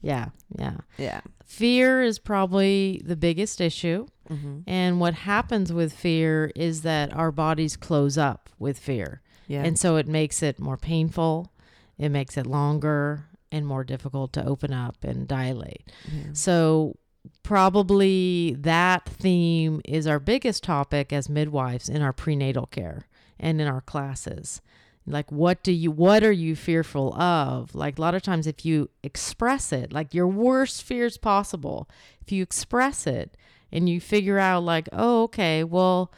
yeah 0.00 0.28
yeah 0.58 0.78
Yeah. 0.96 1.20
fear 1.44 2.02
is 2.02 2.18
probably 2.18 3.02
the 3.04 3.16
biggest 3.16 3.60
issue 3.60 4.06
Mm-hmm. 4.30 4.60
And 4.66 4.98
what 5.00 5.12
happens 5.14 5.72
with 5.74 5.92
fear 5.92 6.50
is 6.54 6.82
that 6.82 7.12
our 7.12 7.30
bodies 7.32 7.76
close 7.76 8.16
up 8.16 8.48
with 8.58 8.78
fear. 8.78 9.20
Yeah. 9.52 9.64
And 9.64 9.78
so 9.78 9.96
it 9.96 10.08
makes 10.08 10.42
it 10.42 10.58
more 10.58 10.78
painful, 10.78 11.52
it 11.98 12.08
makes 12.08 12.38
it 12.38 12.46
longer 12.46 13.26
and 13.50 13.66
more 13.66 13.84
difficult 13.84 14.32
to 14.32 14.46
open 14.46 14.72
up 14.72 15.04
and 15.04 15.28
dilate. 15.28 15.92
yeah. 16.10 16.30
So, 16.32 16.96
probably 17.42 18.56
that 18.58 19.06
theme 19.06 19.82
is 19.84 20.06
our 20.06 20.18
biggest 20.18 20.64
topic 20.64 21.12
as 21.12 21.28
midwives 21.28 21.88
in 21.88 22.00
our 22.00 22.14
prenatal 22.14 22.66
care 22.66 23.06
and 23.38 23.60
in 23.60 23.68
our 23.68 23.82
classes. 23.82 24.62
Like 25.06 25.30
what 25.30 25.62
do 25.62 25.72
you 25.72 25.90
what 25.90 26.24
are 26.24 26.32
you 26.32 26.56
fearful 26.56 27.12
of? 27.14 27.74
Like 27.74 27.98
a 27.98 28.00
lot 28.00 28.14
of 28.14 28.22
times 28.22 28.46
if 28.46 28.64
you 28.64 28.88
express 29.02 29.70
it, 29.72 29.92
like 29.92 30.14
your 30.14 30.28
worst 30.28 30.82
fears 30.82 31.18
possible, 31.18 31.88
if 32.22 32.32
you 32.32 32.42
express 32.42 33.06
it 33.06 33.36
and 33.70 33.88
you 33.88 34.00
figure 34.00 34.38
out 34.38 34.62
like, 34.62 34.88
"Oh, 34.92 35.24
okay, 35.24 35.62
well, 35.64 36.12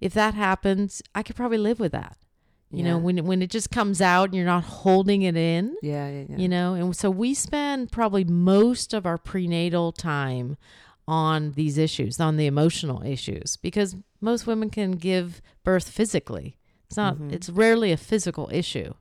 if 0.00 0.12
that 0.14 0.34
happens, 0.34 1.02
I 1.14 1.22
could 1.22 1.36
probably 1.36 1.58
live 1.58 1.78
with 1.78 1.92
that." 1.92 2.16
You 2.72 2.84
know, 2.84 2.98
when 2.98 3.24
when 3.26 3.42
it 3.42 3.50
just 3.50 3.70
comes 3.72 4.00
out 4.00 4.26
and 4.26 4.34
you're 4.34 4.44
not 4.46 4.62
holding 4.62 5.22
it 5.22 5.36
in, 5.36 5.76
yeah, 5.82 6.08
yeah, 6.08 6.24
yeah. 6.28 6.36
you 6.36 6.48
know 6.48 6.74
and 6.74 6.94
so 6.94 7.10
we 7.10 7.34
spend 7.34 7.90
probably 7.90 8.22
most 8.24 8.94
of 8.94 9.06
our 9.06 9.18
prenatal 9.18 9.90
time 9.92 10.56
on 11.08 11.52
these 11.52 11.76
issues 11.78 12.20
on 12.20 12.36
the 12.36 12.46
emotional 12.46 13.02
issues 13.02 13.56
because 13.56 13.96
most 14.20 14.46
women 14.46 14.70
can 14.70 14.92
give 14.92 15.42
birth 15.64 15.88
physically 15.90 16.56
it's 16.86 16.96
not 16.96 17.16
Mhm. 17.16 17.32
it's 17.32 17.48
rarely 17.50 17.90
a 17.90 17.96
physical 17.96 18.48
issue 18.52 18.94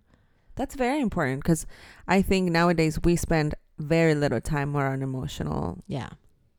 That's 0.56 0.76
very 0.76 1.00
important 1.00 1.44
because 1.44 1.66
I 2.08 2.22
think 2.24 2.52
nowadays 2.52 3.00
we 3.04 3.16
spend 3.16 3.54
very 3.78 4.16
little 4.16 4.42
time 4.42 4.76
on 4.76 4.92
an 4.94 5.04
emotional 5.04 5.78
yeah 5.88 6.10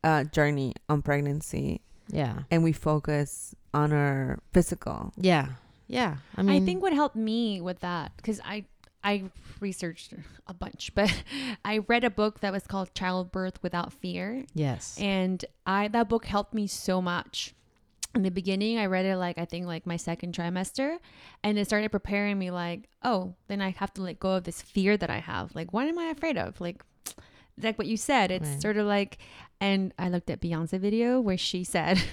uh, 0.05 0.25
journey 0.25 0.75
on 0.89 1.03
pregnancy 1.03 1.81
yeah 2.09 2.45
and 2.51 2.63
we 2.63 2.73
focus 2.73 3.55
on 3.75 3.93
our 3.93 4.39
physical. 4.53 5.13
yeah 5.17 5.47
yeah 5.91 6.17
i 6.37 6.43
mean, 6.43 6.63
I, 6.63 6.65
think 6.65 6.83
what 6.83 6.93
helped 6.93 7.17
me 7.17 7.61
with 7.61 7.81
that 7.81 8.13
because 8.17 8.41
I 8.45 8.65
I 9.03 9.31
researched 9.61 10.13
a 10.47 10.53
bunch, 10.53 10.93
but 10.95 11.11
I 11.65 11.79
read 11.89 12.05
a 12.05 12.11
book 12.11 12.41
that 12.41 12.53
was 12.53 12.67
called 12.67 12.93
Childbirth 12.95 13.63
Without 13.63 13.93
Fear, 13.95 14.45
yes 14.55 14.97
and 15.01 15.43
I 15.67 15.89
that 15.89 16.09
book 16.09 16.27
helped 16.27 16.53
me 16.55 16.67
so 16.67 17.01
much. 17.01 17.55
In 18.15 18.25
the 18.25 18.31
beginning, 18.31 18.77
I 18.77 18.87
read 18.87 19.07
it 19.07 19.17
like 19.17 19.39
I 19.39 19.45
think 19.47 19.67
like 19.67 19.87
my 19.87 19.97
second 19.97 20.35
trimester, 20.35 20.99
and 21.43 21.57
it 21.59 21.65
started 21.67 21.91
preparing 21.93 22.39
me 22.39 22.51
like, 22.51 22.91
oh, 23.03 23.35
then 23.49 23.61
I 23.63 23.71
have 23.71 23.95
to 23.95 24.03
let 24.03 24.19
go 24.21 24.33
of 24.33 24.45
this 24.45 24.61
fear 24.61 24.97
that 24.99 25.11
I 25.11 25.19
have. 25.21 25.55
Like, 25.55 25.73
what 25.73 25.87
am 25.87 25.99
I 25.99 26.07
afraid 26.07 26.37
of? 26.37 26.61
Like, 26.61 26.83
like 27.63 27.79
what 27.79 27.87
you 27.87 27.97
said, 27.97 28.31
it's 28.31 28.49
Right. 28.49 28.61
sort 28.63 28.77
of 28.77 28.87
like. 28.87 29.17
And 29.63 29.93
I 29.99 30.09
looked 30.09 30.31
at 30.31 30.41
Beyonce 30.41 30.81
video 30.81 31.21
where 31.21 31.37
she 31.37 31.65
said, 31.65 31.99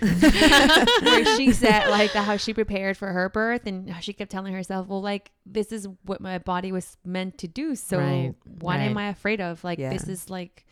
where 1.01 1.37
she 1.37 1.53
said 1.53 1.89
like 1.89 2.11
how 2.11 2.35
she 2.37 2.53
prepared 2.53 2.97
for 2.97 3.07
her 3.13 3.29
birth 3.29 3.65
and 3.65 3.89
how 3.89 3.99
she 4.01 4.13
kept 4.13 4.31
telling 4.31 4.53
herself, 4.53 4.87
well, 4.87 5.01
like 5.01 5.31
this 5.45 5.71
is 5.71 5.87
what 6.03 6.19
my 6.19 6.39
body 6.39 6.71
was 6.71 6.97
meant 7.05 7.37
to 7.39 7.47
do. 7.47 7.75
So 7.75 7.99
Right, 7.99 8.33
what 8.59 8.79
am. 8.79 8.97
I 8.97 9.07
afraid 9.09 9.39
of? 9.41 9.63
Like 9.63 9.79
this 9.79 10.07
is 10.07 10.29
like 10.29 10.65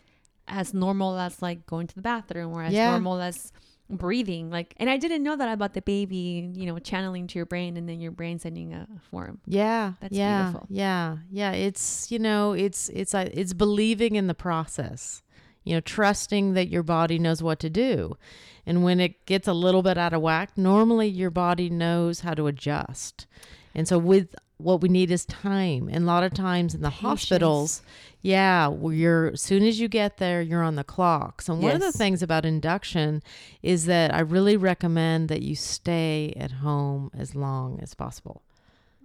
as 0.48 0.74
normal 0.74 1.18
as 1.18 1.40
like 1.40 1.66
going 1.66 1.86
to 1.86 1.94
the 1.94 2.02
bathroom 2.02 2.52
or 2.52 2.62
as 2.62 2.72
Yeah. 2.72 2.90
normal 2.90 3.20
as 3.20 3.52
breathing. 3.88 4.50
Like, 4.50 4.74
and 4.78 4.90
I 4.90 4.96
didn't 4.96 5.22
know 5.22 5.36
that 5.36 5.48
about 5.52 5.72
the 5.74 5.80
baby, 5.82 6.50
you 6.54 6.66
know, 6.66 6.78
channeling 6.78 7.26
to 7.28 7.38
your 7.38 7.46
brain 7.46 7.76
and 7.76 7.88
then 7.88 8.00
your 8.00 8.10
brain 8.12 8.38
sending 8.38 8.74
a 8.74 8.86
form. 9.10 9.40
Yeah. 9.46 9.92
That's 10.00 10.12
yeah, 10.14 10.42
beautiful. 10.42 10.66
Yeah. 10.70 11.16
Yeah. 11.30 11.52
It's, 11.52 12.10
you 12.10 12.18
know, 12.18 12.52
it's, 12.52 12.88
it's, 12.90 13.14
uh, 13.14 13.28
it's 13.32 13.52
believing 13.54 14.16
in 14.16 14.26
the 14.26 14.34
process, 14.34 15.22
you 15.66 15.74
know, 15.74 15.80
trusting 15.80 16.54
that 16.54 16.68
your 16.68 16.84
body 16.84 17.18
knows 17.18 17.42
what 17.42 17.58
to 17.58 17.68
do. 17.68 18.16
And 18.64 18.84
when 18.84 19.00
it 19.00 19.26
gets 19.26 19.48
a 19.48 19.52
little 19.52 19.82
bit 19.82 19.98
out 19.98 20.12
of 20.12 20.22
whack, 20.22 20.56
normally 20.56 21.08
your 21.08 21.30
body 21.30 21.68
knows 21.68 22.20
how 22.20 22.34
to 22.34 22.46
adjust. 22.46 23.26
And 23.74 23.86
so 23.86 23.98
with 23.98 24.34
what 24.58 24.80
we 24.80 24.88
need 24.88 25.10
is 25.10 25.26
time. 25.26 25.88
And 25.90 26.04
a 26.04 26.06
lot 26.06 26.22
of 26.22 26.32
times 26.32 26.74
in 26.74 26.82
the 26.82 26.90
hospitals, 26.90 27.82
yeah, 28.22 28.68
where 28.68 28.94
you're 28.94 29.26
as 29.32 29.42
soon 29.42 29.64
as 29.64 29.80
you 29.80 29.88
get 29.88 30.18
there, 30.18 30.40
you're 30.40 30.62
on 30.62 30.76
the 30.76 30.84
clock. 30.84 31.42
So 31.42 31.54
one 31.54 31.74
of 31.74 31.80
the 31.80 31.92
things 31.92 32.22
about 32.22 32.44
induction 32.44 33.22
is 33.60 33.86
that 33.86 34.14
I 34.14 34.20
really 34.20 34.56
recommend 34.56 35.28
that 35.28 35.42
you 35.42 35.56
stay 35.56 36.32
at 36.36 36.52
home 36.52 37.10
as 37.12 37.34
long 37.34 37.80
as 37.82 37.92
possible. 37.92 38.42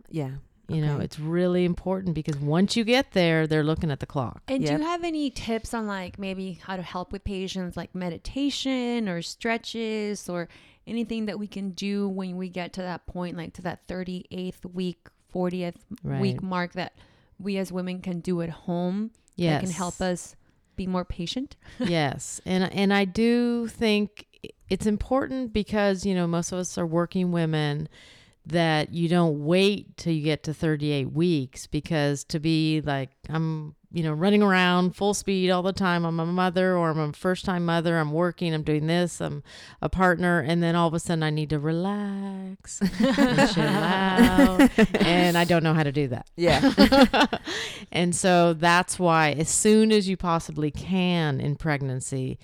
Yeah. 0.09 0.35
You 0.75 0.81
know, 0.81 0.99
it's 0.99 1.19
really 1.19 1.65
important 1.65 2.15
because 2.15 2.37
once 2.37 2.75
you 2.75 2.83
get 2.83 3.11
there, 3.11 3.47
they're 3.47 3.63
looking 3.63 3.91
at 3.91 3.99
the 3.99 4.05
clock. 4.05 4.41
And 4.47 4.65
do 4.65 4.71
you 4.71 4.79
have 4.79 5.03
any 5.03 5.29
tips 5.29 5.73
on 5.73 5.87
like 5.87 6.17
maybe 6.19 6.59
how 6.63 6.75
to 6.75 6.81
help 6.81 7.11
with 7.11 7.23
patients, 7.23 7.75
like 7.77 7.93
meditation 7.93 9.07
or 9.09 9.21
stretches 9.21 10.29
or 10.29 10.47
anything 10.87 11.25
that 11.27 11.37
we 11.39 11.47
can 11.47 11.71
do 11.71 12.07
when 12.07 12.37
we 12.37 12.49
get 12.49 12.73
to 12.73 12.81
that 12.81 13.05
point, 13.05 13.37
like 13.37 13.53
to 13.53 13.61
that 13.63 13.87
38th 13.87 14.65
week, 14.73 15.07
40th 15.33 15.75
week 16.03 16.41
mark 16.41 16.73
that 16.73 16.93
we 17.39 17.57
as 17.57 17.71
women 17.71 18.01
can 18.01 18.19
do 18.19 18.41
at 18.41 18.49
home 18.49 19.11
Yes. 19.35 19.61
that 19.61 19.65
can 19.67 19.73
help 19.73 20.01
us 20.01 20.35
be 20.75 20.87
more 20.87 21.05
patient? 21.05 21.55
yes. 21.79 22.41
And 22.45 22.71
and 22.73 22.93
I 22.93 23.05
do 23.05 23.67
think 23.67 24.25
it's 24.69 24.85
important 24.85 25.53
because, 25.53 26.05
you 26.05 26.15
know, 26.15 26.27
most 26.27 26.51
of 26.51 26.59
us 26.59 26.77
are 26.77 26.85
working 26.85 27.31
women 27.31 27.87
that 28.45 28.91
you 28.93 29.07
don't 29.07 29.45
wait 29.45 29.95
till 29.97 30.13
you 30.13 30.23
get 30.23 30.43
to 30.43 30.53
38 30.53 31.11
weeks 31.11 31.67
because 31.67 32.23
to 32.25 32.39
be 32.39 32.81
like 32.81 33.11
I'm, 33.29 33.75
you 33.91 34.01
know, 34.03 34.13
running 34.13 34.41
around 34.41 34.95
full 34.95 35.13
speed 35.13 35.51
all 35.51 35.61
the 35.61 35.73
time. 35.73 36.05
I'm 36.05 36.19
a 36.19 36.25
mother 36.25 36.75
or 36.75 36.89
I'm 36.89 36.99
a 36.99 37.13
first 37.13 37.45
time 37.45 37.65
mother. 37.65 37.97
I'm 37.99 38.11
working, 38.11 38.53
I'm 38.53 38.63
doing 38.63 38.87
this, 38.87 39.21
I'm 39.21 39.43
a 39.81 39.89
partner 39.89 40.39
and 40.39 40.63
then 40.63 40.75
all 40.75 40.87
of 40.87 40.93
a 40.95 40.99
sudden 40.99 41.21
I 41.23 41.29
need 41.29 41.51
to 41.51 41.59
relax 41.59 42.81
and 42.99 43.49
chill 43.53 43.63
out 43.63 44.69
and 44.99 45.37
I 45.37 45.43
don't 45.43 45.63
know 45.63 45.73
how 45.75 45.83
to 45.83 45.91
do 45.91 46.07
that. 46.07 46.27
Yeah. 46.35 47.27
and 47.91 48.15
so 48.15 48.53
that's 48.53 48.97
why 48.97 49.31
as 49.33 49.49
soon 49.49 49.91
as 49.91 50.09
you 50.09 50.17
possibly 50.17 50.71
can 50.71 51.39
in 51.39 51.55
pregnancy 51.57 52.39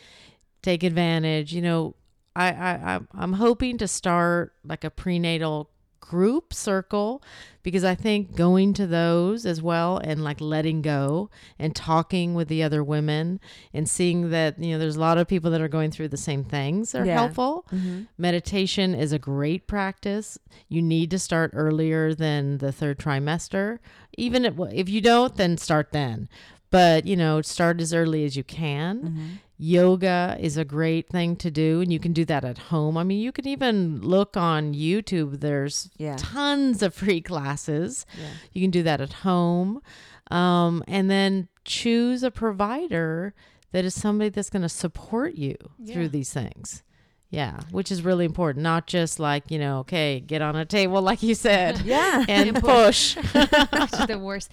take 0.61 0.83
advantage 0.83 1.53
you 1.53 1.61
know 1.61 1.95
i 2.35 2.49
i 2.51 2.71
I'm- 2.93 3.07
i'm 3.13 3.33
hoping 3.33 3.77
to 3.77 3.87
start 3.87 4.53
like 4.65 4.83
a 4.83 4.89
prenatal 4.89 5.69
group 5.99 6.53
circle 6.53 7.21
because 7.63 7.83
i 7.83 7.93
think 7.93 8.35
going 8.35 8.73
to 8.73 8.87
those 8.87 9.45
as 9.45 9.61
well 9.61 9.97
and 9.97 10.23
like 10.23 10.39
letting 10.39 10.81
go 10.81 11.29
and 11.59 11.75
talking 11.75 12.33
with 12.33 12.47
the 12.47 12.63
other 12.63 12.83
women 12.83 13.39
and 13.73 13.89
seeing 13.89 14.29
that 14.29 14.57
you 14.57 14.71
know 14.71 14.79
there's 14.79 14.95
a 14.95 14.99
lot 14.99 15.17
of 15.17 15.27
people 15.27 15.51
that 15.51 15.59
are 15.59 15.67
going 15.67 15.91
through 15.91 16.07
the 16.07 16.15
same 16.17 16.43
things 16.43 16.95
are 16.95 17.05
Yeah. 17.05 17.15
helpful 17.15 17.65
hmm 17.69 18.03
Meditation 18.17 18.95
is 18.95 19.11
a 19.11 19.19
great 19.19 19.67
practice. 19.67 20.39
You 20.67 20.81
need 20.81 21.11
to 21.11 21.19
start 21.19 21.51
earlier 21.53 22.13
than 22.15 22.57
the 22.57 22.71
third 22.71 22.97
trimester. 22.97 23.77
Even 24.17 24.43
if, 24.43 24.55
if 24.73 24.89
you 24.89 25.01
don't, 25.01 25.35
then 25.35 25.57
start 25.57 25.91
then. 25.91 26.27
But, 26.70 27.05
you 27.07 27.15
know, 27.15 27.41
start 27.41 27.80
as 27.82 27.93
early 27.93 28.26
as 28.26 28.36
you 28.36 28.43
can. 28.43 28.99
hmm 28.99 29.28
Yoga 29.59 30.38
is 30.39 30.55
a 30.55 30.63
great 30.63 31.09
thing 31.09 31.36
to 31.38 31.49
do, 31.49 31.82
and 31.82 31.91
you 31.91 31.97
can 31.99 32.13
do 32.13 32.24
that 32.26 32.45
at 32.45 32.59
home. 32.59 32.95
I 32.95 33.03
mean, 33.03 33.20
you 33.20 33.32
can 33.32 33.47
even 33.47 33.99
look 34.01 34.38
on 34.38 34.76
YouTube, 34.76 35.39
there's 35.39 35.89
Yeah. 35.97 36.15
tons 36.15 36.84
of 36.84 36.93
free 36.93 37.22
classes. 37.22 38.05
Yeah. 38.20 38.28
You 38.53 38.61
can 38.61 38.70
do 38.70 38.84
that 38.84 39.01
at 39.01 39.13
home. 39.13 39.82
Um, 40.30 40.84
and 40.88 41.09
then 41.09 41.47
choose 41.65 42.22
a 42.22 42.30
provider 42.30 43.34
that 43.72 43.84
is 43.84 43.95
somebody 43.95 44.30
that's 44.30 44.51
going 44.51 44.61
to 44.61 44.70
support 44.70 45.34
you 45.34 45.55
Yeah. 45.80 45.93
through 45.95 46.09
these 46.09 46.32
things. 46.32 46.84
Yeah, 47.30 47.59
which 47.71 47.91
is 47.91 48.03
really 48.03 48.23
important. 48.25 48.63
Not 48.63 48.88
just 48.88 49.19
like, 49.19 49.51
you 49.51 49.59
know, 49.59 49.80
okay, 49.80 50.21
get 50.21 50.41
on 50.41 50.55
a 50.55 50.65
table, 50.65 51.01
like 51.11 51.21
you 51.23 51.36
said, 51.36 51.80
Yeah. 51.82 52.23
and 52.30 52.55
push. 52.55 53.15
Which 53.34 53.93
is 53.93 54.07
the 54.07 54.19
worst. 54.21 54.49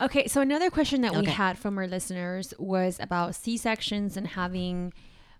Okay, 0.00 0.26
so 0.28 0.40
another 0.40 0.70
question 0.70 1.00
that 1.02 1.16
we 1.16 1.26
had 1.26 1.58
from 1.58 1.78
our 1.78 1.86
listeners 1.88 2.52
was 2.58 2.98
about 3.00 3.34
C 3.34 3.56
sections 3.56 4.16
and 4.16 4.26
having, 4.28 4.92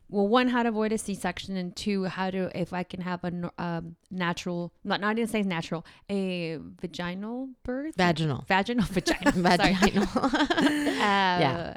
well, 0.08 0.26
one, 0.26 0.48
how 0.48 0.62
to 0.62 0.70
avoid 0.70 0.92
a 0.92 0.98
C 0.98 1.14
section, 1.14 1.56
and 1.56 1.76
two, 1.76 2.04
how 2.06 2.30
to 2.30 2.50
if 2.58 2.72
I 2.72 2.82
can 2.82 3.02
have 3.02 3.22
a 3.22 3.30
nor- 3.30 3.52
um, 3.58 3.96
natural, 4.10 4.72
not 4.82 5.00
not 5.00 5.18
even 5.18 5.28
say 5.28 5.42
natural, 5.42 5.84
a 6.10 6.56
vaginal 6.80 7.50
birth, 7.64 7.96
Vaginal. 7.96 8.44
vaginal, 8.48 8.86
vaginal, 8.86 9.32
Vaginal. 9.42 10.08
uh, 10.24 11.38
Yeah. 11.40 11.74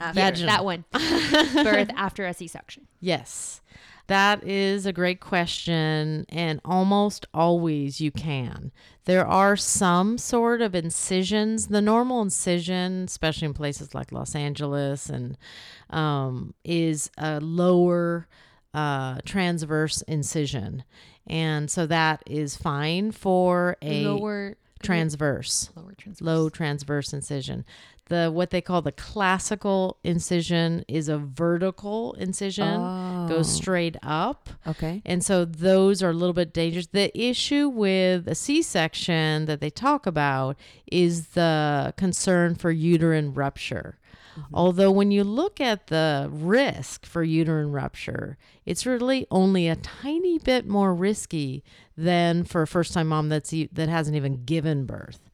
After. 0.00 0.20
Vaginal. 0.20 0.46
that 0.48 0.64
one, 0.64 0.84
birth 1.64 1.90
after 1.96 2.26
a 2.26 2.34
C 2.34 2.46
section. 2.46 2.86
Yes. 3.00 3.60
That 4.08 4.42
is 4.42 4.86
a 4.86 4.92
great 4.92 5.20
question, 5.20 6.24
and 6.30 6.60
almost 6.64 7.26
always 7.34 8.00
you 8.00 8.10
can. 8.10 8.72
There 9.04 9.26
are 9.26 9.54
some 9.54 10.16
sort 10.16 10.62
of 10.62 10.74
incisions. 10.74 11.66
The 11.66 11.82
normal 11.82 12.22
incision, 12.22 13.04
especially 13.06 13.46
in 13.46 13.54
places 13.54 13.94
like 13.94 14.10
Los 14.10 14.34
Angeles, 14.34 15.10
and 15.10 15.36
um, 15.90 16.54
is 16.64 17.10
a 17.18 17.38
lower 17.40 18.28
uh, 18.72 19.18
transverse 19.26 20.00
incision, 20.02 20.84
and 21.26 21.70
so 21.70 21.84
that 21.86 22.22
is 22.26 22.56
fine 22.56 23.12
for 23.12 23.76
a 23.82 24.04
lower 24.04 24.56
transverse 24.82 25.70
lower 25.76 25.92
transverse. 25.96 26.26
low 26.26 26.48
transverse 26.48 27.12
incision. 27.12 27.64
The 28.06 28.30
what 28.32 28.48
they 28.50 28.62
call 28.62 28.80
the 28.80 28.90
classical 28.92 29.98
incision 30.02 30.82
is 30.88 31.10
a 31.10 31.18
vertical 31.18 32.14
incision, 32.14 32.80
goes 33.28 33.48
Oh. 33.50 33.56
straight 33.60 33.96
up. 34.02 34.48
Okay. 34.66 35.02
And 35.04 35.22
so 35.22 35.44
those 35.44 36.02
are 36.02 36.08
a 36.08 36.14
little 36.14 36.32
bit 36.32 36.54
dangerous. 36.54 36.86
The 36.86 37.10
issue 37.18 37.68
with 37.68 38.26
a 38.26 38.34
C-section 38.34 39.44
that 39.44 39.60
they 39.60 39.68
talk 39.70 40.06
about 40.06 40.56
is 40.90 41.28
the 41.28 41.92
concern 41.98 42.54
for 42.54 42.70
uterine 42.70 43.34
rupture. 43.34 43.98
Mm-hmm. 44.38 44.54
Although 44.54 44.90
when 44.90 45.10
you 45.10 45.24
look 45.24 45.60
at 45.60 45.88
the 45.88 46.28
risk 46.30 47.04
for 47.04 47.22
uterine 47.22 47.72
rupture, 47.72 48.38
it's 48.64 48.86
really 48.86 49.26
only 49.30 49.68
a 49.68 49.76
tiny 49.76 50.38
bit 50.38 50.66
more 50.66 50.94
risky 50.94 51.64
than 51.96 52.44
for 52.44 52.62
a 52.62 52.66
first-time 52.66 53.08
mom 53.08 53.28
that's 53.28 53.52
that 53.72 53.88
hasn't 53.88 54.16
even 54.16 54.44
given 54.44 54.86
birth. 54.86 55.27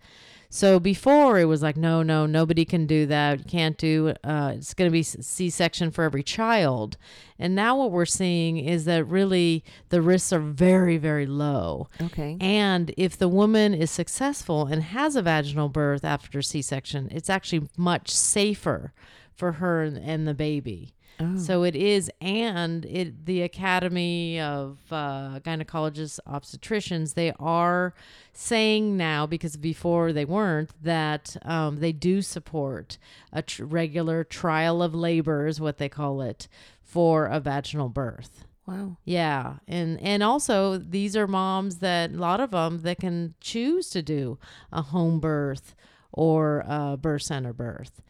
So 0.55 0.79
before 0.79 1.41
it 1.41 1.47
was 1.47 1.63
like, 1.65 1.77
no, 1.77 2.05
no, 2.05 2.27
nobody 2.27 2.65
can 2.65 2.87
do 2.87 3.07
that. 3.07 3.41
You 3.41 3.45
can't 3.45 3.77
do. 3.77 4.15
Uh, 4.23 4.53
it's 4.55 4.73
going 4.73 4.89
to 4.89 4.93
be 4.93 5.03
C-section 5.03 5.91
for 5.91 6.05
every 6.05 6.23
child. 6.23 6.97
And 7.41 7.57
now 7.57 7.77
what 7.77 7.91
we're 7.91 8.07
seeing 8.07 8.59
is 8.59 8.85
that 8.85 9.05
really 9.05 9.65
the 9.89 10.01
risks 10.01 10.33
are 10.33 10.39
very, 10.39 10.97
very 10.97 11.27
low. 11.27 11.89
Okay. 12.01 12.37
And 12.41 12.95
if 12.97 13.19
the 13.19 13.27
woman 13.27 13.75
is 13.75 13.91
successful 13.91 14.67
and 14.67 14.81
has 14.85 15.17
a 15.17 15.23
vaginal 15.23 15.69
birth 15.69 16.05
after 16.05 16.41
C-section, 16.41 17.09
it's 17.11 17.29
actually 17.29 17.69
much 17.77 18.11
safer 18.11 18.93
for 19.35 19.55
her 19.55 19.83
and, 19.83 19.99
and 19.99 20.29
the 20.29 20.35
baby. 20.35 20.95
Oh. 21.21 21.37
So 21.37 21.63
it 21.63 21.77
is, 21.77 22.11
and 22.21 22.85
it 22.87 23.27
the 23.27 23.43
Academy 23.43 24.41
of 24.41 24.79
uh, 24.91 25.39
Gynecologists 25.41 26.19
Obstetricians 26.29 27.15
they 27.15 27.33
are 27.39 27.95
saying 28.33 28.97
now 28.97 29.25
because 29.27 29.57
before 29.57 30.13
they 30.13 30.25
weren't 30.25 30.71
that 30.83 31.37
um, 31.43 31.79
they 31.79 31.93
do 31.93 32.21
support 32.21 32.99
a 33.33 33.43
tr- 33.43 33.65
regular 33.65 34.25
trial 34.25 34.83
of 34.83 34.95
labor 34.95 35.47
is 35.47 35.61
what 35.61 35.79
they 35.79 35.89
call 35.89 36.21
it 36.21 36.49
for 36.83 37.27
a 37.27 37.39
vaginal 37.39 37.89
birth. 37.89 38.45
wow. 38.67 38.97
Yeah, 39.05 39.55
and 39.69 40.01
and 40.01 40.23
also 40.23 40.79
these 40.79 41.17
are 41.17 41.29
moms 41.29 41.77
that 41.77 42.11
a 42.11 42.17
lot 42.17 42.41
of 42.41 42.51
them 42.51 42.83
that 42.83 42.99
can 42.99 43.35
choose 43.41 43.89
to 43.91 44.03
do 44.03 44.39
a 44.73 44.83
home 44.83 45.21
birth 45.21 45.75
or 46.13 46.65
a 46.67 46.97
birth 46.97 47.23
center 47.23 47.53
birth. 47.53 48.01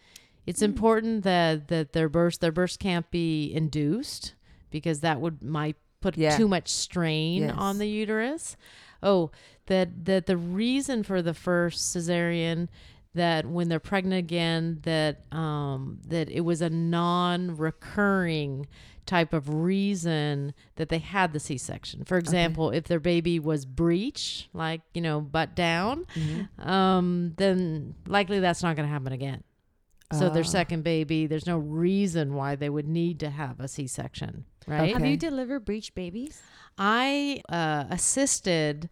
It's 0.47 0.63
important 0.63 1.25
that 1.25 1.69
that 1.69 1.93
their 1.93 2.09
births 2.09 2.39
their 2.39 2.53
births 2.53 2.77
can't 2.77 3.11
be 3.11 3.53
induced 3.53 4.35
because 4.71 5.01
that 5.01 5.21
would 5.21 5.43
might 5.43 5.77
put 6.01 6.17
Yeah. 6.19 6.37
too 6.37 6.49
much 6.49 6.69
strain 6.69 7.43
Yes. 7.43 7.55
on 7.57 7.79
the 7.79 7.87
uterus. 7.89 8.57
Oh, 9.03 9.31
that 9.67 10.05
that 10.05 10.27
the 10.27 10.37
reason 10.37 11.03
for 11.03 11.23
the 11.23 11.35
first 11.35 11.95
cesarean 11.97 12.69
that 13.15 13.47
when 13.47 13.69
they're 13.69 13.79
pregnant 13.81 14.19
again 14.19 14.81
that 14.83 15.25
um 15.33 16.01
that 16.09 16.29
it 16.29 16.41
was 16.41 16.61
a 16.61 16.69
non-recurring 16.71 18.67
type 19.07 19.33
of 19.35 19.49
reason 19.49 20.55
that 20.77 20.89
they 20.89 20.99
had 20.99 21.33
the 21.33 21.41
C-section. 21.41 22.05
For 22.05 22.17
example, 22.17 22.71
if 22.71 22.85
their 22.85 23.01
baby 23.01 23.39
was 23.39 23.67
breech, 23.67 24.49
like, 24.55 24.81
you 24.95 25.03
know, 25.03 25.21
butt 25.21 25.55
down, 25.55 26.07
Mm-hmm. 26.15 26.69
um 26.69 27.35
then 27.37 27.95
likely 28.07 28.41
that's 28.41 28.63
not 28.63 28.77
going 28.77 28.89
to 28.89 28.93
happen 28.93 29.13
again. 29.13 29.43
So 30.13 30.29
their 30.31 30.43
Ah. 30.43 30.47
second 30.47 30.85
baby, 30.85 31.27
there's 31.27 31.47
no 31.47 31.59
reason 31.59 32.35
why 32.35 32.55
they 32.57 32.69
would 32.71 32.87
need 32.87 33.19
to 33.21 33.31
have 33.31 33.59
a 33.59 33.67
C-section, 33.69 34.45
right? 34.67 34.93
Have 34.93 35.05
you 35.07 35.17
delivered 35.17 35.65
breech 35.65 35.95
babies? 35.95 36.41
I 36.79 37.43
uh, 37.49 37.85
assisted 37.91 38.89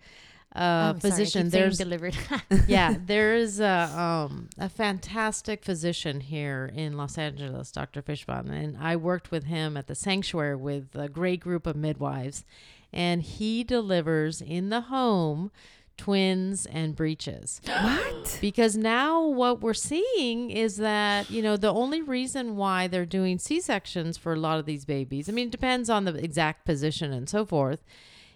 Oh, 0.54 0.60
a 0.60 0.60
sorry, 0.60 0.96
I 0.96 1.00
physician. 1.00 1.42
keep 1.44 1.52
There's 1.52 1.78
delivered. 1.78 2.14
yeah, 2.68 2.96
there 3.06 3.34
is 3.34 3.58
a 3.58 3.90
um, 3.98 4.50
a 4.58 4.68
fantastic 4.68 5.64
physician 5.64 6.20
here 6.20 6.70
in 6.74 6.96
Los 6.98 7.16
Angeles, 7.16 7.72
Dr. 7.72 8.02
Fischbein, 8.02 8.50
and 8.50 8.76
I 8.78 8.96
worked 8.96 9.30
with 9.30 9.44
him 9.44 9.76
at 9.78 9.86
the 9.86 9.94
sanctuary 9.94 10.56
with 10.56 10.94
a 10.94 11.08
great 11.08 11.40
group 11.40 11.66
of 11.66 11.74
midwives, 11.74 12.44
and 12.92 13.22
he 13.22 13.64
delivers 13.64 14.42
in 14.42 14.68
the 14.68 14.82
home 14.82 15.50
twins 15.96 16.66
and 16.66 16.96
breeches. 16.96 17.60
What? 17.64 18.38
Because 18.40 18.76
now 18.76 19.22
what 19.26 19.60
we're 19.60 19.74
seeing 19.74 20.50
is 20.50 20.76
that, 20.78 21.30
you 21.30 21.42
know, 21.42 21.56
the 21.56 21.72
only 21.72 22.02
reason 22.02 22.56
why 22.56 22.86
they're 22.88 23.06
doing 23.06 23.38
C-sections 23.38 24.16
for 24.16 24.32
a 24.32 24.38
lot 24.38 24.58
of 24.58 24.66
these 24.66 24.84
babies, 24.84 25.28
I 25.28 25.32
mean, 25.32 25.48
it 25.48 25.52
depends 25.52 25.88
on 25.90 26.04
the 26.04 26.14
exact 26.14 26.64
position 26.64 27.12
and 27.12 27.28
so 27.28 27.44
forth, 27.44 27.84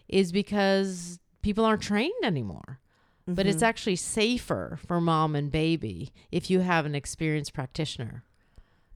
is 0.09 0.33
because 0.33 1.19
people 1.43 1.65
aren't 1.65 1.83
trained 1.83 2.13
anymore. 2.25 2.81
But 3.29 3.47
it's 3.47 3.63
Mhm. 3.63 3.67
actually 3.67 3.97
safer 3.97 4.79
for 4.87 5.01
mom 5.01 5.35
and 5.35 5.51
baby 5.51 6.13
if 6.31 6.49
you 6.49 6.61
have 6.61 6.87
an 6.87 6.95
experienced 6.95 7.53
practitioner. 7.55 8.23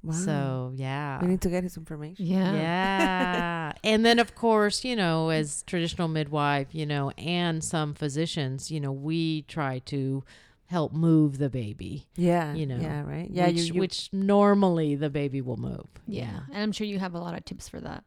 Wow. 0.02 0.14
So, 0.14 0.72
yeah. 0.76 1.20
we 1.20 1.28
need 1.28 1.40
to 1.42 1.50
get 1.50 1.62
his 1.62 1.76
information. 1.76 2.24
yeah. 2.26 2.54
Yeah. 2.54 3.72
and 3.84 4.04
then, 4.04 4.18
of 4.18 4.34
course, 4.34 4.84
you 4.84 4.96
know, 4.96 5.28
as 5.30 5.62
traditional 5.66 6.08
midwife, 6.08 6.68
you 6.72 6.86
know, 6.86 7.10
and 7.18 7.62
some 7.62 7.94
physicians, 7.94 8.70
you 8.70 8.80
know, 8.80 8.92
we 8.92 9.42
try 9.42 9.80
to 9.86 10.24
help 10.66 10.92
move 10.92 11.38
the 11.38 11.50
baby. 11.50 12.06
Yeah. 12.16 12.54
You 12.54 12.64
know, 12.64 12.78
Yeah. 12.78 13.02
Right. 13.02 13.28
Yeah. 13.30 13.48
which, 13.48 13.56
you, 13.56 13.74
you, 13.74 13.80
which 13.80 14.08
normally 14.12 14.94
the 14.94 15.10
baby 15.10 15.40
will 15.40 15.56
move. 15.56 15.86
Yeah. 16.06 16.40
And 16.52 16.62
I'm 16.62 16.72
sure 16.72 16.86
you 16.86 16.98
have 16.98 17.14
a 17.14 17.18
lot 17.18 17.36
of 17.36 17.44
tips 17.44 17.68
for 17.68 17.80
that. 17.80 18.04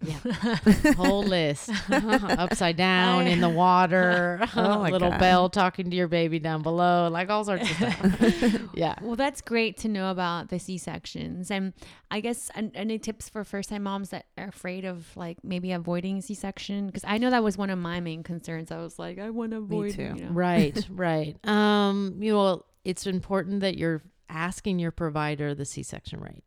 Yeah. 0.00 0.18
Whole 0.96 1.24
list. 1.24 1.70
Upside 1.90 2.76
down 2.76 3.26
in 3.26 3.40
the 3.40 3.48
water. 3.48 4.40
Oh 4.58 4.80
my 4.80 4.90
little 4.90 5.10
God. 5.10 5.20
bell 5.20 5.48
talking 5.50 5.90
to 5.90 5.96
your 5.96 6.08
baby 6.08 6.38
down 6.38 6.62
below, 6.62 7.08
like 7.10 7.28
all 7.30 7.44
sorts 7.44 7.70
of 7.70 7.76
stuff. 7.76 8.60
yeah. 8.74 8.96
Well, 9.00 9.14
that's 9.14 9.40
great 9.40 9.76
to 9.78 9.88
know 9.88 10.10
about 10.10 10.48
the 10.48 10.58
C 10.58 10.78
sections, 10.78 11.50
and 11.50 11.74
I 12.10 12.20
guess 12.20 12.50
any 12.74 12.98
tips 12.98 13.28
for 13.28 13.44
first 13.44 13.68
time 13.68 13.84
moms 13.84 14.10
that 14.10 14.26
are 14.36 14.48
afraid 14.48 14.84
of 14.84 15.16
like 15.16 15.38
maybe 15.44 15.72
avoiding 15.72 16.20
C 16.22 16.34
section? 16.34 16.86
Because 16.86 17.04
I 17.06 17.18
know 17.18 17.30
that 17.30 17.42
was 17.44 17.56
one 17.56 17.70
of 17.70 17.78
my 17.78 18.00
main 18.00 18.22
concerns. 18.22 18.72
I 18.72 18.78
was 18.78 18.98
like, 18.98 19.18
I 19.18 19.30
want 19.30 19.52
to 19.52 19.58
avoid. 19.58 19.84
Me 19.86 19.92
too. 19.92 20.02
You 20.16 20.24
know? 20.24 20.30
Right, 20.30 20.86
right. 20.90 21.36
Um, 21.46 22.16
you 22.20 22.32
know, 22.32 22.64
it's 22.84 23.06
important 23.06 23.60
that 23.60 23.76
you're 23.76 24.02
asking 24.28 24.78
your 24.78 24.90
provider 24.90 25.54
the 25.54 25.64
C-section 25.64 26.20
rate. 26.20 26.44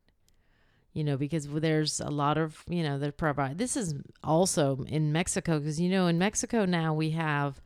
You 0.93 1.03
know, 1.05 1.15
because 1.17 1.47
there's 1.47 2.01
a 2.01 2.09
lot 2.09 2.37
of, 2.37 2.63
you 2.67 2.83
know, 2.83 2.99
that 2.99 3.15
provide. 3.17 3.57
This 3.57 3.77
is 3.77 3.95
also 4.23 4.83
in 4.89 5.13
Mexico 5.13 5.57
because 5.59 5.79
you 5.79 5.89
know 5.89 6.07
in 6.07 6.17
Mexico 6.17 6.65
now 6.65 6.93
we 6.93 7.11
have 7.11 7.61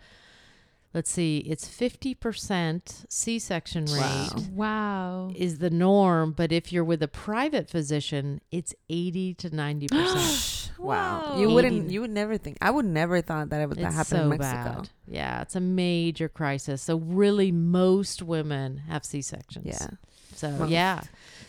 let's 0.93 1.11
see, 1.11 1.39
it's 1.39 1.67
50% 1.67 3.05
C-section 3.09 3.85
rate 3.87 3.99
Wow. 3.99 4.29
Wow. 4.53 5.31
is 5.35 5.57
the 5.57 5.69
norm, 5.69 6.31
but 6.31 6.53
if 6.53 6.71
you're 6.71 6.85
with 6.85 7.03
a 7.03 7.07
private 7.09 7.69
physician, 7.69 8.39
it's 8.49 8.73
80 8.89 9.33
to 9.35 9.49
90%. 9.49 9.91
wow. 10.79 11.21
Whoa. 11.33 11.41
You 11.41 11.49
wouldn't. 11.49 11.73
Eighty- 11.85 11.93
You 11.93 12.01
would 12.01 12.11
never 12.11 12.37
think. 12.37 12.57
I 12.61 12.71
would 12.71 12.85
never 12.85 13.21
thought 13.21 13.49
that 13.49 13.59
it 13.61 13.67
would 13.67 13.77
happen 13.79 14.05
so 14.05 14.21
in 14.23 14.29
Mexico. 14.29 14.63
bad. 14.81 14.89
Yeah, 15.07 15.41
it's 15.41 15.55
a 15.57 15.59
major 15.61 16.29
crisis. 16.29 16.81
So 16.81 16.97
really 16.97 17.51
most 17.51 18.21
women 18.21 18.77
have 18.87 19.03
C-sections. 19.03 19.65
Yeah. 19.65 19.87
So 20.35 20.49
Most. 20.51 20.69
yeah, 20.69 21.01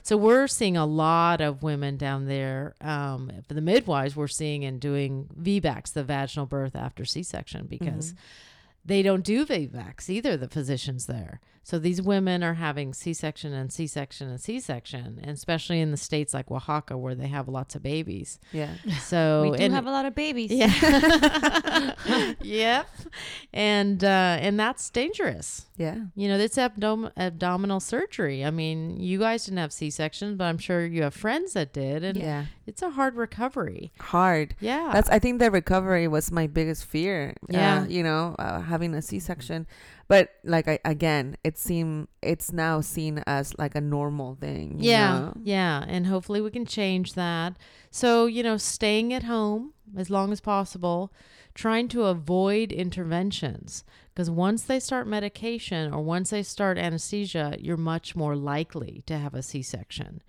so 0.06 0.16
we're 0.16 0.46
seeing 0.46 0.76
a 0.76 0.86
lot 0.86 1.40
of 1.40 1.64
women 1.64 1.96
down 1.96 2.26
there. 2.26 2.76
Um, 2.80 3.28
for 3.48 3.54
the 3.54 3.60
midwives, 3.60 4.14
we're 4.14 4.28
seeing 4.28 4.64
and 4.64 4.78
doing 4.80 5.28
VBACs, 5.36 5.94
the 5.94 6.04
vaginal 6.04 6.46
birth 6.46 6.76
after 6.76 7.04
C-section, 7.04 7.66
because 7.66 8.12
Mhm. 8.12 8.16
they 8.84 9.02
don't 9.02 9.24
do 9.24 9.44
VBACs 9.44 10.08
either. 10.08 10.36
The 10.36 10.46
physicians 10.46 11.06
there, 11.06 11.40
so 11.68 11.80
these 11.80 12.00
women 12.00 12.44
are 12.44 12.54
having 12.54 12.94
C-section 12.94 13.52
and 13.52 13.72
C-section 13.72 14.28
and 14.28 14.40
C-section, 14.40 15.18
and 15.20 15.32
especially 15.32 15.80
in 15.80 15.90
the 15.90 15.96
states 15.96 16.32
like 16.32 16.48
Oaxaca 16.48 16.96
where 16.96 17.16
they 17.16 17.26
have 17.26 17.48
lots 17.48 17.74
of 17.74 17.82
babies. 17.82 18.38
Yeah. 18.52 18.70
So 19.02 19.42
we 19.50 19.56
do 19.58 19.64
and- 19.64 19.74
have 19.74 19.84
a 19.84 19.90
lot 19.90 20.06
of 20.06 20.14
babies. 20.14 20.52
yeah. 20.52 21.94
yep. 22.40 22.86
And 23.52 24.04
uh, 24.04 24.38
and 24.40 24.60
that's 24.60 24.90
dangerous. 24.90 25.66
Yeah. 25.76 25.96
You 26.14 26.28
know, 26.28 26.38
it's 26.38 26.56
abdom- 26.56 27.10
abdominal 27.16 27.80
surgery. 27.80 28.44
I 28.44 28.52
mean, 28.52 29.00
you 29.00 29.18
guys 29.18 29.44
didn't 29.46 29.58
have 29.58 29.72
C 29.72 29.90
sections, 29.90 30.36
but 30.38 30.44
I'm 30.44 30.58
sure 30.58 30.86
you 30.86 31.02
have 31.02 31.14
friends 31.14 31.54
that 31.54 31.72
did, 31.72 32.04
and 32.04 32.16
Yeah. 32.16 32.44
it's 32.66 32.80
a 32.80 32.90
hard 32.90 33.16
recovery. 33.16 33.92
Hard. 33.98 34.54
Yeah. 34.60 34.90
That's. 34.92 35.08
I 35.10 35.18
think 35.18 35.40
the 35.40 35.50
recovery 35.50 36.06
was 36.06 36.30
my 36.30 36.46
biggest 36.46 36.84
fear. 36.84 37.34
Yeah. 37.48 37.80
Uh, 37.82 37.84
you 37.86 38.02
know, 38.04 38.36
uh, 38.38 38.60
having 38.60 38.94
a 38.94 39.02
C-section, 39.02 39.66
but 40.08 40.30
like 40.44 40.68
I 40.68 40.78
again, 40.84 41.36
it 41.42 41.58
seemed 41.58 42.08
it's 42.22 42.52
now 42.52 42.80
seen 42.80 43.22
as 43.26 43.58
like 43.58 43.74
a 43.74 43.80
normal 43.80 44.36
thing. 44.36 44.78
you 44.78 44.90
yeah. 44.90 45.18
know? 45.18 45.32
Yeah. 45.42 45.84
And 45.86 46.06
hopefully 46.06 46.40
we 46.40 46.50
can 46.50 46.66
change 46.66 47.14
that. 47.14 47.56
So, 47.90 48.26
you 48.26 48.42
know, 48.42 48.56
staying 48.56 49.12
at 49.12 49.24
home 49.24 49.72
as 49.96 50.08
long 50.10 50.32
as 50.32 50.40
possible, 50.40 51.12
trying 51.54 51.88
to 51.88 52.04
avoid 52.04 52.70
interventions. 52.72 53.84
Because 54.14 54.30
once 54.30 54.62
they 54.62 54.80
start 54.80 55.06
medication 55.06 55.92
or 55.92 56.02
once 56.02 56.30
they 56.30 56.42
start 56.42 56.78
anesthesia, 56.78 57.56
you're 57.58 57.76
much 57.76 58.14
more 58.14 58.36
likely 58.36 59.02
to 59.06 59.18
have 59.18 59.34
a 59.34 59.42
C 59.42 59.60
section. 59.60 60.22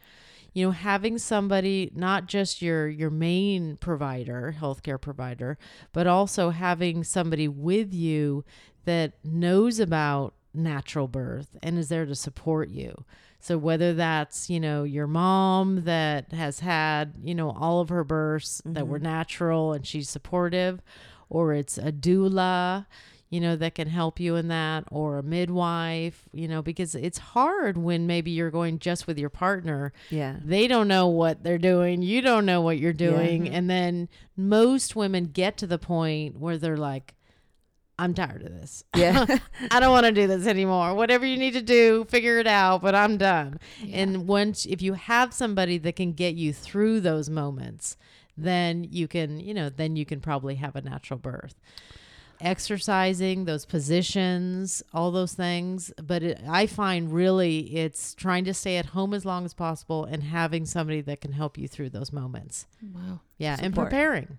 You 0.54 0.66
know, 0.66 0.72
having 0.72 1.20
somebody, 1.20 1.92
not 1.94 2.26
just 2.26 2.64
your 2.64 2.88
your 2.88 3.12
main 3.12 3.78
provider, 3.78 4.56
healthcare 4.60 5.00
provider, 5.00 5.60
but 5.94 6.08
also 6.08 6.50
having 6.50 7.04
somebody 7.04 7.48
with 7.48 7.94
you 7.94 8.44
that 8.88 9.14
knows 9.24 9.80
about 9.80 10.34
natural 10.54 11.08
birth 11.08 11.56
and 11.62 11.78
is 11.78 11.90
there 11.90 12.06
to 12.06 12.16
support 12.16 12.70
you. 12.70 13.04
So 13.40 13.58
whether 13.58 13.94
that's, 13.94 14.50
you 14.50 14.60
know, 14.60 14.84
your 14.84 15.06
mom 15.06 15.84
that 15.84 16.32
has 16.32 16.62
had, 16.62 17.14
you 17.22 17.36
know, 17.36 17.52
all 17.52 17.82
of 17.82 17.90
her 17.90 18.04
births 18.04 18.62
that 18.66 18.88
were 18.88 18.98
mm-hmm. 18.98 19.06
natural 19.06 19.74
and 19.74 19.86
she's 19.86 20.10
supportive, 20.10 20.82
or 21.30 21.54
it's 21.54 21.78
a 21.78 21.92
doula, 21.92 22.88
you 23.30 23.42
know, 23.42 23.58
that 23.58 23.76
can 23.76 23.90
help 23.90 24.20
you 24.20 24.38
in 24.38 24.48
that, 24.48 24.86
or 24.90 25.18
a 25.18 25.24
midwife, 25.24 26.24
you 26.32 26.48
know, 26.48 26.62
because 26.62 26.96
it's 26.96 27.18
hard 27.18 27.78
when 27.78 28.08
maybe 28.08 28.32
you're 28.32 28.50
going 28.50 28.80
just 28.80 29.06
with 29.06 29.20
your 29.20 29.30
partner. 29.30 29.92
Yeah. 30.10 30.38
They 30.42 30.68
don't 30.68 30.88
know 30.88 31.08
what 31.08 31.44
they're 31.44 31.58
doing. 31.58 32.02
You 32.02 32.22
don't 32.22 32.46
know 32.46 32.62
what 32.62 32.80
you're 32.80 32.94
doing. 32.94 33.50
And 33.50 33.70
then 33.70 34.08
most 34.38 34.96
women 34.96 35.26
get 35.26 35.58
to 35.58 35.68
the 35.68 35.78
point 35.78 36.40
where 36.40 36.58
they're 36.58 36.78
like, 36.78 37.14
I'm 38.00 38.14
tired 38.14 38.44
of 38.44 38.52
this. 38.52 38.84
Yeah. 38.96 39.26
I 39.72 39.80
don't 39.80 39.92
want 39.92 40.06
to 40.06 40.12
do 40.12 40.28
this 40.28 40.48
anymore. 40.48 40.94
Whatever 40.94 41.26
you 41.26 41.38
need 41.38 41.54
to 41.54 41.62
do, 41.62 42.06
figure 42.10 42.40
it 42.40 42.48
out, 42.48 42.82
but 42.82 42.96
I'm 42.96 43.18
done. 43.18 43.60
And 43.92 44.28
once 44.28 44.66
if 44.66 44.82
you 44.82 44.94
have 44.94 45.34
somebody 45.34 45.78
that 45.80 45.96
can 45.96 46.14
get 46.14 46.36
you 46.36 46.52
through 46.54 47.02
those 47.02 47.30
moments, 47.30 47.98
then 48.36 48.84
you 48.90 49.08
can, 49.08 49.40
you 49.40 49.54
know, 49.54 49.70
then 49.70 49.96
you 49.96 50.06
can 50.06 50.20
probably 50.20 50.56
have 50.56 50.76
a 50.76 50.82
natural 50.82 51.20
birth. 51.20 51.56
Exercising, 52.40 53.46
those 53.46 53.66
positions, 53.66 54.84
all 54.94 55.10
those 55.10 55.34
things, 55.34 55.92
but 56.02 56.22
it, 56.22 56.40
I 56.48 56.68
find 56.68 57.12
really 57.12 57.76
it's 57.76 58.14
trying 58.14 58.46
to 58.46 58.54
stay 58.54 58.78
at 58.78 58.88
home 58.88 59.16
as 59.16 59.26
long 59.26 59.44
as 59.44 59.56
possible 59.56 60.06
and 60.06 60.22
having 60.22 60.66
somebody 60.68 61.02
that 61.02 61.20
can 61.20 61.32
help 61.34 61.58
you 61.58 61.68
through 61.68 61.90
those 61.90 62.14
moments. 62.14 62.68
Wow. 62.94 63.22
Yeah, 63.40 63.58
and 63.60 63.74
preparing. 63.74 64.38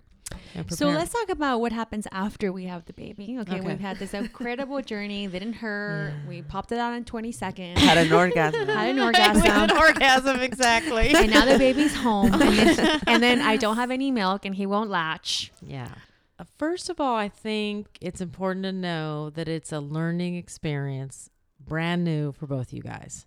And 0.55 0.71
So 0.71 0.89
let's 0.89 1.11
talk 1.13 1.29
about 1.29 1.59
what 1.61 1.71
happens 1.71 2.07
after 2.11 2.51
we 2.51 2.65
have 2.65 2.85
the 2.85 2.93
baby. 2.93 3.37
Okay, 3.41 3.57
Okay. 3.57 3.61
we've 3.61 3.79
had 3.79 3.97
this 3.99 4.13
incredible 4.13 4.81
journey. 4.81 5.27
Didn't 5.27 5.53
hurt. 5.53 6.13
We 6.27 6.41
popped 6.41 6.71
it 6.71 6.79
out 6.79 6.93
in 6.93 7.03
20 7.05 7.31
seconds. 7.31 7.79
Had 7.79 7.97
an 7.97 8.11
orgasm. 8.11 8.67
Had 8.67 8.89
an 8.89 8.95
With 9.05 9.15
an 9.15 9.31
orgasm. 9.71 9.77
orgasm, 9.77 10.39
exactly. 10.41 11.13
and 11.15 11.29
now 11.31 11.45
the 11.45 11.57
baby's 11.57 11.95
home. 11.95 12.33
And 12.41 12.41
then, 12.67 13.01
and 13.07 13.23
then 13.23 13.41
I 13.41 13.57
don't 13.57 13.75
have 13.75 13.91
any 13.91 14.11
milk 14.11 14.45
and 14.45 14.55
he 14.55 14.65
won't 14.65 14.89
latch. 14.89 15.51
Yeah. 15.61 15.89
Uh, 16.37 16.45
First 16.57 16.89
of 16.89 16.99
all, 16.99 17.15
I 17.15 17.29
think 17.29 17.87
it's 18.01 18.21
important 18.21 18.63
to 18.63 18.71
know 18.71 19.29
that 19.31 19.47
it's 19.47 19.71
a 19.71 19.79
learning 19.79 20.35
experience, 20.35 21.29
brand 21.59 22.03
new 22.03 22.31
for 22.31 22.47
both 22.47 22.71
you 22.73 22.81
guys. 22.81 23.25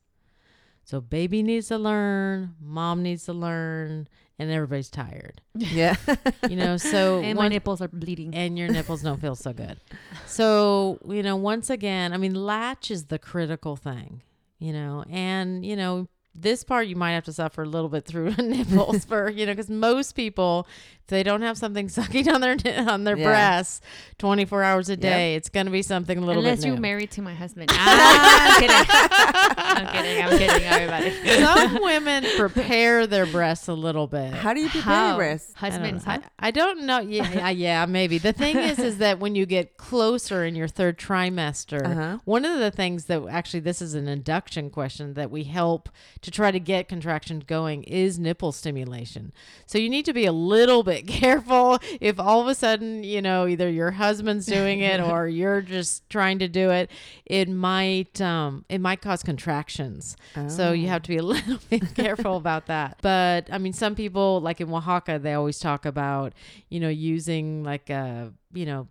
So, 0.84 1.00
baby 1.00 1.42
needs 1.42 1.68
to 1.68 1.78
learn, 1.78 2.54
mom 2.60 3.02
needs 3.02 3.24
to 3.26 3.32
learn, 3.32 4.08
and 4.38 4.50
everybody's 4.50 4.90
tired. 4.90 5.40
yeah. 5.54 5.96
You 6.48 6.56
know, 6.56 6.76
so 6.76 7.20
And 7.22 7.38
my 7.38 7.48
nipples 7.48 7.80
are 7.80 7.88
bleeding. 7.88 8.34
and 8.34 8.58
your 8.58 8.68
nipples 8.68 9.02
don't 9.02 9.20
feel 9.20 9.36
so 9.36 9.52
good. 9.52 9.78
So, 10.26 10.98
you 11.06 11.22
know, 11.22 11.36
once 11.36 11.70
again, 11.70 12.12
I 12.12 12.16
mean, 12.16 12.34
latch 12.34 12.90
is 12.90 13.06
the 13.06 13.18
critical 13.18 13.76
thing, 13.76 14.22
you 14.58 14.72
know, 14.72 15.04
and, 15.08 15.64
you 15.64 15.76
know, 15.76 16.08
this 16.34 16.64
part 16.64 16.86
you 16.86 16.96
might 16.96 17.12
have 17.12 17.24
to 17.24 17.32
suffer 17.32 17.62
a 17.62 17.68
little 17.68 17.88
bit 17.90 18.06
through 18.06 18.30
nipples 18.38 19.04
for 19.04 19.28
you 19.28 19.44
know 19.44 19.52
because 19.52 19.68
most 19.68 20.12
people 20.12 20.66
if 21.02 21.06
they 21.08 21.22
don't 21.22 21.42
have 21.42 21.58
something 21.58 21.88
sucking 21.98 22.28
on 22.28 22.40
their 22.40 22.56
on 22.88 23.04
their 23.04 23.16
Yeah. 23.16 23.24
breasts 23.24 23.80
24 24.18 24.62
hours 24.62 24.88
a 24.88 24.96
day 24.96 25.34
it's 25.34 25.48
going 25.48 25.66
to 25.66 25.72
be 25.72 25.82
something 25.82 26.16
a 26.16 26.20
little 26.20 26.42
Unless 26.42 26.60
bit 26.60 26.64
Unless 26.66 26.76
you're 26.76 26.80
married 26.80 27.10
to 27.12 27.22
my 27.22 27.34
husband. 27.34 27.70
Ah, 27.74 28.54
I'm 28.54 28.60
kidding. 28.60 28.86
I'm 29.58 29.86
kidding. 29.92 30.22
I'm 30.24 30.38
kidding, 30.38 30.64
everybody. 30.66 31.42
some 31.42 31.82
women 31.82 32.24
prepare 32.36 33.06
their 33.06 33.26
breasts 33.26 33.68
a 33.68 33.74
little 33.74 34.06
bit 34.06 34.32
How 34.32 34.54
do 34.54 34.60
you 34.60 34.68
prepare 34.68 34.82
How? 34.94 35.08
your 35.08 35.16
breasts? 35.16 35.52
I 35.60 35.70
don't, 35.70 35.80
Husbands, 35.80 36.06
know. 36.06 36.12
huh? 36.12 36.18
I, 36.38 36.48
I 36.48 36.50
don't 36.50 36.82
know. 36.84 37.00
Yeah, 37.00 37.30
yeah, 37.32 37.50
yeah, 37.50 37.86
maybe. 37.86 38.18
The 38.18 38.32
thing 38.32 38.56
is, 38.56 38.78
is 38.78 38.98
that 38.98 39.18
when 39.18 39.34
you 39.34 39.46
get 39.46 39.76
closer 39.76 40.44
in 40.44 40.54
your 40.54 40.68
third 40.68 40.98
trimester, 40.98 41.84
Uh-huh. 41.84 42.18
one 42.24 42.44
of 42.44 42.58
the 42.58 42.70
things 42.70 43.06
that 43.06 43.22
actually 43.28 43.60
this 43.60 43.82
is 43.82 43.94
an 43.94 44.08
induction 44.08 44.70
question 44.70 45.14
that 45.14 45.30
we 45.30 45.44
help 45.44 45.88
to 46.20 46.30
try 46.30 46.50
to 46.50 46.60
get 46.60 46.88
contractions 46.88 47.44
going 47.44 47.82
is 47.84 48.18
nipple 48.18 48.52
stimulation. 48.52 49.32
So 49.66 49.78
you 49.78 49.88
need 49.90 50.04
to 50.04 50.12
be 50.12 50.26
a 50.26 50.32
little 50.32 50.82
bit 50.82 50.91
careful 51.06 51.78
if 52.00 52.18
all 52.20 52.40
of 52.40 52.48
a 52.48 52.54
sudden, 52.54 53.02
you 53.04 53.22
know, 53.22 53.46
either 53.46 53.68
your 53.68 53.92
husband's 53.92 54.46
doing 54.46 54.80
it 54.80 55.00
or 55.10 55.28
you're 55.28 55.62
just 55.62 56.08
trying 56.10 56.38
to 56.40 56.48
do 56.48 56.70
it, 56.70 56.90
it 57.26 57.48
might 57.48 58.20
um 58.20 58.64
it 58.68 58.80
might 58.80 59.00
cause 59.00 59.22
contractions. 59.22 60.16
So 60.48 60.72
you 60.72 60.88
have 60.88 61.02
to 61.02 61.08
be 61.08 61.16
a 61.16 61.22
little 61.34 61.58
bit 61.70 61.94
careful 61.94 62.36
about 62.36 62.66
that. 62.66 62.98
But 63.02 63.48
I 63.50 63.58
mean, 63.58 63.72
some 63.72 63.94
people, 63.94 64.40
like 64.40 64.60
in 64.60 64.72
Oaxaca, 64.72 65.18
they 65.18 65.34
always 65.34 65.58
talk 65.58 65.86
about, 65.86 66.32
you 66.68 66.80
know, 66.80 66.88
using 66.88 67.62
like 67.64 67.90
a, 67.90 68.32
you 68.52 68.66
know, 68.66 68.88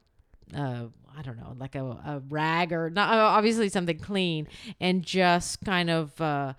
uh, 0.55 0.85
I 1.17 1.21
don't 1.23 1.37
know, 1.37 1.55
like 1.57 1.75
a, 1.75 1.83
a 1.83 2.21
rag 2.29 2.71
or 2.73 2.89
not 2.89 3.13
obviously 3.13 3.69
something 3.69 3.99
clean 3.99 4.47
and 4.79 5.03
just 5.03 5.61
kind 5.63 5.89
of 5.89 6.19
uh, 6.21 6.53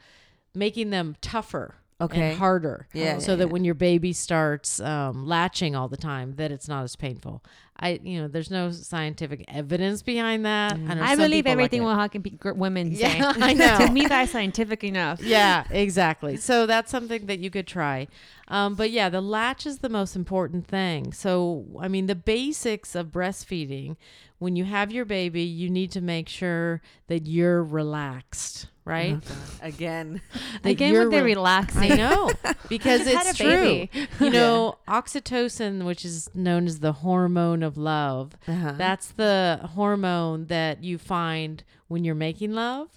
making 0.55 0.90
them 0.90 1.16
tougher. 1.20 1.76
Okay. 2.03 2.30
And 2.30 2.38
harder. 2.38 2.86
Yeah, 2.92 3.18
So 3.18 3.32
yeah, 3.32 3.36
that 3.36 3.46
yeah. 3.46 3.53
when 3.53 3.64
your 3.64 3.74
baby 3.74 4.12
starts 4.12 4.80
um, 4.80 5.26
latching 5.26 5.74
all 5.74 5.88
the 5.88 5.96
time, 5.96 6.34
that 6.36 6.50
it's 6.50 6.68
not 6.68 6.84
as 6.84 6.96
painful. 6.96 7.42
I, 7.78 7.98
you 8.03 8.20
know, 8.22 8.28
there's 8.28 8.50
no 8.50 8.70
scientific 8.70 9.44
evidence 9.48 10.03
behind 10.03 10.44
that. 10.46 10.76
Mm. 10.76 11.03
I, 11.03 11.12
I 11.12 11.16
believe 11.16 11.46
like 11.46 11.53
everything 11.53 11.82
it. 11.82 11.86
Oaxacan 11.86 12.40
pe- 12.40 12.50
women 12.53 12.94
say. 12.94 13.18
Yeah, 13.18 13.32
I 13.40 13.53
know. 13.55 13.78
to 13.86 13.90
me, 13.92 14.07
that's 14.07 14.30
scientific 14.30 14.84
enough. 14.84 15.20
yeah, 15.22 15.64
exactly. 15.70 16.36
So 16.36 16.66
that's 16.66 16.90
something 16.92 17.26
that 17.26 17.40
you 17.40 17.50
could 17.50 17.66
try. 17.66 18.07
Um, 18.48 18.74
but 18.76 18.90
yeah, 18.90 19.09
the 19.09 19.20
latch 19.20 19.66
is 19.66 19.78
the 19.78 19.88
most 19.88 20.14
important 20.14 20.66
thing. 20.66 21.12
So, 21.12 21.64
I 21.80 21.88
mean, 21.88 22.07
the 22.07 22.14
basics 22.14 22.94
of 22.94 23.09
breastfeeding, 23.09 23.96
when 24.38 24.55
you 24.55 24.64
have 24.64 24.92
your 24.92 25.05
baby, 25.05 25.42
you 25.42 25.68
need 25.70 25.90
to 25.92 26.00
make 26.00 26.28
sure 26.28 26.82
that 27.09 27.26
you're 27.26 27.64
relaxed, 27.64 28.66
right? 28.85 29.18
Again. 29.61 30.20
That 30.62 30.70
Again, 30.70 30.93
you're 30.93 31.05
with 31.09 31.12
the 31.18 31.24
re- 31.24 31.33
relaxing. 31.35 31.93
I 31.93 31.97
know 31.97 32.30
because 32.68 33.01
it's 33.07 33.37
true. 33.37 33.89
You 34.20 34.30
know, 34.30 34.78
oxytocin, 34.87 35.85
which 35.85 36.05
is 36.05 36.30
known 36.35 36.66
as 36.66 36.78
the 36.80 36.93
hormone 36.93 37.62
of 37.62 37.76
love, 37.76 38.37
Uh-huh. 38.47 38.72
that's 38.76 39.09
the 39.09 39.61
hormone 39.74 40.47
that 40.47 40.83
you 40.85 40.99
find 40.99 41.64
when 41.89 42.05
you're 42.05 42.14
making 42.14 42.53
love, 42.53 42.89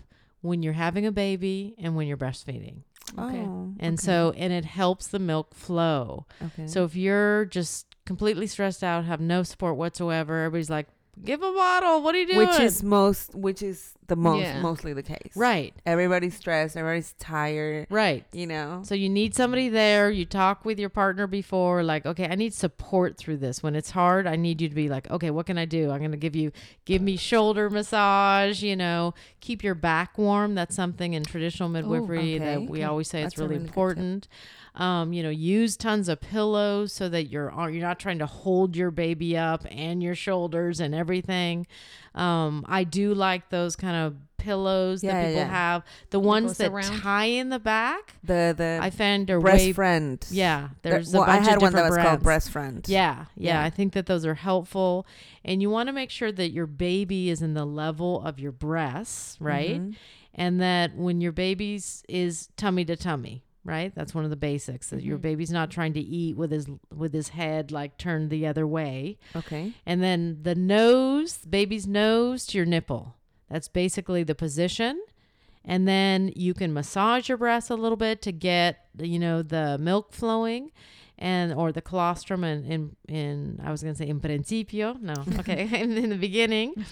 when 0.41 0.61
you're 0.63 0.73
having 0.73 1.05
a 1.05 1.11
baby, 1.11 1.73
and 1.79 1.95
when 1.95 2.07
you're 2.07 2.17
breastfeeding. 2.17 2.83
Okay. 3.17 3.39
Oh, 3.39 3.73
And 3.79 3.99
so, 3.99 4.33
and 4.37 4.51
it 4.53 4.65
helps 4.65 5.07
the 5.07 5.19
milk 5.19 5.53
flow. 5.55 6.25
okay. 6.43 6.67
So 6.67 6.83
if 6.83 6.95
you're 6.95 7.45
just 7.45 7.87
completely 8.05 8.45
stressed 8.47 8.83
out, 8.83 9.05
have 9.05 9.21
no 9.21 9.41
support 9.43 9.75
whatsoever, 9.77 10.43
everybody's 10.43 10.69
like, 10.69 10.87
give 11.23 11.41
a 11.41 11.51
bottle. 11.51 12.01
What 12.01 12.15
are 12.15 12.19
you 12.19 12.27
doing? 12.27 12.47
which 12.47 12.59
is 12.59 12.83
most, 12.83 13.33
which 13.35 13.61
is 13.61 13.93
the 14.07 14.15
most, 14.15 14.41
Yeah. 14.41 14.61
mostly 14.61 14.93
the 14.93 15.01
case. 15.01 15.31
right, 15.35 15.73
Everybody's 15.85 16.35
stressed. 16.35 16.77
Everybody's 16.77 17.13
tired. 17.19 17.87
right. 17.89 18.23
You 18.31 18.45
know. 18.47 18.81
So 18.83 18.93
you 18.93 19.09
need 19.09 19.33
somebody 19.33 19.67
there. 19.69 20.11
You 20.11 20.25
talk 20.25 20.63
with 20.65 20.77
your 20.79 20.89
partner 20.89 21.25
before, 21.25 21.81
like, 21.83 22.05
okay, 22.05 22.27
I 22.29 22.35
need 22.35 22.53
support 22.53 23.17
through 23.17 23.37
this. 23.37 23.63
When 23.63 23.75
it's 23.75 23.91
hard, 23.91 24.27
I 24.27 24.35
need 24.35 24.61
you 24.61 24.69
to 24.69 24.75
be 24.75 24.89
like, 24.89 25.09
okay, 25.09 25.31
what 25.31 25.45
can 25.47 25.57
I 25.57 25.65
do? 25.65 25.89
I'm 25.91 26.01
gonna 26.01 26.17
give 26.17 26.35
you, 26.35 26.51
give 26.85 27.01
me 27.01 27.17
shoulder 27.17 27.69
massage. 27.69 28.61
You 28.61 28.75
know, 28.75 29.13
keep 29.39 29.63
your 29.63 29.75
back 29.75 30.17
warm. 30.17 30.53
That's 30.55 30.75
something 30.75 31.13
in 31.13 31.23
traditional 31.23 31.69
midwifery 31.69 32.35
oh, 32.35 32.39
that 32.39 32.57
okay. 32.57 32.67
we 32.67 32.77
Okay. 32.79 32.83
always 32.83 33.07
say 33.09 33.21
That's 33.23 33.33
it's 33.33 33.39
a 33.41 33.43
really 33.43 33.55
really 33.55 33.59
good 33.59 33.67
tip. 33.67 33.71
important. 33.75 34.27
Um, 34.75 35.13
you 35.13 35.23
know, 35.23 35.29
use 35.29 35.77
tons 35.77 36.09
of 36.09 36.19
pillows 36.19 36.91
so 36.91 37.07
that 37.09 37.27
you're 37.29 37.49
you're 37.69 37.81
not 37.81 37.97
trying 37.97 38.19
to 38.19 38.25
hold 38.25 38.75
your 38.75 38.91
baby 38.91 39.37
up 39.37 39.65
and 39.71 40.03
your 40.03 40.15
shoulders 40.15 40.79
and 40.81 40.93
everything. 40.93 41.65
Um, 42.13 42.65
I 42.67 42.83
do 42.83 43.13
like 43.13 43.49
those 43.49 43.75
kind 43.77 43.95
of 43.95 44.15
pillows 44.37 45.01
Yeah, 45.03 45.13
that 45.13 45.27
people 45.27 45.41
yeah. 45.41 45.47
have. 45.47 45.83
The 46.09 46.19
ones 46.19 46.57
that 46.57 46.71
around? 46.71 46.99
tie 46.99 47.25
in 47.25 47.49
the 47.49 47.57
back. 47.59 48.15
the 48.23 48.53
the 48.55 48.79
I 48.81 48.89
found 48.89 49.29
are 49.31 49.39
breast 49.39 49.63
way 49.65 49.73
friend. 49.73 50.25
yeah. 50.29 50.69
The- 50.81 50.89
There's 50.89 51.13
well, 51.13 51.23
a 51.23 51.27
bunch 51.27 51.47
I 51.47 51.49
had 51.49 51.55
of 51.57 51.61
one 51.61 51.73
that 51.73 51.89
was 51.89 51.97
called 51.97 52.21
breast 52.23 52.51
friend. 52.51 52.85
Yeah, 52.87 53.25
yeah, 53.37 53.53
Yeah. 53.61 53.63
I 53.63 53.69
think 53.69 53.93
that 53.93 54.05
those 54.07 54.25
are 54.25 54.35
helpful, 54.35 55.07
and 55.45 55.61
you 55.61 55.69
want 55.69 55.87
to 55.87 55.93
make 55.93 56.09
sure 56.09 56.31
that 56.33 56.51
your 56.51 56.67
baby 56.67 57.29
is 57.29 57.41
in 57.41 57.53
the 57.53 57.65
level 57.65 58.21
of 58.21 58.39
your 58.39 58.51
breasts, 58.51 59.37
right? 59.39 59.79
Mhm. 59.81 59.95
And 60.37 60.59
that 60.61 60.95
when 60.97 61.21
your 61.21 61.31
baby's 61.31 62.03
is 62.09 62.49
tummy 62.57 62.83
to 62.85 62.97
tummy, 62.97 63.44
right? 63.65 63.93
That's 63.95 64.13
one 64.15 64.23
of 64.23 64.29
the 64.29 64.35
basics. 64.37 64.91
That 64.91 65.03
your 65.03 65.17
Mhm. 65.17 65.21
baby's 65.21 65.51
not 65.51 65.69
trying 65.71 65.91
to 65.93 65.99
eat 65.99 66.37
with 66.37 66.51
his 66.51 66.67
with 66.95 67.13
his 67.13 67.29
head 67.29 67.71
like 67.71 67.97
turned 67.97 68.29
the 68.29 68.45
other 68.47 68.65
way, 68.65 69.17
Okay. 69.35 69.73
and 69.85 70.01
then 70.01 70.39
the 70.43 70.55
nose, 70.55 71.39
baby's 71.39 71.85
nose 71.87 72.45
to 72.47 72.57
your 72.57 72.65
nipple. 72.65 73.15
That's 73.49 73.67
basically 73.67 74.23
the 74.23 74.35
position. 74.35 75.01
And 75.67 75.87
then 75.87 76.31
you 76.35 76.53
can 76.53 76.71
massage 76.73 77.27
your 77.27 77.39
breasts 77.39 77.71
a 77.71 77.75
little 77.75 77.97
bit 77.97 78.21
to 78.21 78.31
get, 78.31 78.85
you 78.99 79.17
know, 79.17 79.41
the 79.41 79.77
milk 79.79 80.13
flowing 80.13 80.71
and 81.17 81.51
or 81.53 81.71
the 81.71 81.81
colostrum 81.81 82.43
in 82.43 82.63
in, 82.65 82.95
in 83.07 83.59
I 83.63 83.71
was 83.71 83.81
going 83.81 83.95
to 83.95 83.97
say 83.97 84.07
in 84.07 84.19
principio. 84.19 84.95
No. 85.01 85.15
Okay. 85.39 85.67
in, 85.81 85.97
in 85.97 86.09
the 86.11 86.17
beginning. 86.17 86.75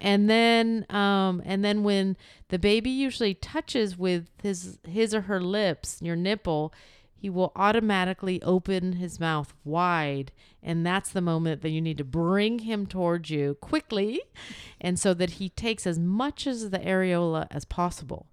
And 0.00 0.28
then 0.28 0.86
um 0.90 1.42
and 1.44 1.64
then 1.64 1.82
when 1.84 2.16
the 2.48 2.58
baby 2.58 2.90
usually 2.90 3.34
touches 3.34 3.96
with 3.98 4.28
his 4.42 4.78
his 4.86 5.14
or 5.14 5.22
her 5.22 5.40
lips, 5.40 5.98
your 6.02 6.16
nipple, 6.16 6.72
he 7.14 7.30
will 7.30 7.52
automatically 7.56 8.42
open 8.42 8.94
his 8.94 9.18
mouth 9.18 9.54
wide. 9.64 10.30
And 10.62 10.84
that's 10.84 11.10
the 11.10 11.20
moment 11.20 11.62
that 11.62 11.70
you 11.70 11.80
need 11.80 11.98
to 11.98 12.04
bring 12.04 12.60
him 12.60 12.86
towards 12.86 13.30
you 13.30 13.56
quickly. 13.60 14.20
And 14.80 14.98
so 14.98 15.14
that 15.14 15.30
he 15.30 15.48
takes 15.48 15.86
as 15.86 15.98
much 15.98 16.46
as 16.46 16.70
the 16.70 16.78
areola 16.78 17.46
as 17.50 17.64
possible. 17.64 18.26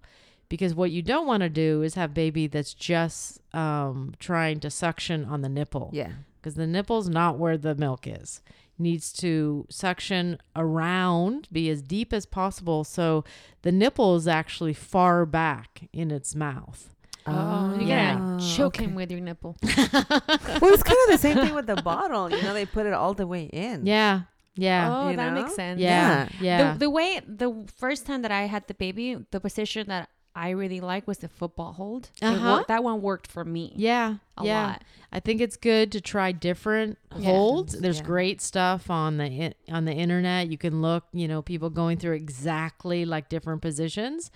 Because 0.48 0.74
what 0.74 0.90
you 0.90 1.00
don't 1.00 1.26
want 1.26 1.42
to 1.42 1.48
do 1.48 1.80
is 1.82 1.94
have 1.94 2.12
baby 2.12 2.46
that's 2.46 2.74
just 2.74 3.40
um, 3.54 4.12
trying 4.18 4.60
to 4.60 4.68
suction 4.70 5.24
on 5.24 5.40
the 5.40 5.48
nipple. 5.48 5.88
Yeah. 5.94 6.12
because 6.40 6.56
the 6.56 6.66
nipple's 6.66 7.08
not 7.08 7.38
where 7.38 7.56
the 7.56 7.74
milk 7.74 8.06
is 8.06 8.42
needs 8.78 9.12
to 9.12 9.66
suction 9.70 10.38
around 10.56 11.48
be 11.52 11.68
as 11.70 11.82
deep 11.82 12.12
as 12.12 12.26
possible 12.26 12.84
so 12.84 13.24
the 13.62 13.70
nipple 13.72 14.16
is 14.16 14.26
actually 14.26 14.72
far 14.72 15.24
back 15.26 15.88
in 15.92 16.10
its 16.10 16.34
mouth 16.34 16.88
Oh, 17.24 17.76
you 17.78 17.86
Yeah. 17.86 18.18
gotta 18.18 18.44
choke 18.56 18.74
okay. 18.76 18.84
him 18.86 18.96
with 18.96 19.08
your 19.12 19.20
nipple. 19.20 19.56
well, 19.62 20.72
it's 20.74 20.82
kind 20.82 20.98
of 21.06 21.10
the 21.12 21.18
same 21.20 21.36
thing 21.36 21.54
with 21.54 21.68
the 21.68 21.76
bottle. 21.80 22.28
You 22.28 22.42
know, 22.42 22.52
they 22.52 22.66
put 22.66 22.84
it 22.84 22.92
all 22.92 23.14
the 23.14 23.28
way 23.28 23.44
in. 23.44 23.86
yeah 23.86 24.22
yeah 24.56 24.92
oh, 24.92 25.08
You 25.10 25.16
that 25.16 25.32
know? 25.32 25.40
makes 25.42 25.54
sense. 25.54 25.80
yeah 25.80 26.28
yeah 26.40 26.72
The, 26.72 26.80
the 26.80 26.90
way 26.90 27.20
the 27.24 27.64
first 27.78 28.06
time 28.06 28.22
that 28.22 28.32
I 28.32 28.42
had 28.46 28.66
the 28.66 28.74
baby, 28.74 29.24
the 29.30 29.38
position 29.38 29.86
that 29.86 30.08
I 30.34 30.50
really 30.50 30.80
like 30.80 31.06
was 31.06 31.18
the 31.18 31.28
football 31.28 31.74
hold. 31.74 32.10
Uh-huh. 32.20 32.56
worked- 32.56 32.68
that 32.68 32.82
one 32.82 33.00
worked 33.02 33.28
for 33.28 33.44
me 33.44 33.72
yeah 33.76 34.16
a 34.38 34.44
yeah 34.44 34.66
lot. 34.66 34.84
I 35.14 35.20
think 35.20 35.42
it's 35.42 35.58
good 35.58 35.92
to 35.92 36.00
try 36.00 36.32
different 36.32 36.96
Yeah. 37.18 37.26
holds. 37.26 37.78
There's 37.78 37.98
Yeah. 37.98 38.04
great 38.04 38.40
stuff 38.40 38.88
on 38.88 39.18
the 39.18 39.52
on 39.70 39.84
the 39.84 39.92
internet. 39.92 40.48
You 40.48 40.56
can 40.56 40.80
look, 40.80 41.04
you 41.12 41.28
know, 41.28 41.42
people 41.42 41.68
going 41.68 41.98
through 41.98 42.14
exactly 42.14 43.04
like 43.04 43.28
different 43.28 43.60
positions. 43.60 44.30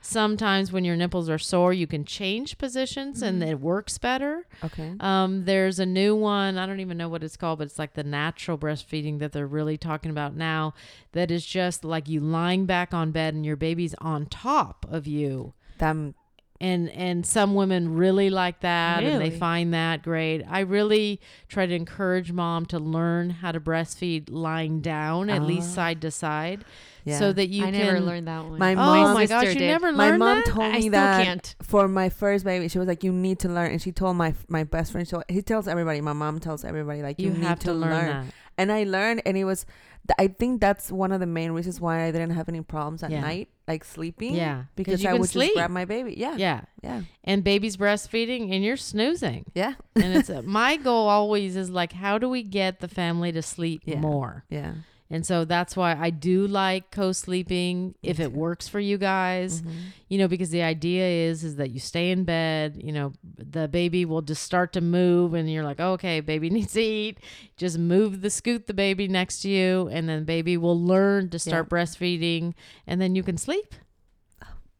Sometimes 0.00 0.72
when 0.72 0.84
your 0.84 0.96
nipples 0.96 1.28
are 1.28 1.38
sore, 1.38 1.72
you 1.74 1.86
can 1.86 2.04
change 2.06 2.56
positions 2.58 3.20
and 3.22 3.42
it 3.42 3.60
works 3.60 3.98
better. 3.98 4.46
Okay. 4.64 4.94
Um, 5.00 5.44
there's 5.44 5.78
a 5.78 5.86
new 5.86 6.16
one. 6.16 6.56
I 6.56 6.64
don't 6.64 6.80
even 6.80 6.96
know 6.96 7.08
what 7.10 7.22
it's 7.22 7.36
called, 7.36 7.58
but 7.58 7.66
it's 7.66 7.78
like 7.78 7.92
the 7.94 8.02
natural 8.04 8.56
breastfeeding 8.56 9.18
that 9.18 9.32
they're 9.32 9.46
really 9.46 9.76
talking 9.76 10.10
about 10.10 10.34
now. 10.34 10.72
That 11.12 11.30
is 11.30 11.44
just 11.44 11.84
like 11.84 12.08
you 12.08 12.20
lying 12.20 12.64
back 12.64 12.94
on 12.94 13.10
bed 13.10 13.34
and 13.34 13.44
your 13.44 13.56
baby's 13.56 13.94
on 14.00 14.26
top 14.26 14.86
of 14.90 15.06
you 15.06 15.52
Them. 15.78 16.14
And 16.62 16.88
and 16.90 17.26
some 17.26 17.54
women 17.54 17.94
really 17.94 18.30
like 18.30 18.60
that 18.60 19.02
and 19.02 19.20
they 19.20 19.30
find 19.30 19.74
that 19.74 20.02
great 20.02 20.42
i 20.48 20.60
really 20.60 21.20
try 21.48 21.66
to 21.66 21.74
encourage 21.74 22.30
mom 22.32 22.64
to 22.64 22.78
learn 22.78 23.28
how 23.30 23.50
to 23.52 23.60
breastfeed 23.60 24.24
lying 24.30 24.80
down 24.80 25.28
at 25.28 25.42
least 25.42 25.70
Ah. 25.72 25.74
side 25.74 26.00
to 26.02 26.10
side 26.10 26.64
Yeah. 27.04 27.18
so 27.18 27.32
that 27.32 27.48
you 27.48 27.64
I 27.66 27.70
can. 27.72 27.80
never 27.84 28.00
learned 28.00 28.28
that 28.28 28.44
one. 28.44 28.58
My 28.60 28.74
oh 28.74 28.76
mom- 28.76 29.14
my 29.14 29.26
gosh, 29.26 29.48
you 29.48 29.54
did. 29.54 29.66
never 29.66 29.90
my 29.90 30.06
learned 30.10 30.18
mom 30.20 30.36
that? 30.36 30.46
told 30.46 30.66
I 30.66 30.72
me 30.74 30.80
still 30.82 30.92
that 30.92 31.24
can't. 31.24 31.54
for 31.60 31.88
my 31.88 32.08
first 32.10 32.44
baby, 32.44 32.68
she 32.68 32.78
was 32.78 32.86
like, 32.86 33.02
"You 33.02 33.10
need 33.12 33.40
to 33.40 33.48
learn," 33.48 33.72
and 33.72 33.82
she 33.82 33.90
told 33.90 34.16
my 34.16 34.34
my 34.46 34.62
best 34.62 34.92
friend. 34.92 35.08
So 35.08 35.20
he 35.28 35.42
tells 35.42 35.66
everybody. 35.66 36.00
My 36.00 36.12
mom 36.12 36.38
tells 36.38 36.64
everybody 36.64 37.02
like, 37.02 37.18
"You, 37.18 37.30
you 37.30 37.38
need 37.38 37.42
have 37.44 37.58
to 37.60 37.72
learn, 37.72 38.06
that. 38.06 38.24
And 38.58 38.70
I 38.72 38.84
learned, 38.84 39.22
and 39.26 39.36
it 39.36 39.44
was. 39.44 39.64
th- 40.06 40.16
I 40.18 40.26
think 40.32 40.60
that's 40.60 40.90
one 40.90 41.12
of 41.12 41.20
the 41.20 41.26
main 41.26 41.52
reasons 41.52 41.80
why 41.80 42.04
I 42.04 42.10
didn't 42.10 42.30
have 42.32 42.48
any 42.48 42.60
problems 42.60 43.02
at 43.02 43.10
Yeah. 43.10 43.20
night, 43.20 43.48
like 43.68 43.84
sleeping. 43.84 44.34
Yeah, 44.34 44.64
because 44.76 45.04
I 45.06 45.14
would 45.14 45.28
sleep. 45.30 45.50
just 45.50 45.56
grab 45.58 45.70
my 45.70 45.84
baby. 45.84 46.14
Yeah, 46.18 46.36
yeah, 46.36 46.60
yeah, 46.82 47.02
and 47.24 47.42
baby's 47.44 47.76
breastfeeding, 47.76 48.52
and 48.54 48.64
you're 48.64 48.76
snoozing. 48.76 49.44
yeah, 49.54 49.74
and 49.96 50.16
it's 50.16 50.28
my 50.44 50.76
goal 50.76 51.08
always 51.08 51.54
is 51.56 51.70
like, 51.70 51.92
how 51.92 52.18
do 52.18 52.28
we 52.28 52.42
get 52.42 52.80
the 52.80 52.88
family 52.88 53.30
to 53.32 53.42
sleep 53.42 53.82
Yeah. 53.84 54.00
more? 54.00 54.44
yeah. 54.50 54.72
And 55.12 55.26
so 55.26 55.44
that's 55.44 55.76
why 55.76 55.94
I 55.94 56.08
do 56.08 56.46
like 56.46 56.90
co-sleeping 56.90 57.94
if 58.02 58.18
it 58.18 58.32
works 58.32 58.66
for 58.66 58.80
you 58.80 58.96
guys. 58.96 59.60
Mhm. 59.60 59.70
You 60.08 60.16
know, 60.18 60.26
because 60.26 60.48
the 60.48 60.62
idea 60.62 61.06
is 61.28 61.44
is 61.44 61.56
that 61.56 61.70
you 61.70 61.80
stay 61.80 62.10
in 62.10 62.24
bed, 62.24 62.80
you 62.82 62.92
know, 62.92 63.12
the 63.36 63.68
baby 63.68 64.06
will 64.06 64.22
just 64.22 64.42
start 64.42 64.72
to 64.72 64.80
move 64.80 65.34
and 65.34 65.52
you're 65.52 65.64
like, 65.64 65.80
"Okay, 65.80 66.20
baby 66.20 66.48
needs 66.56 66.72
to 66.72 66.80
eat." 66.80 67.18
Just 67.58 67.76
move 67.78 68.22
the 68.22 68.30
scoot 68.30 68.66
the 68.66 68.72
baby 68.74 69.06
next 69.06 69.42
to 69.42 69.50
you 69.50 69.86
and 69.92 70.08
then 70.08 70.24
baby 70.24 70.56
will 70.56 70.80
learn 70.80 71.28
to 71.28 71.38
start 71.38 71.68
breastfeeding 71.68 72.54
and 72.86 72.98
then 72.98 73.14
you 73.14 73.22
can 73.22 73.36
sleep. 73.36 73.74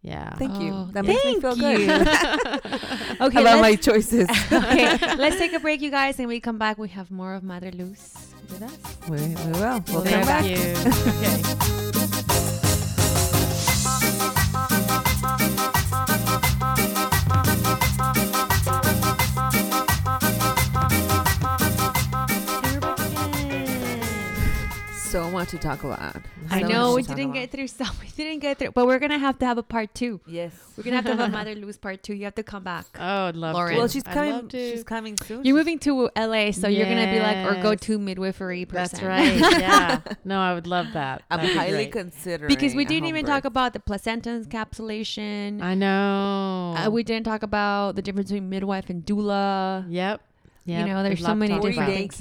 Yeah. 0.00 0.34
Thank 0.36 0.58
you. 0.60 0.72
Oh, 0.72 0.88
That 0.92 1.04
makes 1.04 1.22
me 1.24 1.40
feel 1.40 1.54
thank 1.54 1.78
you. 1.78 1.86
good 1.86 3.20
okay, 3.20 3.40
about 3.42 3.60
my 3.60 3.76
choices. 3.76 4.28
okay, 4.52 4.96
let's 5.16 5.36
take 5.36 5.52
a 5.52 5.60
break, 5.60 5.80
you 5.82 5.90
guys, 5.90 6.18
and 6.18 6.26
we 6.26 6.40
come 6.40 6.56
back. 6.58 6.78
We 6.78 6.88
have 6.88 7.10
more 7.10 7.34
of 7.34 7.44
Mother 7.44 7.70
Luz 7.70 8.31
with 8.52 8.62
us. 8.62 9.08
we, 9.08 9.16
we 9.16 9.52
will. 9.52 9.84
We'll 9.88 10.02
Thank 10.02 10.26
come 10.26 10.26
back. 10.26 10.44
you. 10.44 11.82
So 25.12 25.30
much 25.30 25.50
to 25.50 25.58
talk 25.58 25.84
about. 25.84 26.16
I 26.48 26.62
know 26.62 26.94
we 26.94 27.02
didn't 27.02 27.32
get 27.32 27.50
through 27.50 27.66
some. 27.68 27.94
We 28.00 28.08
didn't 28.16 28.38
get 28.38 28.58
through, 28.58 28.70
but 28.70 28.86
we're 28.86 28.98
gonna 28.98 29.18
have 29.18 29.38
to 29.40 29.44
have 29.44 29.58
a 29.58 29.62
part 29.62 29.94
two. 29.94 30.22
Yes. 30.26 30.54
We're 30.74 30.84
gonna 30.84 30.96
have 30.96 31.04
to 31.04 31.14
have 31.14 31.28
a 31.28 31.28
Mother 31.36 31.54
Luz 31.54 31.76
part 31.76 32.02
two. 32.02 32.14
You 32.14 32.24
have 32.24 32.34
to 32.36 32.42
come 32.42 32.62
back. 32.64 32.86
Oh, 32.98 33.26
I'd 33.28 33.36
love 33.36 33.52
Lauren. 33.52 33.74
to. 33.74 33.78
Well, 33.78 33.88
she's 33.88 34.06
I'd 34.06 34.14
coming. 34.14 34.32
love 34.32 34.48
to. 34.48 34.70
She's 34.70 34.84
coming 34.84 35.18
soon. 35.18 35.44
You're 35.44 35.54
moving 35.54 35.78
to 35.80 36.08
LA, 36.16 36.52
so 36.52 36.66
you're 36.66 36.86
gonna 36.86 37.12
be 37.12 37.20
like 37.20 37.44
or 37.46 37.62
go 37.62 37.74
to 37.74 37.98
midwifery 37.98 38.64
person. 38.64 39.00
That's 39.00 39.02
right. 39.02 39.38
Yeah. 39.60 40.00
No, 40.24 40.40
I 40.40 40.54
would 40.54 40.66
love 40.66 40.86
that. 40.94 41.22
I'm 41.30 41.40
That'd 41.40 41.56
highly 41.56 41.72
great. 41.72 41.92
considering 41.92 42.48
because 42.48 42.74
we 42.74 42.86
didn't 42.86 43.06
even 43.08 43.26
birth. 43.26 43.34
talk 43.34 43.44
about 43.44 43.74
the 43.74 43.80
placenta 43.80 44.30
encapsulation. 44.30 45.60
I 45.60 45.74
know. 45.74 46.74
Uh, 46.78 46.90
we 46.90 47.02
didn't 47.02 47.24
talk 47.26 47.42
about 47.42 47.96
the 47.96 48.02
difference 48.02 48.30
between 48.30 48.48
midwife 48.48 48.88
and 48.88 49.04
doula. 49.04 49.84
Yep. 49.90 50.22
Yep. 50.64 50.86
You 50.86 50.92
know, 50.92 51.02
there's 51.02 51.18
We'd 51.20 51.26
so 51.26 51.34
many 51.34 51.54
different 51.54 51.76
about 51.76 51.86
day 51.88 51.96
things. 52.08 52.16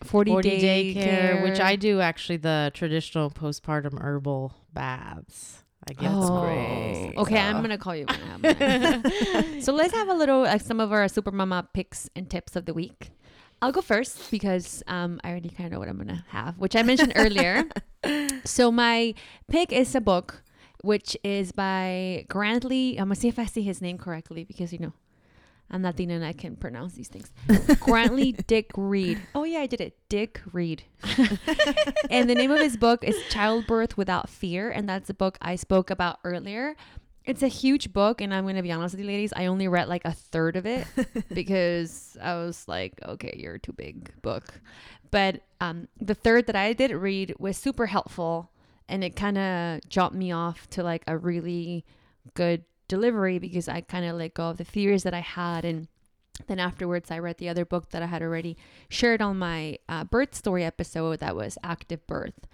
Care. 0.00 0.08
40, 0.08 0.30
40 0.30 0.48
day, 0.48 0.60
day 0.60 0.94
care, 0.94 1.42
which. 1.42 1.60
I 1.60 1.76
do 1.76 2.00
actually 2.00 2.38
the 2.38 2.70
traditional 2.74 3.30
postpartum 3.30 4.00
herbal 4.00 4.54
baths. 4.72 5.64
I 5.88 5.92
guess. 5.94 6.12
oh, 6.12 6.40
great. 6.42 7.14
Okay, 7.16 7.38
I'm 7.38 7.62
gonna 7.62 7.78
call 7.78 7.96
you. 7.96 8.04
when 8.06 8.20
I 8.20 8.26
have 8.26 9.42
mine. 9.42 9.62
so 9.62 9.72
let's 9.72 9.94
have 9.94 10.08
a 10.08 10.14
little 10.14 10.42
like 10.42 10.60
some 10.60 10.80
of 10.80 10.92
our 10.92 11.08
super 11.08 11.30
mama 11.30 11.66
picks 11.72 12.10
and 12.14 12.28
tips 12.28 12.56
of 12.56 12.66
the 12.66 12.74
week. 12.74 13.10
I'll 13.60 13.72
go 13.72 13.80
first 13.80 14.30
because 14.30 14.82
um, 14.86 15.20
I 15.24 15.30
already 15.30 15.48
kind 15.48 15.66
of 15.66 15.72
know 15.72 15.78
what 15.80 15.88
I'm 15.88 15.96
gonna 15.96 16.24
have, 16.28 16.58
which 16.58 16.76
I 16.76 16.82
mentioned 16.82 17.12
earlier. 17.16 17.64
So 18.44 18.70
my 18.70 19.14
pick 19.48 19.72
is 19.72 19.92
a 19.96 20.00
book, 20.00 20.42
which 20.82 21.16
is 21.24 21.50
by 21.50 22.24
Grantly. 22.28 22.96
I'm 22.96 23.06
gonna 23.06 23.16
see 23.16 23.26
if 23.26 23.38
I 23.38 23.44
see 23.44 23.62
his 23.62 23.82
name 23.82 23.98
correctly 23.98 24.44
because 24.44 24.72
you 24.72 24.78
know 24.78 24.92
I'm 25.70 25.82
Latina 25.82 26.14
and 26.14 26.24
I 26.24 26.32
can 26.32 26.56
pronounce 26.56 26.94
these 26.94 27.08
things. 27.08 27.30
Grantly 27.80 28.32
Dick 28.32 28.70
Read. 28.74 29.20
Oh 29.34 29.44
yeah, 29.44 29.60
I 29.60 29.66
did 29.66 29.80
it. 29.80 29.98
Dick 30.08 30.40
Reed. 30.52 30.84
and 32.10 32.28
the 32.28 32.34
name 32.34 32.50
of 32.50 32.58
his 32.58 32.76
book 32.76 33.04
is 33.04 33.16
Childbirth 33.28 33.96
Without 33.96 34.30
Fear, 34.30 34.70
and 34.70 34.88
that's 34.88 35.08
the 35.08 35.14
book 35.14 35.36
I 35.42 35.56
spoke 35.56 35.90
about 35.90 36.20
earlier. 36.24 36.74
It's 37.26 37.42
a 37.42 37.48
huge 37.48 37.92
book, 37.92 38.22
and 38.22 38.32
I'm 38.32 38.46
gonna 38.46 38.62
be 38.62 38.72
honest 38.72 38.94
with 38.94 39.02
you, 39.02 39.06
ladies. 39.06 39.34
I 39.36 39.46
only 39.46 39.68
read 39.68 39.88
like 39.88 40.06
a 40.06 40.12
third 40.12 40.56
of 40.56 40.64
it 40.64 40.86
because 41.32 42.16
I 42.22 42.36
was 42.36 42.66
like, 42.66 42.94
okay, 43.04 43.34
you're 43.36 43.58
too 43.58 43.74
big 43.74 44.10
book. 44.22 44.60
But 45.10 45.42
um, 45.60 45.88
the 46.00 46.14
third 46.14 46.46
that 46.46 46.56
I 46.56 46.72
did 46.72 46.92
read 46.92 47.34
was 47.38 47.58
super 47.58 47.86
helpful, 47.86 48.50
and 48.88 49.04
it 49.04 49.16
kind 49.16 49.36
of 49.36 49.80
jumped 49.86 50.16
me 50.16 50.32
off 50.32 50.68
to 50.70 50.82
like 50.82 51.04
a 51.06 51.18
really 51.18 51.84
good 52.32 52.64
delivery 52.88 53.38
because 53.38 53.68
I 53.68 53.80
kind 53.82 54.04
of 54.04 54.16
let 54.16 54.34
go 54.34 54.48
of 54.50 54.56
the 54.56 54.64
fears 54.64 55.02
that 55.04 55.14
I 55.14 55.20
had. 55.20 55.64
And 55.64 55.88
then 56.46 56.58
afterwards 56.58 57.10
I 57.10 57.18
read 57.18 57.38
the 57.38 57.48
other 57.48 57.64
book 57.64 57.90
that 57.90 58.02
I 58.02 58.06
had 58.06 58.22
already 58.22 58.56
shared 58.88 59.20
on 59.22 59.38
my 59.38 59.78
uh, 59.88 60.04
birth 60.04 60.34
story 60.34 60.64
episode 60.64 61.20
that 61.20 61.36
was 61.36 61.58
Active 61.62 62.06
Birth 62.06 62.46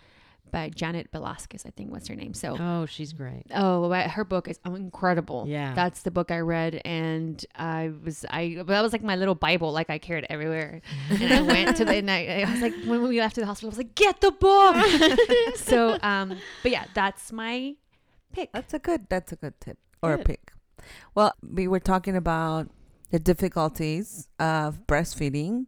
by 0.51 0.69
Janet 0.71 1.09
Velasquez 1.13 1.65
I 1.67 1.71
think 1.71 1.93
was 1.93 2.07
her 2.09 2.15
name. 2.15 2.33
So 2.33 2.57
Oh, 2.59 2.87
she's 2.87 3.13
great. 3.13 3.43
oh 3.55 3.91
her 3.91 4.25
book 4.25 4.47
is 4.49 4.61
incredible. 4.65 5.47
Yeah. 5.49 5.75
that's 5.75 6.03
the 6.03 6.11
book 6.13 6.31
I 6.31 6.39
read. 6.39 6.81
And 6.85 7.45
I 7.57 7.91
was 8.05 8.25
I 8.31 8.59
that 8.65 8.81
was 8.83 8.93
like 8.93 9.03
my 9.03 9.17
little 9.17 9.35
Bible 9.35 9.73
like 9.73 9.91
I 9.91 9.99
carried 9.99 10.25
it 10.25 10.31
everywhere. 10.31 10.81
And 11.11 11.33
I 11.33 11.43
went 11.43 11.77
to 11.79 11.85
the 11.85 11.97
and 11.97 12.11
I, 12.11 12.43
I 12.47 12.51
was 12.51 12.61
like 12.63 12.75
when 12.87 13.03
we 13.03 13.19
left 13.21 13.35
the 13.37 13.45
hospital 13.45 13.69
I 13.69 13.73
was 13.73 13.79
like 13.79 13.95
get 13.97 14.21
the 14.21 14.31
book! 14.31 14.77
So 15.57 15.99
um 16.03 16.37
but 16.63 16.71
yeah 16.73 16.85
that's 16.95 17.33
my 17.33 17.75
pick. 18.33 18.53
That's 18.53 18.75
a 18.75 18.79
good. 18.79 19.07
That's 19.09 19.33
a 19.33 19.37
good 19.37 19.61
tip 19.61 19.79
or 20.05 20.15
a 20.15 20.19
pick. 20.19 20.53
Well, 21.15 21.35
we 21.43 21.69
were 21.69 21.81
talking 21.81 22.17
about 22.17 22.69
the 23.11 23.19
difficulties 23.19 24.29
of 24.39 24.87
breastfeeding, 24.87 25.67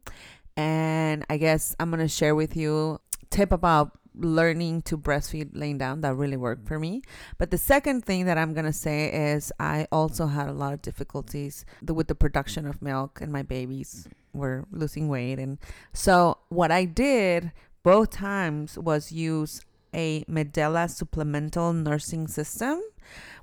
and 0.57 1.24
I 1.30 1.37
guess 1.37 1.74
I'm 1.78 1.91
gonna 1.91 2.09
share 2.09 2.34
with 2.34 2.57
you 2.57 3.01
tip 3.30 3.53
about 3.53 3.99
learning 4.18 4.80
to 4.80 4.97
breastfeed 4.97 5.51
laying 5.53 5.76
down 5.76 6.01
that 6.01 6.14
really 6.14 6.39
worked 6.39 6.66
for 6.66 6.78
me. 6.78 7.03
But 7.37 7.51
the 7.51 7.59
second 7.59 8.05
thing 8.05 8.24
that 8.24 8.39
I'm 8.39 8.55
gonna 8.55 8.72
say 8.72 9.12
is 9.12 9.53
I 9.61 9.87
also 9.93 10.26
had 10.26 10.49
a 10.49 10.53
lot 10.55 10.72
of 10.72 10.80
difficulties 10.82 11.64
with 11.87 12.09
the 12.09 12.14
production 12.14 12.66
of 12.66 12.80
milk, 12.82 13.20
and 13.20 13.30
my 13.30 13.43
babies 13.43 14.09
were 14.32 14.66
losing 14.70 15.09
weight, 15.09 15.39
and 15.39 15.59
so 15.93 16.39
what 16.49 16.70
I 16.70 16.84
did 16.84 17.53
both 17.82 18.11
times 18.11 18.78
was 18.78 19.12
use 19.12 19.61
a 19.95 20.24
Medela 20.24 20.91
supplemental 20.91 21.72
nursing 21.72 22.26
system, 22.26 22.82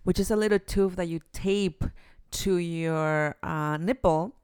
which 0.04 0.20
is 0.20 0.32
a 0.32 0.36
little 0.36 0.60
tube 0.60 0.96
that 0.96 1.08
you 1.08 1.20
tape 1.32 1.84
to 2.32 2.58
your 2.58 3.36
uh, 3.44 3.78
nipple, 3.78 4.36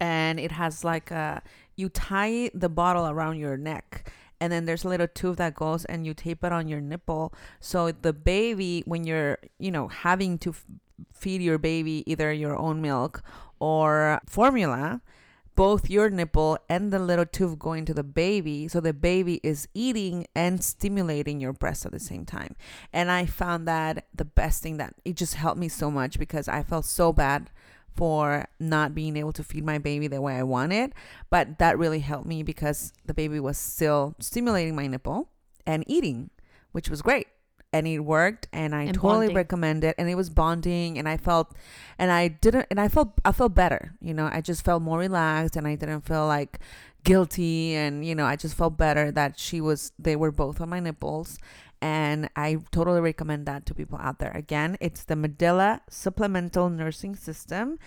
and 0.00 0.40
it 0.40 0.52
has 0.52 0.84
like 0.84 1.10
a 1.10 1.42
you 1.76 1.88
tie 1.88 2.50
the 2.54 2.68
bottle 2.68 3.06
around 3.06 3.36
your 3.36 3.56
neck. 3.56 4.10
And 4.40 4.52
then 4.52 4.66
there's 4.66 4.84
a 4.84 4.88
little 4.88 5.08
tube 5.08 5.36
that 5.36 5.54
goes 5.54 5.84
and 5.86 6.04
you 6.04 6.12
tape 6.12 6.44
it 6.44 6.52
on 6.52 6.68
your 6.68 6.80
nipple. 6.80 7.32
So 7.60 7.90
the 7.92 8.12
baby, 8.12 8.82
when 8.86 9.04
you're, 9.04 9.38
you 9.58 9.70
know, 9.70 9.88
having 9.88 10.38
to 10.38 10.50
f- 10.50 10.64
feed 11.12 11.40
your 11.40 11.56
baby 11.58 12.02
either 12.06 12.32
your 12.32 12.56
own 12.56 12.82
milk 12.82 13.22
or 13.60 14.20
formula, 14.26 15.00
both 15.56 15.88
your 15.90 16.10
nipple 16.10 16.58
and 16.68 16.92
the 16.92 16.98
little 16.98 17.26
tube 17.26 17.58
going 17.58 17.84
to 17.86 17.94
the 17.94 18.04
baby 18.04 18.68
so 18.68 18.78
the 18.78 18.92
baby 18.92 19.40
is 19.42 19.66
eating 19.74 20.26
and 20.34 20.62
stimulating 20.62 21.40
your 21.40 21.54
breast 21.54 21.86
at 21.86 21.92
the 21.92 21.98
same 21.98 22.24
time. 22.24 22.54
And 22.92 23.10
i 23.10 23.26
found 23.26 23.66
that 23.66 24.06
the 24.14 24.24
best 24.24 24.62
thing 24.62 24.76
that 24.76 24.94
it 25.04 25.16
just 25.16 25.34
helped 25.34 25.58
me 25.58 25.68
so 25.68 25.90
much 25.90 26.18
because 26.18 26.46
i 26.46 26.62
felt 26.62 26.84
so 26.84 27.12
bad 27.12 27.50
for 27.94 28.46
not 28.60 28.94
being 28.94 29.16
able 29.16 29.32
to 29.32 29.42
feed 29.42 29.64
my 29.64 29.78
baby 29.78 30.06
the 30.06 30.20
way 30.20 30.36
i 30.36 30.42
wanted 30.42 30.92
but 31.30 31.58
that 31.58 31.78
really 31.78 32.00
helped 32.00 32.26
me 32.26 32.42
because 32.42 32.92
the 33.06 33.14
baby 33.14 33.40
was 33.40 33.56
still 33.56 34.14
stimulating 34.20 34.76
my 34.76 34.86
nipple 34.86 35.30
and 35.66 35.82
eating 35.86 36.30
which 36.72 36.90
was 36.90 37.00
great 37.00 37.26
and 37.76 37.86
it 37.86 38.00
worked 38.00 38.44
and 38.52 38.74
i 38.74 38.82
And 38.88 38.94
totally 38.94 39.26
bonding. 39.28 39.36
recommend 39.42 39.80
it 39.88 39.94
and 39.98 40.06
it 40.08 40.16
was 40.22 40.30
bonding 40.30 40.98
and 40.98 41.06
i 41.08 41.16
felt 41.28 41.48
and 41.98 42.10
I 42.12 42.28
didn't 42.28 42.66
and 42.70 42.78
I 42.78 42.88
felt 42.88 43.08
I 43.24 43.32
felt 43.32 43.54
better. 43.54 43.82
You 44.08 44.12
know, 44.12 44.28
I 44.30 44.40
just 44.50 44.60
felt 44.68 44.82
more 44.82 44.98
relaxed 45.08 45.56
and 45.56 45.64
I 45.66 45.74
didn't 45.80 46.02
feel 46.10 46.26
like 46.26 46.52
guilty 47.04 47.74
and 47.74 48.04
you 48.04 48.14
know, 48.14 48.26
I 48.26 48.36
just 48.36 48.54
felt 48.54 48.76
better 48.76 49.10
that 49.12 49.38
she 49.38 49.58
was 49.68 49.92
they 49.98 50.16
were 50.22 50.30
both 50.42 50.60
on 50.60 50.68
my 50.68 50.80
nipples 50.80 51.38
and 51.80 52.28
I 52.36 52.58
totally 52.70 53.00
recommend 53.00 53.46
that 53.46 53.64
to 53.66 53.72
people 53.74 53.98
out 53.98 54.18
there. 54.18 54.32
Again, 54.44 54.76
it's 54.80 55.04
the 55.04 55.14
Medela 55.14 55.80
Supplemental 55.88 56.68
Nursing 56.68 57.16
System 57.16 57.78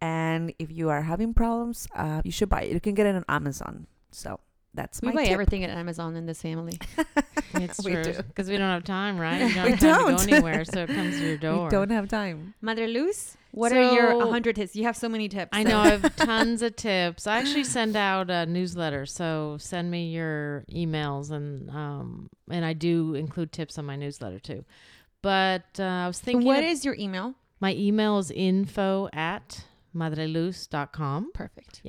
and 0.00 0.54
if 0.58 0.70
you 0.70 0.88
are 0.94 1.02
having 1.02 1.34
problems, 1.34 1.88
uh, 1.96 2.20
you 2.24 2.30
should 2.30 2.48
buy 2.48 2.62
it. 2.62 2.72
You 2.72 2.80
can 2.80 2.94
get 2.94 3.06
it 3.10 3.16
on 3.16 3.24
Amazon. 3.28 3.86
So, 4.12 4.38
that's 4.76 5.00
we 5.02 5.08
my 5.08 5.14
buy 5.14 5.24
tip. 5.24 5.32
everything 5.32 5.64
at 5.64 5.70
Amazon 5.70 6.14
in 6.16 6.26
this 6.26 6.40
family 6.42 6.78
It's 7.54 7.82
We 7.84 7.92
true 7.92 8.02
do. 8.04 8.12
because 8.22 8.48
we 8.50 8.56
don't 8.58 8.68
have 8.70 8.84
time, 8.84 9.18
right? 9.18 9.42
We 9.46 9.54
don't 9.54 9.64
We 9.64 9.70
have 9.70 9.80
time 9.80 9.98
to 9.98 10.04
don't. 10.12 10.16
go 10.28 10.32
anywhere, 10.34 10.64
so 10.64 10.82
it 10.82 10.88
comes 10.88 11.16
to 11.18 11.24
your 11.26 11.36
door. 11.48 11.64
We 11.64 11.70
don't 11.70 11.90
have 11.90 12.08
time. 12.08 12.54
Mother 12.60 12.86
Luz 12.86 13.36
What 13.52 13.72
are 13.72 13.92
your 13.94 14.16
100 14.16 14.56
tips? 14.56 14.76
You 14.76 14.84
have 14.84 14.96
so 14.96 15.08
many 15.08 15.28
tips. 15.28 15.48
I 15.52 15.62
know 15.62 15.78
I 15.80 15.88
have 15.88 16.14
tons 16.16 16.60
of 16.62 16.76
tips. 16.76 17.26
I 17.26 17.38
actually 17.38 17.64
send 17.64 17.96
out 17.96 18.28
a 18.30 18.44
newsletter, 18.46 19.06
so 19.06 19.56
send 19.58 19.90
me 19.90 20.10
your 20.10 20.64
emails 20.70 21.30
and 21.30 21.70
um 21.70 22.28
and 22.50 22.64
I 22.64 22.74
do 22.74 23.14
include 23.14 23.50
tips 23.52 23.78
on 23.78 23.84
my 23.86 23.96
newsletter 23.96 24.38
too. 24.38 24.64
But 25.22 25.64
uh, 25.80 25.84
I 26.04 26.06
was 26.06 26.20
thinking 26.20 26.46
What 26.46 26.58
of- 26.60 26.70
is 26.70 26.84
your 26.84 26.94
email? 26.96 27.34
my 27.58 27.72
email 27.74 28.18
is 28.18 28.30
info 28.30 29.08
at 29.14 29.64
madreluz.com. 29.94 31.30
Perfect. 31.32 31.80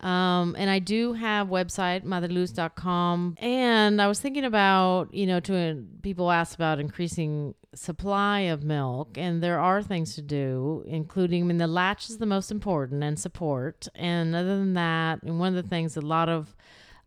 Um, 0.00 0.56
and 0.58 0.70
I 0.70 0.78
do 0.78 1.12
have 1.12 1.48
website 1.48 2.04
madreluz.com. 2.04 3.36
And 3.38 4.00
I 4.00 4.06
was 4.08 4.20
thinking 4.20 4.44
about, 4.44 5.12
you 5.12 5.26
know, 5.26 5.40
to 5.40 5.84
people 6.02 6.30
ask 6.30 6.54
about 6.54 6.80
increasing 6.80 7.54
supply 7.74 8.40
of 8.40 8.64
milk, 8.64 9.16
and 9.16 9.42
there 9.42 9.60
are 9.60 9.82
things 9.82 10.14
to 10.16 10.22
do, 10.22 10.84
including, 10.86 11.44
I 11.44 11.46
mean, 11.46 11.58
the 11.58 11.66
latch 11.66 12.08
is 12.08 12.18
the 12.18 12.26
most 12.26 12.50
important 12.50 13.04
and 13.04 13.18
support. 13.18 13.86
And 13.94 14.34
other 14.34 14.58
than 14.58 14.74
that, 14.74 15.22
and 15.22 15.38
one 15.38 15.56
of 15.56 15.62
the 15.62 15.68
things 15.68 15.96
a 15.96 16.00
lot 16.00 16.28
of 16.28 16.56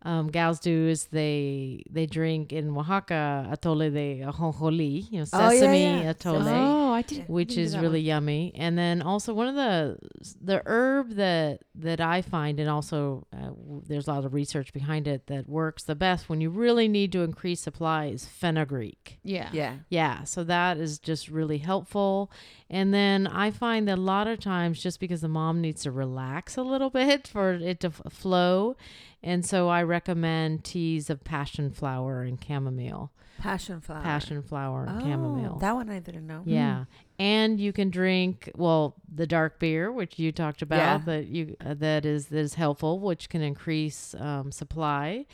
um, 0.04 0.28
gals 0.28 0.60
do 0.60 0.88
is 0.88 1.06
they 1.06 1.82
they 1.90 2.04
drink 2.06 2.52
in 2.52 2.76
Oaxaca 2.76 3.48
atole 3.50 3.90
de 3.92 4.20
ajonjoli, 4.20 5.10
you 5.10 5.20
know, 5.20 5.26
Oh, 5.32 5.50
yeah, 5.50 5.58
sesame 5.60 5.82
yeah. 6.02 6.12
atole 6.12 6.42
Oh, 6.46 6.92
I 6.92 7.02
did. 7.02 7.26
which 7.28 7.48
didn't 7.48 7.56
do 7.56 7.62
is 7.62 7.78
really 7.78 8.00
one. 8.00 8.04
yummy. 8.06 8.52
And 8.54 8.76
then 8.76 9.00
also 9.02 9.32
one 9.34 9.48
of 9.48 9.54
the 9.54 9.96
the 10.40 10.62
herb 10.66 11.10
that 11.16 11.60
that 11.76 12.00
I 12.00 12.20
find, 12.22 12.60
and 12.60 12.68
also 12.68 13.26
uh, 13.32 13.46
w- 13.46 13.82
there's 13.86 14.06
a 14.06 14.12
lot 14.12 14.24
of 14.24 14.34
research 14.34 14.72
behind 14.72 15.08
it 15.08 15.26
that 15.28 15.48
works 15.48 15.82
the 15.84 15.94
best 15.94 16.28
when 16.28 16.40
you 16.40 16.50
really 16.50 16.86
need 16.86 17.10
to 17.12 17.22
increase 17.22 17.60
supply 17.60 18.06
is 18.06 18.26
fenugreek. 18.26 19.18
Yeah. 19.24 19.48
Yeah. 19.52 19.76
Yeah, 19.88 20.24
so 20.24 20.44
that 20.44 20.76
is 20.76 20.98
just 20.98 21.28
really 21.28 21.58
helpful. 21.58 22.30
And 22.70 22.92
then 22.92 23.26
I 23.26 23.50
find 23.50 23.88
that 23.88 23.98
a 23.98 24.00
lot 24.00 24.26
of 24.26 24.38
times, 24.40 24.82
just 24.82 25.00
because 25.00 25.20
the 25.20 25.28
mom 25.28 25.60
needs 25.60 25.82
to 25.84 25.90
relax 25.90 26.56
a 26.56 26.62
little 26.62 26.90
bit 27.00 27.26
for 27.28 27.54
it 27.54 27.80
to 27.80 27.88
f- 27.88 28.02
flow, 28.12 28.76
and 29.24 29.44
so 29.44 29.68
I 29.68 29.82
recommend 29.82 30.62
teas 30.62 31.10
of 31.10 31.24
passion 31.24 31.70
flower 31.72 32.22
and 32.22 32.38
chamomile. 32.42 33.10
Passion 33.38 33.80
flower. 33.80 34.02
Passion 34.02 34.42
flower 34.42 34.84
and 34.84 35.02
Oh, 35.02 35.04
chamomile. 35.04 35.58
That 35.58 35.74
one 35.74 35.90
I 35.90 35.98
didn't 35.98 36.26
know. 36.28 36.42
Yeah, 36.44 36.84
and 37.18 37.58
you 37.60 37.72
can 37.72 37.90
drink 37.90 38.48
well 38.54 38.94
the 39.12 39.26
dark 39.26 39.58
beer, 39.58 39.90
which 39.90 40.20
you 40.20 40.30
talked 40.30 40.62
about 40.62 40.76
Yeah. 40.78 40.98
that 41.06 41.26
you 41.26 41.56
uh, 41.64 41.74
that 41.74 42.04
is 42.06 42.26
that 42.26 42.38
is 42.38 42.54
helpful, 42.54 43.00
which 43.00 43.28
can 43.28 43.42
increase 43.42 44.14
um, 44.20 44.52
supply, 44.52 45.26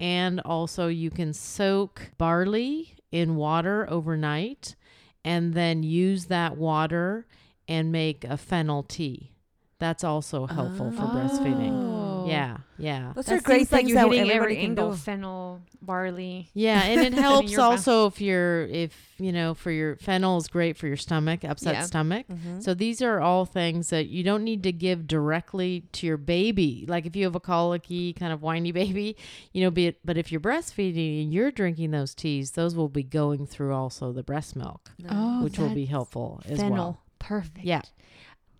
and 0.00 0.40
also 0.40 0.88
you 0.88 1.10
can 1.10 1.32
soak 1.32 2.10
barley 2.18 2.94
in 3.12 3.36
water 3.36 3.86
overnight, 3.88 4.74
and 5.24 5.54
then 5.54 5.84
use 5.84 6.24
that 6.26 6.56
water 6.56 7.26
and 7.68 7.92
make 7.92 8.24
a 8.24 8.36
fennel 8.36 8.82
tea. 8.82 9.30
That's 9.78 10.02
also 10.02 10.46
helpful 10.46 10.90
for 10.90 11.02
breastfeeding. 11.02 11.72
Oh. 11.72 12.26
Yeah, 12.28 12.58
yeah. 12.78 13.12
Those 13.14 13.26
That 13.26 13.38
are 13.38 13.40
great 13.42 13.58
seems 13.60 13.72
like 13.72 13.78
things 13.80 13.90
you're 13.90 13.96
that 14.02 14.08
hitting 14.08 14.30
everybody 14.30 14.36
every 14.36 14.56
can 14.56 14.64
angle. 14.70 14.90
do. 14.92 14.96
Fennel, 14.96 15.60
barley. 15.82 16.48
Yeah, 16.54 16.82
and 16.82 17.00
it 17.00 17.06
I 17.06 17.10
mean, 17.10 17.22
helps 17.22 17.52
you're 17.52 17.60
also 17.60 18.06
if 18.06 18.20
you're 18.20 18.62
if 18.66 18.92
you 19.18 19.32
know 19.32 19.54
for 19.54 19.70
your 19.70 19.96
fennel 19.96 20.38
is 20.38 20.48
great 20.48 20.76
for 20.76 20.86
your 20.86 20.96
stomach, 20.96 21.44
upset 21.44 21.74
Yeah. 21.74 21.82
stomach. 21.82 22.26
Mhm. 22.28 22.62
So 22.62 22.74
these 22.74 23.00
are 23.02 23.20
all 23.20 23.44
things 23.44 23.90
that 23.90 24.08
you 24.08 24.22
don't 24.24 24.42
need 24.44 24.62
to 24.64 24.72
give 24.72 25.06
directly 25.06 25.84
to 25.92 26.06
your 26.06 26.16
baby. 26.16 26.84
Like 26.88 27.06
if 27.06 27.14
you 27.16 27.24
have 27.24 27.34
a 27.34 27.40
colicky 27.40 28.12
kind 28.12 28.32
of 28.32 28.42
whiny 28.42 28.72
baby, 28.82 29.16
you 29.52 29.62
know, 29.62 29.70
be 29.70 29.86
it, 29.88 29.98
but 30.04 30.16
if 30.16 30.30
you're 30.32 30.40
breastfeeding 30.40 31.22
and 31.22 31.32
you're 31.32 31.50
drinking 31.50 31.90
those 31.92 32.14
teas, 32.14 32.52
those 32.52 32.74
will 32.74 32.88
be 32.88 33.02
going 33.02 33.46
through 33.46 33.72
also 33.74 34.12
the 34.12 34.22
breast 34.22 34.56
milk, 34.56 34.90
Oh, 35.08 35.44
which 35.44 35.58
will 35.58 35.68
be 35.74 35.82
that's 35.84 35.90
helpful 35.90 36.42
as 36.46 36.58
Fennel. 36.58 36.72
well. 36.76 37.00
Perfect. 37.18 37.64
Yeah. 37.64 37.82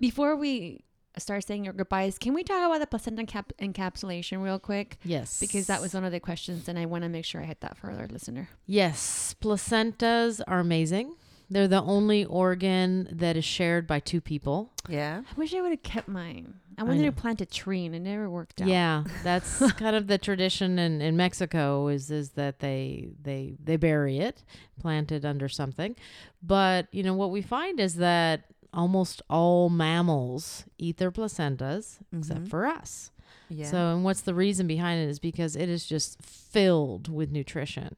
Before 0.01 0.37
we 0.37 0.85
start 1.19 1.45
saying 1.45 1.65
your 1.65 1.75
goodbyes, 1.75 2.19
can 2.19 2.35
we 2.35 2.43
talk 2.43 2.65
about 2.65 2.81
the 2.81 2.87
placenta 2.87 3.25
cap- 3.27 3.53
encapsulation 3.61 4.43
real 4.43 4.59
quick? 4.59 4.99
Yes. 5.05 5.39
Because 5.41 5.67
that 5.67 5.81
was 5.81 5.95
one 5.95 6.05
of 6.05 6.13
the 6.13 6.21
questions, 6.21 6.69
and 6.69 6.79
I 6.79 6.87
want 6.87 7.03
to 7.05 7.09
make 7.09 7.25
sure 7.25 7.41
I 7.41 7.45
hit 7.45 7.61
that 7.61 7.77
for 7.77 7.91
our 7.91 8.07
listener. 8.07 8.49
Yes, 8.67 9.35
placentas 9.41 10.41
are 10.47 10.61
amazing. 10.61 11.15
They're 11.51 11.69
the 11.69 11.83
only 11.83 12.25
organ 12.25 13.07
that 13.13 13.37
is 13.37 13.45
shared 13.45 13.87
by 13.87 14.01
two 14.01 14.21
people. 14.21 14.73
Yeah. 14.89 15.23
I 15.31 15.35
wish 15.39 15.55
I 15.55 15.61
would 15.61 15.71
have 15.73 15.83
kept 15.83 16.09
mine. 16.09 16.55
I 16.79 16.81
I 16.81 16.85
wanted 16.85 17.03
know. 17.03 17.11
to 17.11 17.13
plant 17.13 17.41
a 17.41 17.47
tree, 17.47 17.85
and 17.87 17.95
it 17.95 18.01
never 18.01 18.29
worked 18.29 18.61
out. 18.63 18.67
Yeah, 18.69 19.05
that's 19.23 19.59
kind 19.75 19.95
of 19.95 20.07
the 20.09 20.19
tradition 20.19 20.79
in, 20.79 21.01
in 21.01 21.17
Mexico 21.17 21.87
is 21.89 22.11
is 22.11 22.31
that 22.31 22.59
they 22.59 23.11
they 23.23 23.57
they 23.63 23.77
bury 23.77 24.19
it, 24.19 24.43
plant 24.81 25.13
it 25.13 25.25
under 25.25 25.49
something. 25.49 25.95
But 26.43 26.89
you 26.91 27.03
know 27.05 27.15
what 27.15 27.31
we 27.31 27.43
find 27.43 27.79
is 27.79 27.97
that 27.97 28.45
almost 28.75 29.23
all 29.31 29.71
mammals 29.71 30.65
eat 30.79 30.99
their 30.99 31.11
placentas 31.13 31.99
except 32.17 32.45
Mhm. 32.45 32.49
for 32.49 32.67
us. 32.67 33.11
Yeah. 33.49 33.71
So, 33.71 33.95
and 33.95 34.05
what's 34.05 34.23
the 34.23 34.35
reason 34.35 34.67
behind 34.67 35.01
it 35.01 35.09
is 35.09 35.19
because 35.19 35.55
it 35.57 35.69
is 35.69 35.87
just 35.87 36.21
filled 36.23 37.09
with 37.09 37.31
nutrition. 37.31 37.95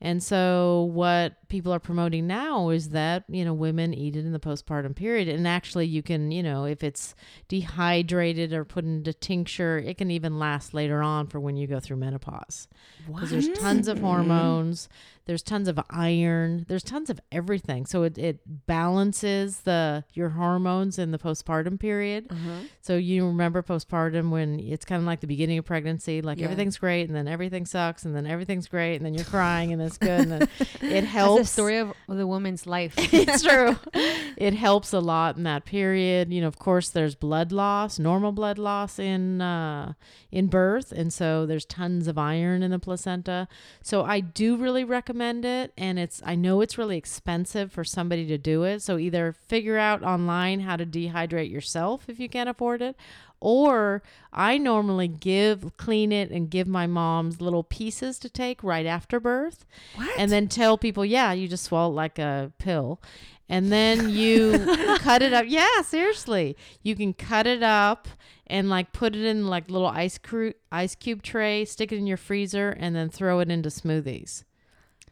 And 0.00 0.22
so, 0.22 0.90
what 0.92 1.43
people 1.54 1.72
are 1.72 1.78
promoting 1.78 2.26
now 2.26 2.70
is 2.70 2.88
that, 2.88 3.22
you 3.28 3.44
know, 3.44 3.54
women 3.54 3.94
eat 3.94 4.16
it 4.16 4.24
in 4.26 4.32
the 4.32 4.40
postpartum 4.40 4.92
period. 4.96 5.28
And 5.28 5.46
actually, 5.46 5.86
you 5.86 6.02
can, 6.02 6.32
you 6.32 6.42
know, 6.42 6.64
if 6.64 6.82
it's 6.82 7.14
dehydrated 7.46 8.52
or 8.52 8.64
put 8.64 8.84
into 8.84 9.12
tincture, 9.12 9.78
it 9.78 9.98
can 9.98 10.10
even 10.10 10.36
last 10.40 10.74
later 10.74 11.00
on 11.00 11.28
for 11.28 11.38
when 11.38 11.56
you 11.56 11.68
go 11.68 11.78
through 11.78 11.98
menopause. 11.98 12.66
Because 13.06 13.30
there's 13.30 13.48
tons 13.60 13.86
of 13.86 14.00
hormones, 14.00 14.88
there's 15.26 15.42
tons 15.42 15.68
of 15.68 15.78
iron, 15.90 16.64
there's 16.68 16.82
tons 16.82 17.08
of 17.08 17.20
everything. 17.30 17.86
So, 17.86 18.02
it, 18.02 18.18
it 18.18 18.40
balances 18.66 19.60
the 19.60 20.04
your 20.12 20.30
hormones 20.30 20.98
in 20.98 21.10
the 21.12 21.18
postpartum 21.18 21.78
period. 21.78 22.28
Mhm. 22.28 22.68
So 22.80 22.96
you 22.96 23.26
remember 23.26 23.62
postpartum 23.62 24.30
when 24.30 24.58
it's 24.58 24.84
kind 24.84 25.00
of 25.00 25.06
like 25.06 25.20
the 25.20 25.26
beginning 25.26 25.58
of 25.58 25.64
pregnancy, 25.64 26.20
like 26.22 26.38
Yeah. 26.38 26.44
everything's 26.46 26.78
great 26.78 27.06
and 27.08 27.14
then 27.16 27.28
everything 27.28 27.64
sucks 27.66 28.04
and 28.04 28.14
then 28.16 28.26
everything's 28.26 28.68
great 28.68 28.96
and 28.96 29.06
then 29.06 29.14
you're 29.14 29.24
crying 29.24 29.72
and 29.72 29.80
it's 29.80 29.98
good 29.98 30.20
and 30.20 30.32
then 30.32 30.48
it 30.82 31.04
helps. 31.04 31.43
The 31.44 31.50
story 31.50 31.76
of 31.76 31.92
the 32.08 32.26
woman's 32.26 32.66
life. 32.66 32.94
it's 32.98 33.42
true. 33.42 33.76
It 34.36 34.54
helps 34.54 34.92
a 34.92 34.98
lot 34.98 35.36
in 35.36 35.44
that 35.44 35.64
period. 35.64 36.32
You 36.32 36.40
know, 36.40 36.48
of 36.48 36.58
course, 36.58 36.88
there's 36.88 37.14
blood 37.14 37.52
loss, 37.52 38.00
normal 38.00 38.32
blood 38.32 38.58
loss 38.58 38.98
in 38.98 39.40
uh, 39.40 39.92
in 40.32 40.48
birth, 40.48 40.90
and 40.90 41.12
so 41.12 41.46
there's 41.46 41.64
tons 41.64 42.08
of 42.08 42.18
iron 42.18 42.64
in 42.64 42.72
the 42.72 42.80
placenta. 42.80 43.46
So 43.80 44.04
I 44.04 44.18
do 44.18 44.56
really 44.56 44.82
recommend 44.82 45.44
it, 45.44 45.72
and 45.78 46.00
it's 46.00 46.20
I 46.26 46.34
know 46.34 46.62
it's 46.62 46.76
really 46.76 46.96
expensive 46.96 47.70
for 47.70 47.84
somebody 47.84 48.26
to 48.26 48.36
do 48.36 48.64
it. 48.64 48.82
So 48.82 48.98
either 48.98 49.32
figure 49.46 49.78
out 49.78 50.02
online 50.02 50.60
how 50.60 50.74
to 50.76 50.84
dehydrate 50.84 51.50
yourself 51.50 52.08
if 52.08 52.18
you 52.18 52.28
can't 52.28 52.48
afford 52.48 52.82
it, 52.82 52.96
or 53.44 54.02
I 54.32 54.56
normally 54.56 55.06
give 55.06 55.76
clean 55.76 56.12
it 56.12 56.30
and 56.30 56.48
give 56.48 56.66
my 56.66 56.86
mom's 56.86 57.42
little 57.42 57.62
pieces 57.62 58.18
to 58.20 58.30
take 58.30 58.64
right 58.64 58.86
after 58.86 59.20
birth 59.20 59.66
What? 59.96 60.18
and 60.18 60.32
then 60.32 60.48
tell 60.48 60.78
people, 60.78 61.04
yeah, 61.04 61.32
you 61.32 61.46
just 61.46 61.64
swallow 61.64 61.92
it 61.92 61.94
like 61.94 62.18
a 62.18 62.52
pill. 62.58 63.02
And 63.46 63.70
then 63.70 64.08
you 64.08 64.58
cut 65.00 65.20
it 65.20 65.34
up. 65.34 65.44
Yeah, 65.46 65.82
seriously. 65.82 66.56
You 66.82 66.96
can 66.96 67.12
cut 67.12 67.46
it 67.46 67.62
up 67.62 68.08
and 68.46 68.70
like 68.70 68.94
put 68.94 69.14
it 69.14 69.22
in 69.26 69.46
like 69.46 69.70
little 69.70 69.88
ice 69.88 70.16
cru- 70.16 70.54
ice 70.72 70.94
cube 70.94 71.22
tray, 71.22 71.66
stick 71.66 71.92
it 71.92 71.98
in 71.98 72.06
your 72.06 72.16
freezer, 72.16 72.70
and 72.70 72.96
then 72.96 73.10
throw 73.10 73.40
it 73.40 73.50
into 73.50 73.68
smoothies. 73.68 74.44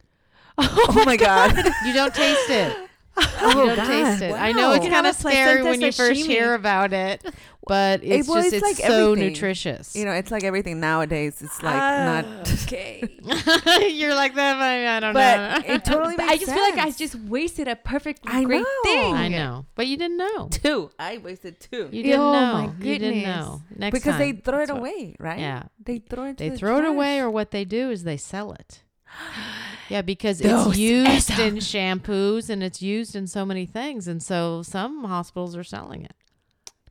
oh 0.57 1.03
my 1.05 1.17
god. 1.17 1.55
You 1.85 1.93
don't 1.93 2.15
taste 2.15 2.49
it. 2.49 2.75
Oh 3.17 3.49
You 3.49 3.53
don't 3.67 3.75
god. 3.75 3.85
taste 3.87 4.21
it. 4.23 4.33
I 4.33 4.51
know 4.53 4.71
it's 4.73 4.87
kind 4.87 5.05
of 5.07 5.15
scary 5.15 5.63
when 5.63 5.81
you 5.81 5.91
first 5.91 6.21
sashimi. 6.21 6.25
hear 6.25 6.53
about 6.55 6.93
it, 6.93 7.23
but 7.67 8.03
it's 8.03 8.27
well, 8.27 8.41
just 8.41 8.53
it's 8.53 8.65
it's, 8.67 8.79
like 8.79 8.87
so 8.89 9.11
everything. 9.11 9.29
nutritious. 9.29 9.95
You 9.95 10.05
know, 10.05 10.11
it's 10.11 10.31
like 10.31 10.43
everything 10.43 10.79
nowadays. 10.79 11.41
It's 11.41 11.61
like 11.61 11.75
Ah, 11.75 12.23
not. 12.25 12.51
okay. 12.63 13.07
You're 13.93 14.15
like 14.15 14.33
that. 14.35 14.57
I, 14.57 14.97
I 14.97 14.99
don't 14.99 15.13
But 15.13 15.67
know. 15.67 15.73
it 15.75 15.85
totally 15.85 16.15
But 16.17 16.25
makes 16.25 16.33
I 16.33 16.37
just 16.37 16.53
feel 16.53 16.63
like 16.63 16.77
I 16.79 16.91
just 16.91 17.15
wasted 17.15 17.67
a 17.67 17.75
perfect 17.75 18.21
I 18.25 18.43
great 18.43 18.61
know. 18.61 18.67
thing. 18.83 19.13
I 19.15 19.27
know, 19.27 19.65
but 19.75 19.85
you 19.87 19.97
didn't 19.97 20.17
know. 20.17 20.47
two. 20.49 20.89
I 20.97 21.17
wasted 21.19 21.59
two 21.59 21.89
You 21.91 22.03
didn't 22.03 22.19
Oh, 22.19 22.33
know. 22.33 22.53
my 22.53 22.63
You 22.79 22.97
didn't 22.99 23.19
goodness. 23.19 23.25
know. 23.45 23.61
Next 23.75 23.93
because 23.99 24.17
they 24.17 24.31
throw 24.31 24.57
it 24.63 24.67
that's 24.67 24.71
what- 24.71 24.79
away, 24.79 25.15
right? 25.19 25.39
Yeah. 25.39 25.63
They 25.83 25.99
throw 25.99 26.25
it. 26.25 26.37
They 26.37 26.49
the 26.49 26.57
throw 26.57 26.79
it 26.79 26.85
away, 26.85 27.19
or 27.19 27.29
what 27.29 27.51
they 27.51 27.63
do 27.65 27.91
is 27.91 28.03
they 28.05 28.17
sell 28.17 28.53
it. 28.53 28.81
Yeah, 29.89 30.01
because 30.01 30.41
it's 30.41 30.77
used 30.77 31.29
esos. 31.29 31.39
in 31.39 31.55
shampoos 31.57 32.49
and 32.49 32.63
it's 32.63 32.81
used 32.81 33.15
in 33.15 33.27
so 33.27 33.45
many 33.45 33.65
things, 33.65 34.07
and 34.07 34.21
so 34.21 34.61
some 34.63 35.03
hospitals 35.03 35.55
are 35.55 35.63
selling 35.63 36.03
it. 36.03 36.13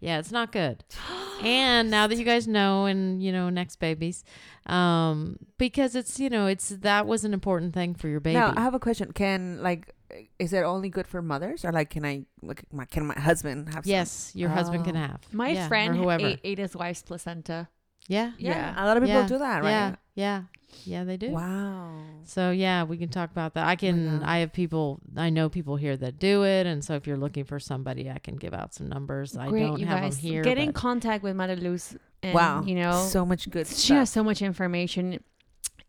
Yeah, 0.01 0.19
it's 0.19 0.33
not 0.33 0.51
good. 0.53 0.85
and 1.43 1.91
now 1.91 2.07
that 2.07 2.17
you 2.19 2.25
guys 2.25 2.47
know, 2.49 2.87
and 2.87 3.23
you 3.23 3.31
know, 3.33 3.51
next 3.51 3.77
babies, 3.77 4.25
um, 4.67 5.37
because 5.59 5.95
it's 5.95 6.19
you 6.21 6.29
know, 6.29 6.47
it's 6.47 6.69
that 6.71 7.07
was 7.07 7.25
an 7.25 7.33
important 7.33 7.73
thing 7.75 7.95
for 7.95 8.09
your 8.09 8.21
baby. 8.21 8.39
Now 8.39 8.53
I 8.57 8.61
have 8.63 8.75
a 8.75 8.81
question. 8.81 9.13
Can 9.13 9.63
like, 9.63 9.95
is 10.39 10.53
it 10.53 10.63
only 10.65 10.89
good 10.89 11.07
for 11.07 11.23
mothers, 11.23 11.65
or 11.65 11.73
like, 11.73 11.91
can 11.91 12.05
I? 12.05 12.25
Like, 12.43 12.65
my, 12.73 12.85
can 12.85 13.07
my 13.07 13.19
husband 13.19 13.69
have? 13.75 13.85
some? 13.85 13.91
yes, 13.91 14.33
your 14.35 14.51
husband 14.51 14.85
can 14.85 14.97
Oh. 14.97 15.01
have 15.01 15.21
My 15.33 15.51
Yeah, 15.51 15.69
friend 15.69 15.97
whoever. 15.97 16.27
ate, 16.27 16.41
ate 16.45 16.59
his 16.59 16.75
wife's 16.77 17.03
placenta. 17.03 17.69
Yeah, 18.09 18.33
Yeah, 18.39 18.51
Yeah. 18.51 18.85
a 18.85 18.87
lot 18.87 18.97
of 18.97 19.03
people 19.03 19.21
Yeah. 19.21 19.27
do 19.29 19.39
that, 19.39 19.63
right? 19.63 19.71
yeah, 19.71 19.95
yeah. 20.15 20.43
Yeah, 20.85 21.05
they 21.05 21.17
do. 21.17 21.31
Wow. 21.31 21.93
So 22.25 22.51
yeah, 22.51 22.85
we 22.85 22.97
can 22.97 23.09
talk 23.09 23.31
about 23.31 23.55
that. 23.55 23.67
I 23.67 23.75
oh 23.75 23.77
can. 23.77 24.19
God. 24.21 24.27
I 24.27 24.39
have 24.39 24.53
people. 24.53 25.01
I 25.17 25.31
know 25.31 25.49
people 25.49 25.77
here 25.77 25.97
that 25.97 26.19
do 26.19 26.45
it, 26.45 26.67
and 26.67 26.85
so 26.85 26.95
if 26.95 27.07
you're 27.07 27.17
looking 27.19 27.45
for 27.45 27.61
somebody, 27.61 28.11
I 28.11 28.19
can 28.19 28.37
give 28.37 28.55
out 28.55 28.75
some 28.75 28.89
numbers. 28.89 29.37
I 29.37 29.51
don't 29.51 29.79
you 29.79 29.87
have 29.87 30.01
guys. 30.01 30.17
them 30.17 30.31
here. 30.31 30.43
Get 30.43 30.59
in 30.59 30.73
contact 30.73 31.23
with 31.23 31.37
Mother 31.37 31.57
Luz. 31.57 31.97
And, 32.23 32.35
wow. 32.35 32.63
You 32.65 32.77
know, 32.77 33.07
so 33.09 33.27
much 33.27 33.51
good 33.51 33.67
she 33.67 33.75
stuff. 33.75 33.97
has 33.99 34.11
so 34.11 34.23
much 34.25 34.43
information. 34.43 35.23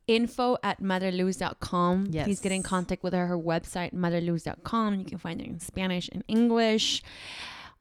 Info 0.06 0.58
at 0.64 0.82
motherluz.com. 0.82 2.08
Please 2.08 2.42
get 2.42 2.52
in 2.52 2.62
contact 2.62 3.04
with 3.04 3.14
her. 3.14 3.26
Her 3.28 3.38
website, 3.38 3.94
motherluz.com. 3.94 5.00
You 5.00 5.06
can 5.06 5.18
find 5.18 5.40
it 5.40 5.48
in 5.48 5.60
Spanish 5.60 6.10
and 6.12 6.24
English. 6.28 7.04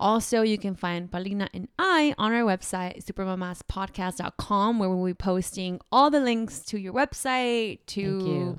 Also, 0.03 0.42
you 0.42 0.59
can 0.59 0.74
find 0.74 1.09
Paulina 1.11 1.48
and 1.55 1.68
I 1.78 2.12
on 2.18 2.32
our 2.32 2.42
website, 2.42 3.05
supermamaspodcast.com, 3.05 4.78
where 4.80 4.90
we'll 4.90 5.05
be 5.07 5.14
posting 5.14 5.80
all 5.92 6.11
the 6.11 6.18
links 6.20 6.61
to 6.66 6.78
your 6.78 6.92
website, 6.92 7.78
to 7.86 8.59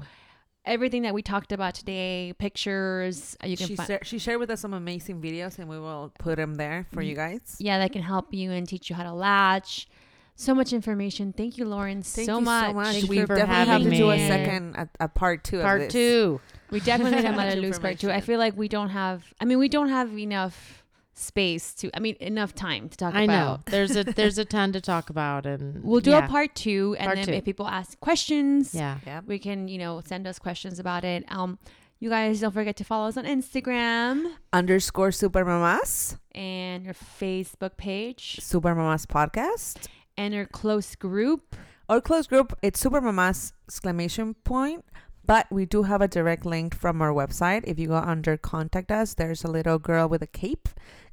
everything 0.65 1.01
that 1.01 1.13
we 1.13 1.21
talked 1.21 1.51
about 1.51 1.73
today, 1.75 2.33
pictures. 2.39 3.35
uh, 3.43 3.47
You 3.47 3.57
can 3.57 3.67
she, 3.67 3.75
find. 3.75 3.87
sa- 3.87 3.97
she 4.03 4.19
shared 4.19 4.39
with 4.39 4.49
us 4.51 4.61
some 4.61 4.73
amazing 4.73 5.21
videos, 5.21 5.59
and 5.59 5.67
we 5.67 5.77
will 5.77 6.13
put 6.17 6.37
them 6.37 6.55
there 6.55 6.87
for 6.93 7.01
you 7.01 7.13
guys. 7.15 7.57
yeah, 7.59 7.77
that 7.79 7.91
can 7.91 8.03
help 8.03 8.33
you 8.33 8.51
and 8.51 8.65
teach 8.67 8.89
you 8.89 8.95
how 8.95 9.03
to 9.03 9.13
latch. 9.13 9.87
So 10.35 10.55
much 10.55 10.73
information. 10.73 11.31
Thank 11.33 11.57
you, 11.59 11.65
Lauren, 11.65 12.01
Thank 12.01 12.25
so 12.25 12.39
you 12.39 12.45
much. 12.45 12.67
so 12.69 12.73
much. 12.73 12.95
Thank 12.95 13.09
we 13.09 13.17
definitely 13.19 13.45
have 13.65 13.83
to 13.83 13.89
do 13.89 14.09
a 14.11 14.17
second, 14.17 14.75
a, 14.75 14.89
a 15.01 15.07
part 15.07 15.43
two 15.43 15.57
of 15.57 15.63
Part 15.63 15.89
two. 15.91 16.41
We 16.71 16.79
definitely 16.79 17.21
Much 17.21 17.35
Mother 17.35 17.55
Lose 17.61 17.77
part 17.77 17.99
two. 17.99 18.09
I 18.09 18.19
feel 18.21 18.39
like 18.39 18.57
we 18.57 18.67
don't 18.67 18.89
have. 18.89 19.23
I 19.39 19.45
mean, 19.45 19.59
we 19.59 19.67
don't 19.69 19.89
have 19.89 20.17
enough 20.17 20.82
space 21.13 21.73
to. 21.75 21.89
I 21.95 21.99
mean, 21.99 22.15
enough 22.19 22.53
time 22.55 22.89
to 22.89 22.97
talk 22.97 23.13
I 23.15 23.25
know. 23.25 23.59
There's 23.65 23.95
a 23.95 24.03
there's 24.19 24.37
a 24.37 24.45
ton 24.45 24.71
to 24.73 24.81
talk 24.81 25.09
about, 25.09 25.45
and 25.45 25.83
We'll 25.83 26.01
do 26.01 26.11
yeah, 26.11 26.25
a 26.25 26.27
part 26.29 26.55
two, 26.55 26.95
and 26.99 27.05
Part 27.05 27.17
then 27.17 27.25
two. 27.27 27.33
if 27.33 27.45
people 27.45 27.67
ask 27.67 27.99
questions, 27.99 28.73
Yeah. 28.73 28.97
Yep. 29.05 29.25
we 29.27 29.39
can 29.39 29.67
you 29.67 29.77
know 29.77 30.01
send 30.05 30.27
us 30.27 30.39
questions 30.39 30.79
about 30.79 31.03
it. 31.03 31.23
Um, 31.31 31.59
you 31.99 32.09
guys 32.09 32.41
don't 32.41 32.51
forget 32.51 32.75
to 32.77 32.83
follow 32.83 33.07
us 33.07 33.15
on 33.17 33.25
Instagram 33.25 34.33
Underscore 34.51 35.11
Super 35.11 35.45
Mamas, 35.45 36.17
and 36.35 36.83
your 36.85 36.93
Facebook 36.93 37.77
page 37.77 38.39
Super 38.41 38.75
Mamas 38.75 39.05
Podcast. 39.05 39.87
and 40.17 40.33
your 40.33 40.45
close 40.45 40.95
group. 40.95 41.55
Our 41.89 42.01
close 42.01 42.27
group, 42.27 42.57
it's 42.61 42.79
Super 42.79 43.01
Mamas 43.01 43.53
exclamation 43.67 44.33
point. 44.43 44.85
But 45.25 45.47
we 45.49 45.65
do 45.65 45.83
have 45.83 46.01
a 46.01 46.07
direct 46.09 46.45
link 46.45 46.75
from 46.75 47.01
our 47.01 47.11
website. 47.13 47.63
If 47.65 47.79
you 47.79 47.87
go 47.87 47.95
under 47.95 48.35
contact 48.35 48.91
us, 48.91 49.13
there's 49.13 49.45
a 49.45 49.47
little 49.47 49.79
girl 49.79 50.09
with 50.09 50.21
a 50.21 50.27
cape. 50.27 50.67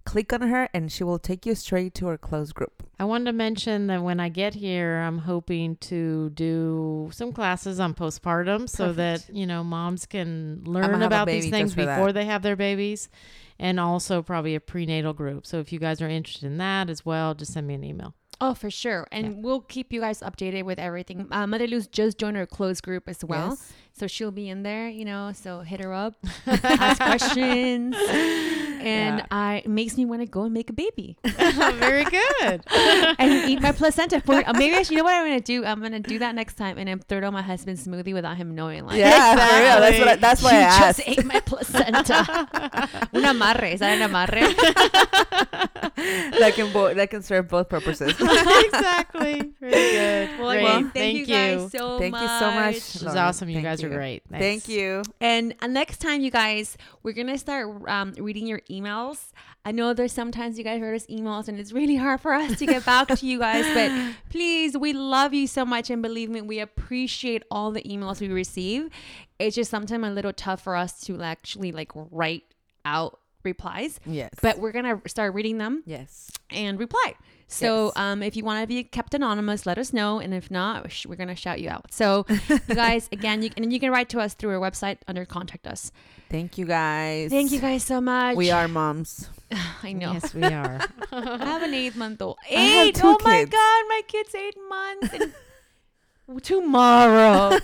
Click 0.05 0.33
on 0.33 0.41
her 0.43 0.69
and 0.73 0.91
she 0.91 1.05
will 1.05 1.19
take 1.19 1.45
you 1.47 1.55
straight 1.55 1.95
to 1.95 2.09
our 2.09 2.17
close 2.19 2.53
group. 2.53 2.83
I 2.99 3.05
wanted 3.05 3.27
to 3.27 3.33
mention 3.33 3.87
that 3.89 4.03
when 4.03 4.19
I 4.19 4.29
get 4.29 4.55
here, 4.55 4.99
I'm 4.99 5.19
hoping 5.19 5.77
to 5.77 6.31
do 6.31 7.11
some 7.13 7.33
classes 7.33 7.79
on 7.79 7.95
postpartum 7.95 8.69
so 8.69 8.93
that, 8.95 9.29
you 9.33 9.47
know, 9.47 9.63
moms 9.63 10.07
can 10.07 10.63
learn 10.65 11.03
about 11.03 11.27
these 11.27 11.51
things 11.51 11.75
for 11.75 11.85
that. 11.85 11.97
before 11.97 12.13
they 12.13 12.25
have 12.25 12.43
their 12.43 12.57
babies 12.57 13.09
and 13.59 13.79
also 13.79 14.23
probably 14.23 14.55
a 14.55 14.61
prenatal 14.61 15.13
group. 15.13 15.47
So 15.47 15.61
if 15.61 15.73
you 15.73 15.79
guys 15.79 16.01
are 16.01 16.09
interested 16.09 16.47
in 16.47 16.59
that 16.59 16.91
as 16.91 17.05
well, 17.05 17.35
just 17.35 17.53
send 17.53 17.67
me 17.67 17.75
an 17.75 17.85
email. 17.85 18.15
Oh, 18.43 18.55
for 18.55 18.71
sure. 18.71 19.07
And 19.13 19.45
we'll 19.45 19.61
keep 19.61 19.93
you 19.93 20.01
guys 20.01 20.21
updated 20.21 20.65
with 20.65 20.79
everything. 20.79 21.27
Uh, 21.31 21.47
Mother 21.47 21.67
Luz 21.67 21.87
just 21.87 22.17
joined 22.17 22.39
our 22.39 22.47
closed 22.47 22.83
group 22.83 23.07
as 23.07 23.23
well. 23.23 23.51
Yes. 23.51 23.73
So 23.93 24.07
she'll 24.07 24.31
be 24.31 24.49
in 24.49 24.63
there, 24.63 24.89
you 24.89 25.05
know, 25.05 25.33
so 25.35 25.61
hit 25.61 25.81
her 25.81 25.93
up, 25.93 26.15
ask 26.47 27.03
questions. 27.03 27.95
And 28.81 29.19
Yeah. 29.19 29.27
I 29.31 29.63
makes 29.67 29.97
me 29.97 30.05
want 30.05 30.23
to 30.23 30.27
go 30.27 30.43
and 30.45 30.55
make 30.55 30.71
a 30.71 30.73
baby 30.73 31.17
Very 31.25 32.05
good. 32.05 32.63
and 33.19 33.49
eat 33.51 33.61
my 33.61 33.73
placenta. 33.73 34.21
For, 34.21 34.43
maybe 34.55 34.75
I 34.75 34.83
should, 34.83 34.93
you 34.93 34.97
know 34.99 35.05
what 35.05 35.15
I'm 35.15 35.27
going 35.27 35.39
to 35.39 35.45
do? 35.45 35.65
I'm 35.65 35.81
going 35.81 35.93
to 35.93 36.01
do 36.01 36.19
that 36.21 36.35
next 36.35 36.55
time 36.55 36.79
and 36.79 36.89
then 36.89 36.99
throw 37.01 37.19
it 37.19 37.25
on 37.25 37.33
my 37.33 37.43
husband's 37.43 37.87
smoothie 37.87 38.15
without 38.15 38.37
him 38.37 38.55
knowing. 38.55 38.87
Like, 38.87 38.99
Yeah, 38.99 39.35
for 39.35 39.39
real. 39.61 39.81
That's 39.81 39.99
what. 39.99 40.09
I, 40.09 40.17
that's 40.17 40.43
why 40.43 40.53
you 40.61 40.67
I 40.67 40.79
just 40.81 41.01
ate 41.07 41.25
my 41.25 41.41
placenta. 41.41 42.21
un 43.13 43.23
amarre. 43.25 43.73
Is 43.75 43.81
that 43.81 43.99
an 44.01 44.09
amarre? 44.11 44.41
that 46.41 46.53
can 46.55 46.73
bo- 46.73 46.95
that 46.95 47.11
can 47.11 47.23
serve 47.23 47.49
both 47.49 47.69
purposes. 47.69 48.11
exactly. 48.19 49.53
Very 49.61 49.71
good. 49.71 50.39
Well, 50.41 50.51
Great. 50.51 50.63
again, 50.65 50.83
thank, 50.83 50.93
Thank 50.95 51.17
you 51.19 51.27
guys 51.27 51.73
so 51.73 51.99
Thank 51.99 52.13
much. 52.13 52.21
Thank 52.21 52.31
you 52.33 52.39
so 52.39 52.51
much. 52.53 52.77
It 52.77 52.93
was 52.95 53.03
Lauren. 53.05 53.19
awesome. 53.19 53.49
You 53.49 53.55
Thank 53.57 53.67
guys 53.67 53.83
are 53.85 53.89
you. 53.89 53.95
great. 53.95 54.23
Thank 54.31 54.69
you. 54.69 55.03
And 55.21 55.55
uh, 55.61 55.67
next 55.67 55.99
time, 55.99 56.21
you 56.21 56.31
guys, 56.31 56.77
we're 57.03 57.13
gonna 57.15 57.39
start 57.39 57.69
um, 57.89 58.13
reading 58.19 58.47
your 58.47 58.61
emails. 58.71 59.33
I 59.65 59.73
know 59.73 59.93
there's 59.93 60.13
sometimes 60.13 60.57
you 60.57 60.65
guys 60.65 60.81
write 60.81 60.95
us 60.95 61.07
emails, 61.07 61.49
and 61.49 61.59
it's 61.59 61.73
really 61.73 61.97
hard 61.97 62.21
for 62.21 62.33
us 62.33 62.59
to 62.59 62.67
get 62.67 62.85
back 62.87 63.09
to 63.09 63.27
you 63.27 63.39
guys. 63.39 63.67
But 63.75 64.15
please, 64.31 64.77
we 64.77 64.93
love 64.93 65.35
you 65.35 65.47
so 65.47 65.65
much, 65.65 65.91
and 65.91 66.01
believe 66.03 66.31
me, 66.31 66.41
we 66.41 66.61
appreciate 66.61 67.43
all 67.51 67.71
the 67.71 67.83
emails 67.83 68.21
we 68.21 68.29
receive. 68.29 68.89
It's 69.39 69.57
just 69.57 69.71
sometimes 69.71 70.07
a 70.07 70.11
little 70.11 70.33
tough 70.33 70.63
for 70.63 70.77
us 70.77 71.01
to 71.03 71.21
actually 71.23 71.73
like 71.73 71.93
write 71.95 72.45
out 72.85 73.19
replies, 73.43 74.01
Yes. 74.07 74.31
but 74.43 74.59
we're 74.59 74.73
gonna 74.73 75.01
start 75.07 75.35
reading 75.35 75.59
them 75.59 75.83
yes. 75.87 76.31
and 76.51 76.79
reply. 76.79 77.15
So 77.53 77.87
Yes. 77.87 77.93
um, 77.97 78.23
if 78.23 78.37
you 78.37 78.45
want 78.45 78.63
to 78.63 78.67
be 78.67 78.85
kept 78.85 79.13
anonymous, 79.13 79.67
let 79.67 79.77
us 79.77 79.93
know, 79.93 80.21
and 80.21 80.33
if 80.33 80.51
not, 80.51 80.87
we're 81.07 81.17
gonna 81.17 81.35
shout 81.35 81.61
you 81.61 81.69
out. 81.69 81.93
So 81.93 82.25
you 82.49 82.59
guys, 82.75 83.09
again, 83.13 83.43
you 83.43 83.51
and 83.57 83.73
you 83.73 83.81
can 83.81 83.91
write 83.91 84.09
to 84.11 84.21
us 84.21 84.35
through 84.35 84.51
our 84.51 84.71
website 84.71 84.99
under 85.09 85.25
contact 85.25 85.67
us. 85.67 85.91
Thank 86.31 86.59
you 86.59 86.65
guys. 86.65 87.31
Thank 87.31 87.51
you 87.51 87.59
guys 87.61 87.83
so 87.83 88.01
much. 88.01 88.37
We 88.37 88.53
are 88.53 88.69
moms. 88.69 89.29
I 89.83 89.93
know. 89.93 90.13
Yes, 90.13 90.33
we 90.33 90.45
are. 90.45 90.81
I 91.13 91.45
have 91.45 91.63
an 91.65 91.75
eight 91.75 91.97
month 91.97 92.23
old. 92.23 92.39
I 92.49 92.55
have 92.55 92.87
Eight. 92.87 92.95
two 92.95 93.07
Oh 93.09 93.19
my 93.25 93.45
god, 93.45 93.85
my 93.89 94.03
kid's 94.07 94.35
eight 94.37 94.57
months. 94.69 95.15
And 96.29 96.43
tomorrow. 96.45 97.59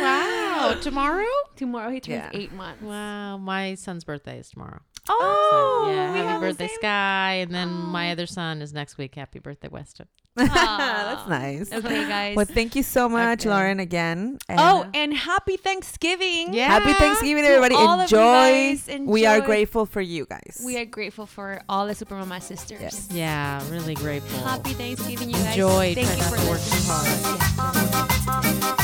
wow. 0.00 0.76
Tomorrow? 0.80 1.24
tomorrow 1.56 1.90
he 1.90 2.00
turns 2.00 2.16
Yeah. 2.16 2.30
eight 2.40 2.52
months. 2.52 2.82
Wow. 2.82 3.36
My 3.38 3.74
son's 3.76 4.02
birthday 4.04 4.38
is 4.40 4.50
tomorrow. 4.50 4.80
Oh, 5.12 5.82
so, 5.84 5.90
yeah. 5.90 6.10
Oh, 6.10 6.12
we 6.12 6.18
Happy 6.20 6.40
birthday, 6.40 6.68
same- 6.68 6.76
Sky. 6.78 7.32
And 7.42 7.54
then 7.54 7.68
oh. 7.68 7.72
my 7.72 8.08
Oh. 8.08 8.12
other 8.12 8.26
son 8.26 8.62
is 8.62 8.72
next 8.72 8.96
week. 8.98 9.14
Happy 9.16 9.38
birthday, 9.38 9.68
Weston. 9.68 10.06
That's 10.36 11.28
nice. 11.28 11.72
Okay, 11.72 12.06
guys. 12.08 12.36
Well, 12.36 12.46
thank 12.46 12.76
you 12.76 12.82
so 12.84 13.08
much, 13.08 13.40
Okay. 13.40 13.50
Lauren, 13.50 13.80
again. 13.80 14.38
And, 14.48 14.60
oh, 14.60 14.86
and 14.94 15.12
happy 15.12 15.56
Thanksgiving. 15.56 16.54
Yeah. 16.54 16.68
happy 16.68 16.92
Thanksgiving, 16.92 17.44
everybody. 17.44 17.74
all 17.74 18.00
of 18.00 18.10
you 18.10 18.16
Enjoy. 18.94 19.10
We 19.10 19.26
are 19.26 19.40
grateful 19.40 19.86
for 19.86 20.00
you 20.00 20.26
guys. 20.26 20.62
We 20.64 20.78
are 20.78 20.84
grateful 20.84 21.26
for 21.26 21.60
all 21.68 21.86
the 21.88 21.94
Super 21.96 22.14
Mama 22.14 22.40
sisters. 22.40 22.80
Yes. 22.80 23.08
Yeah, 23.10 23.60
really 23.70 23.94
grateful. 23.94 24.38
Happy 24.46 24.72
Thanksgiving, 24.74 25.30
you 25.30 25.36
guys. 25.36 25.54
Enjoy. 25.56 25.94
Thank 25.94 26.06
Try 26.06 26.16
you 26.16 26.22
not 26.22 26.30
for 26.30 26.36
to 26.36 26.46
work 26.48 26.60
listening. 26.60 27.38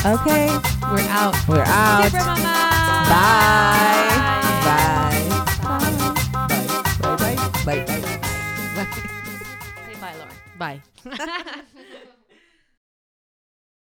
too 0.03 0.09
okay. 0.19 0.47
We're 0.91 1.09
out. 1.09 1.35
We're 1.47 1.63
out. 1.65 2.03
Super 2.11 2.25
Mama. 2.25 2.43
Bye. 2.43 4.07
Bye. 4.11 4.61
Bye. 4.65 4.93
Bye. 10.57 10.81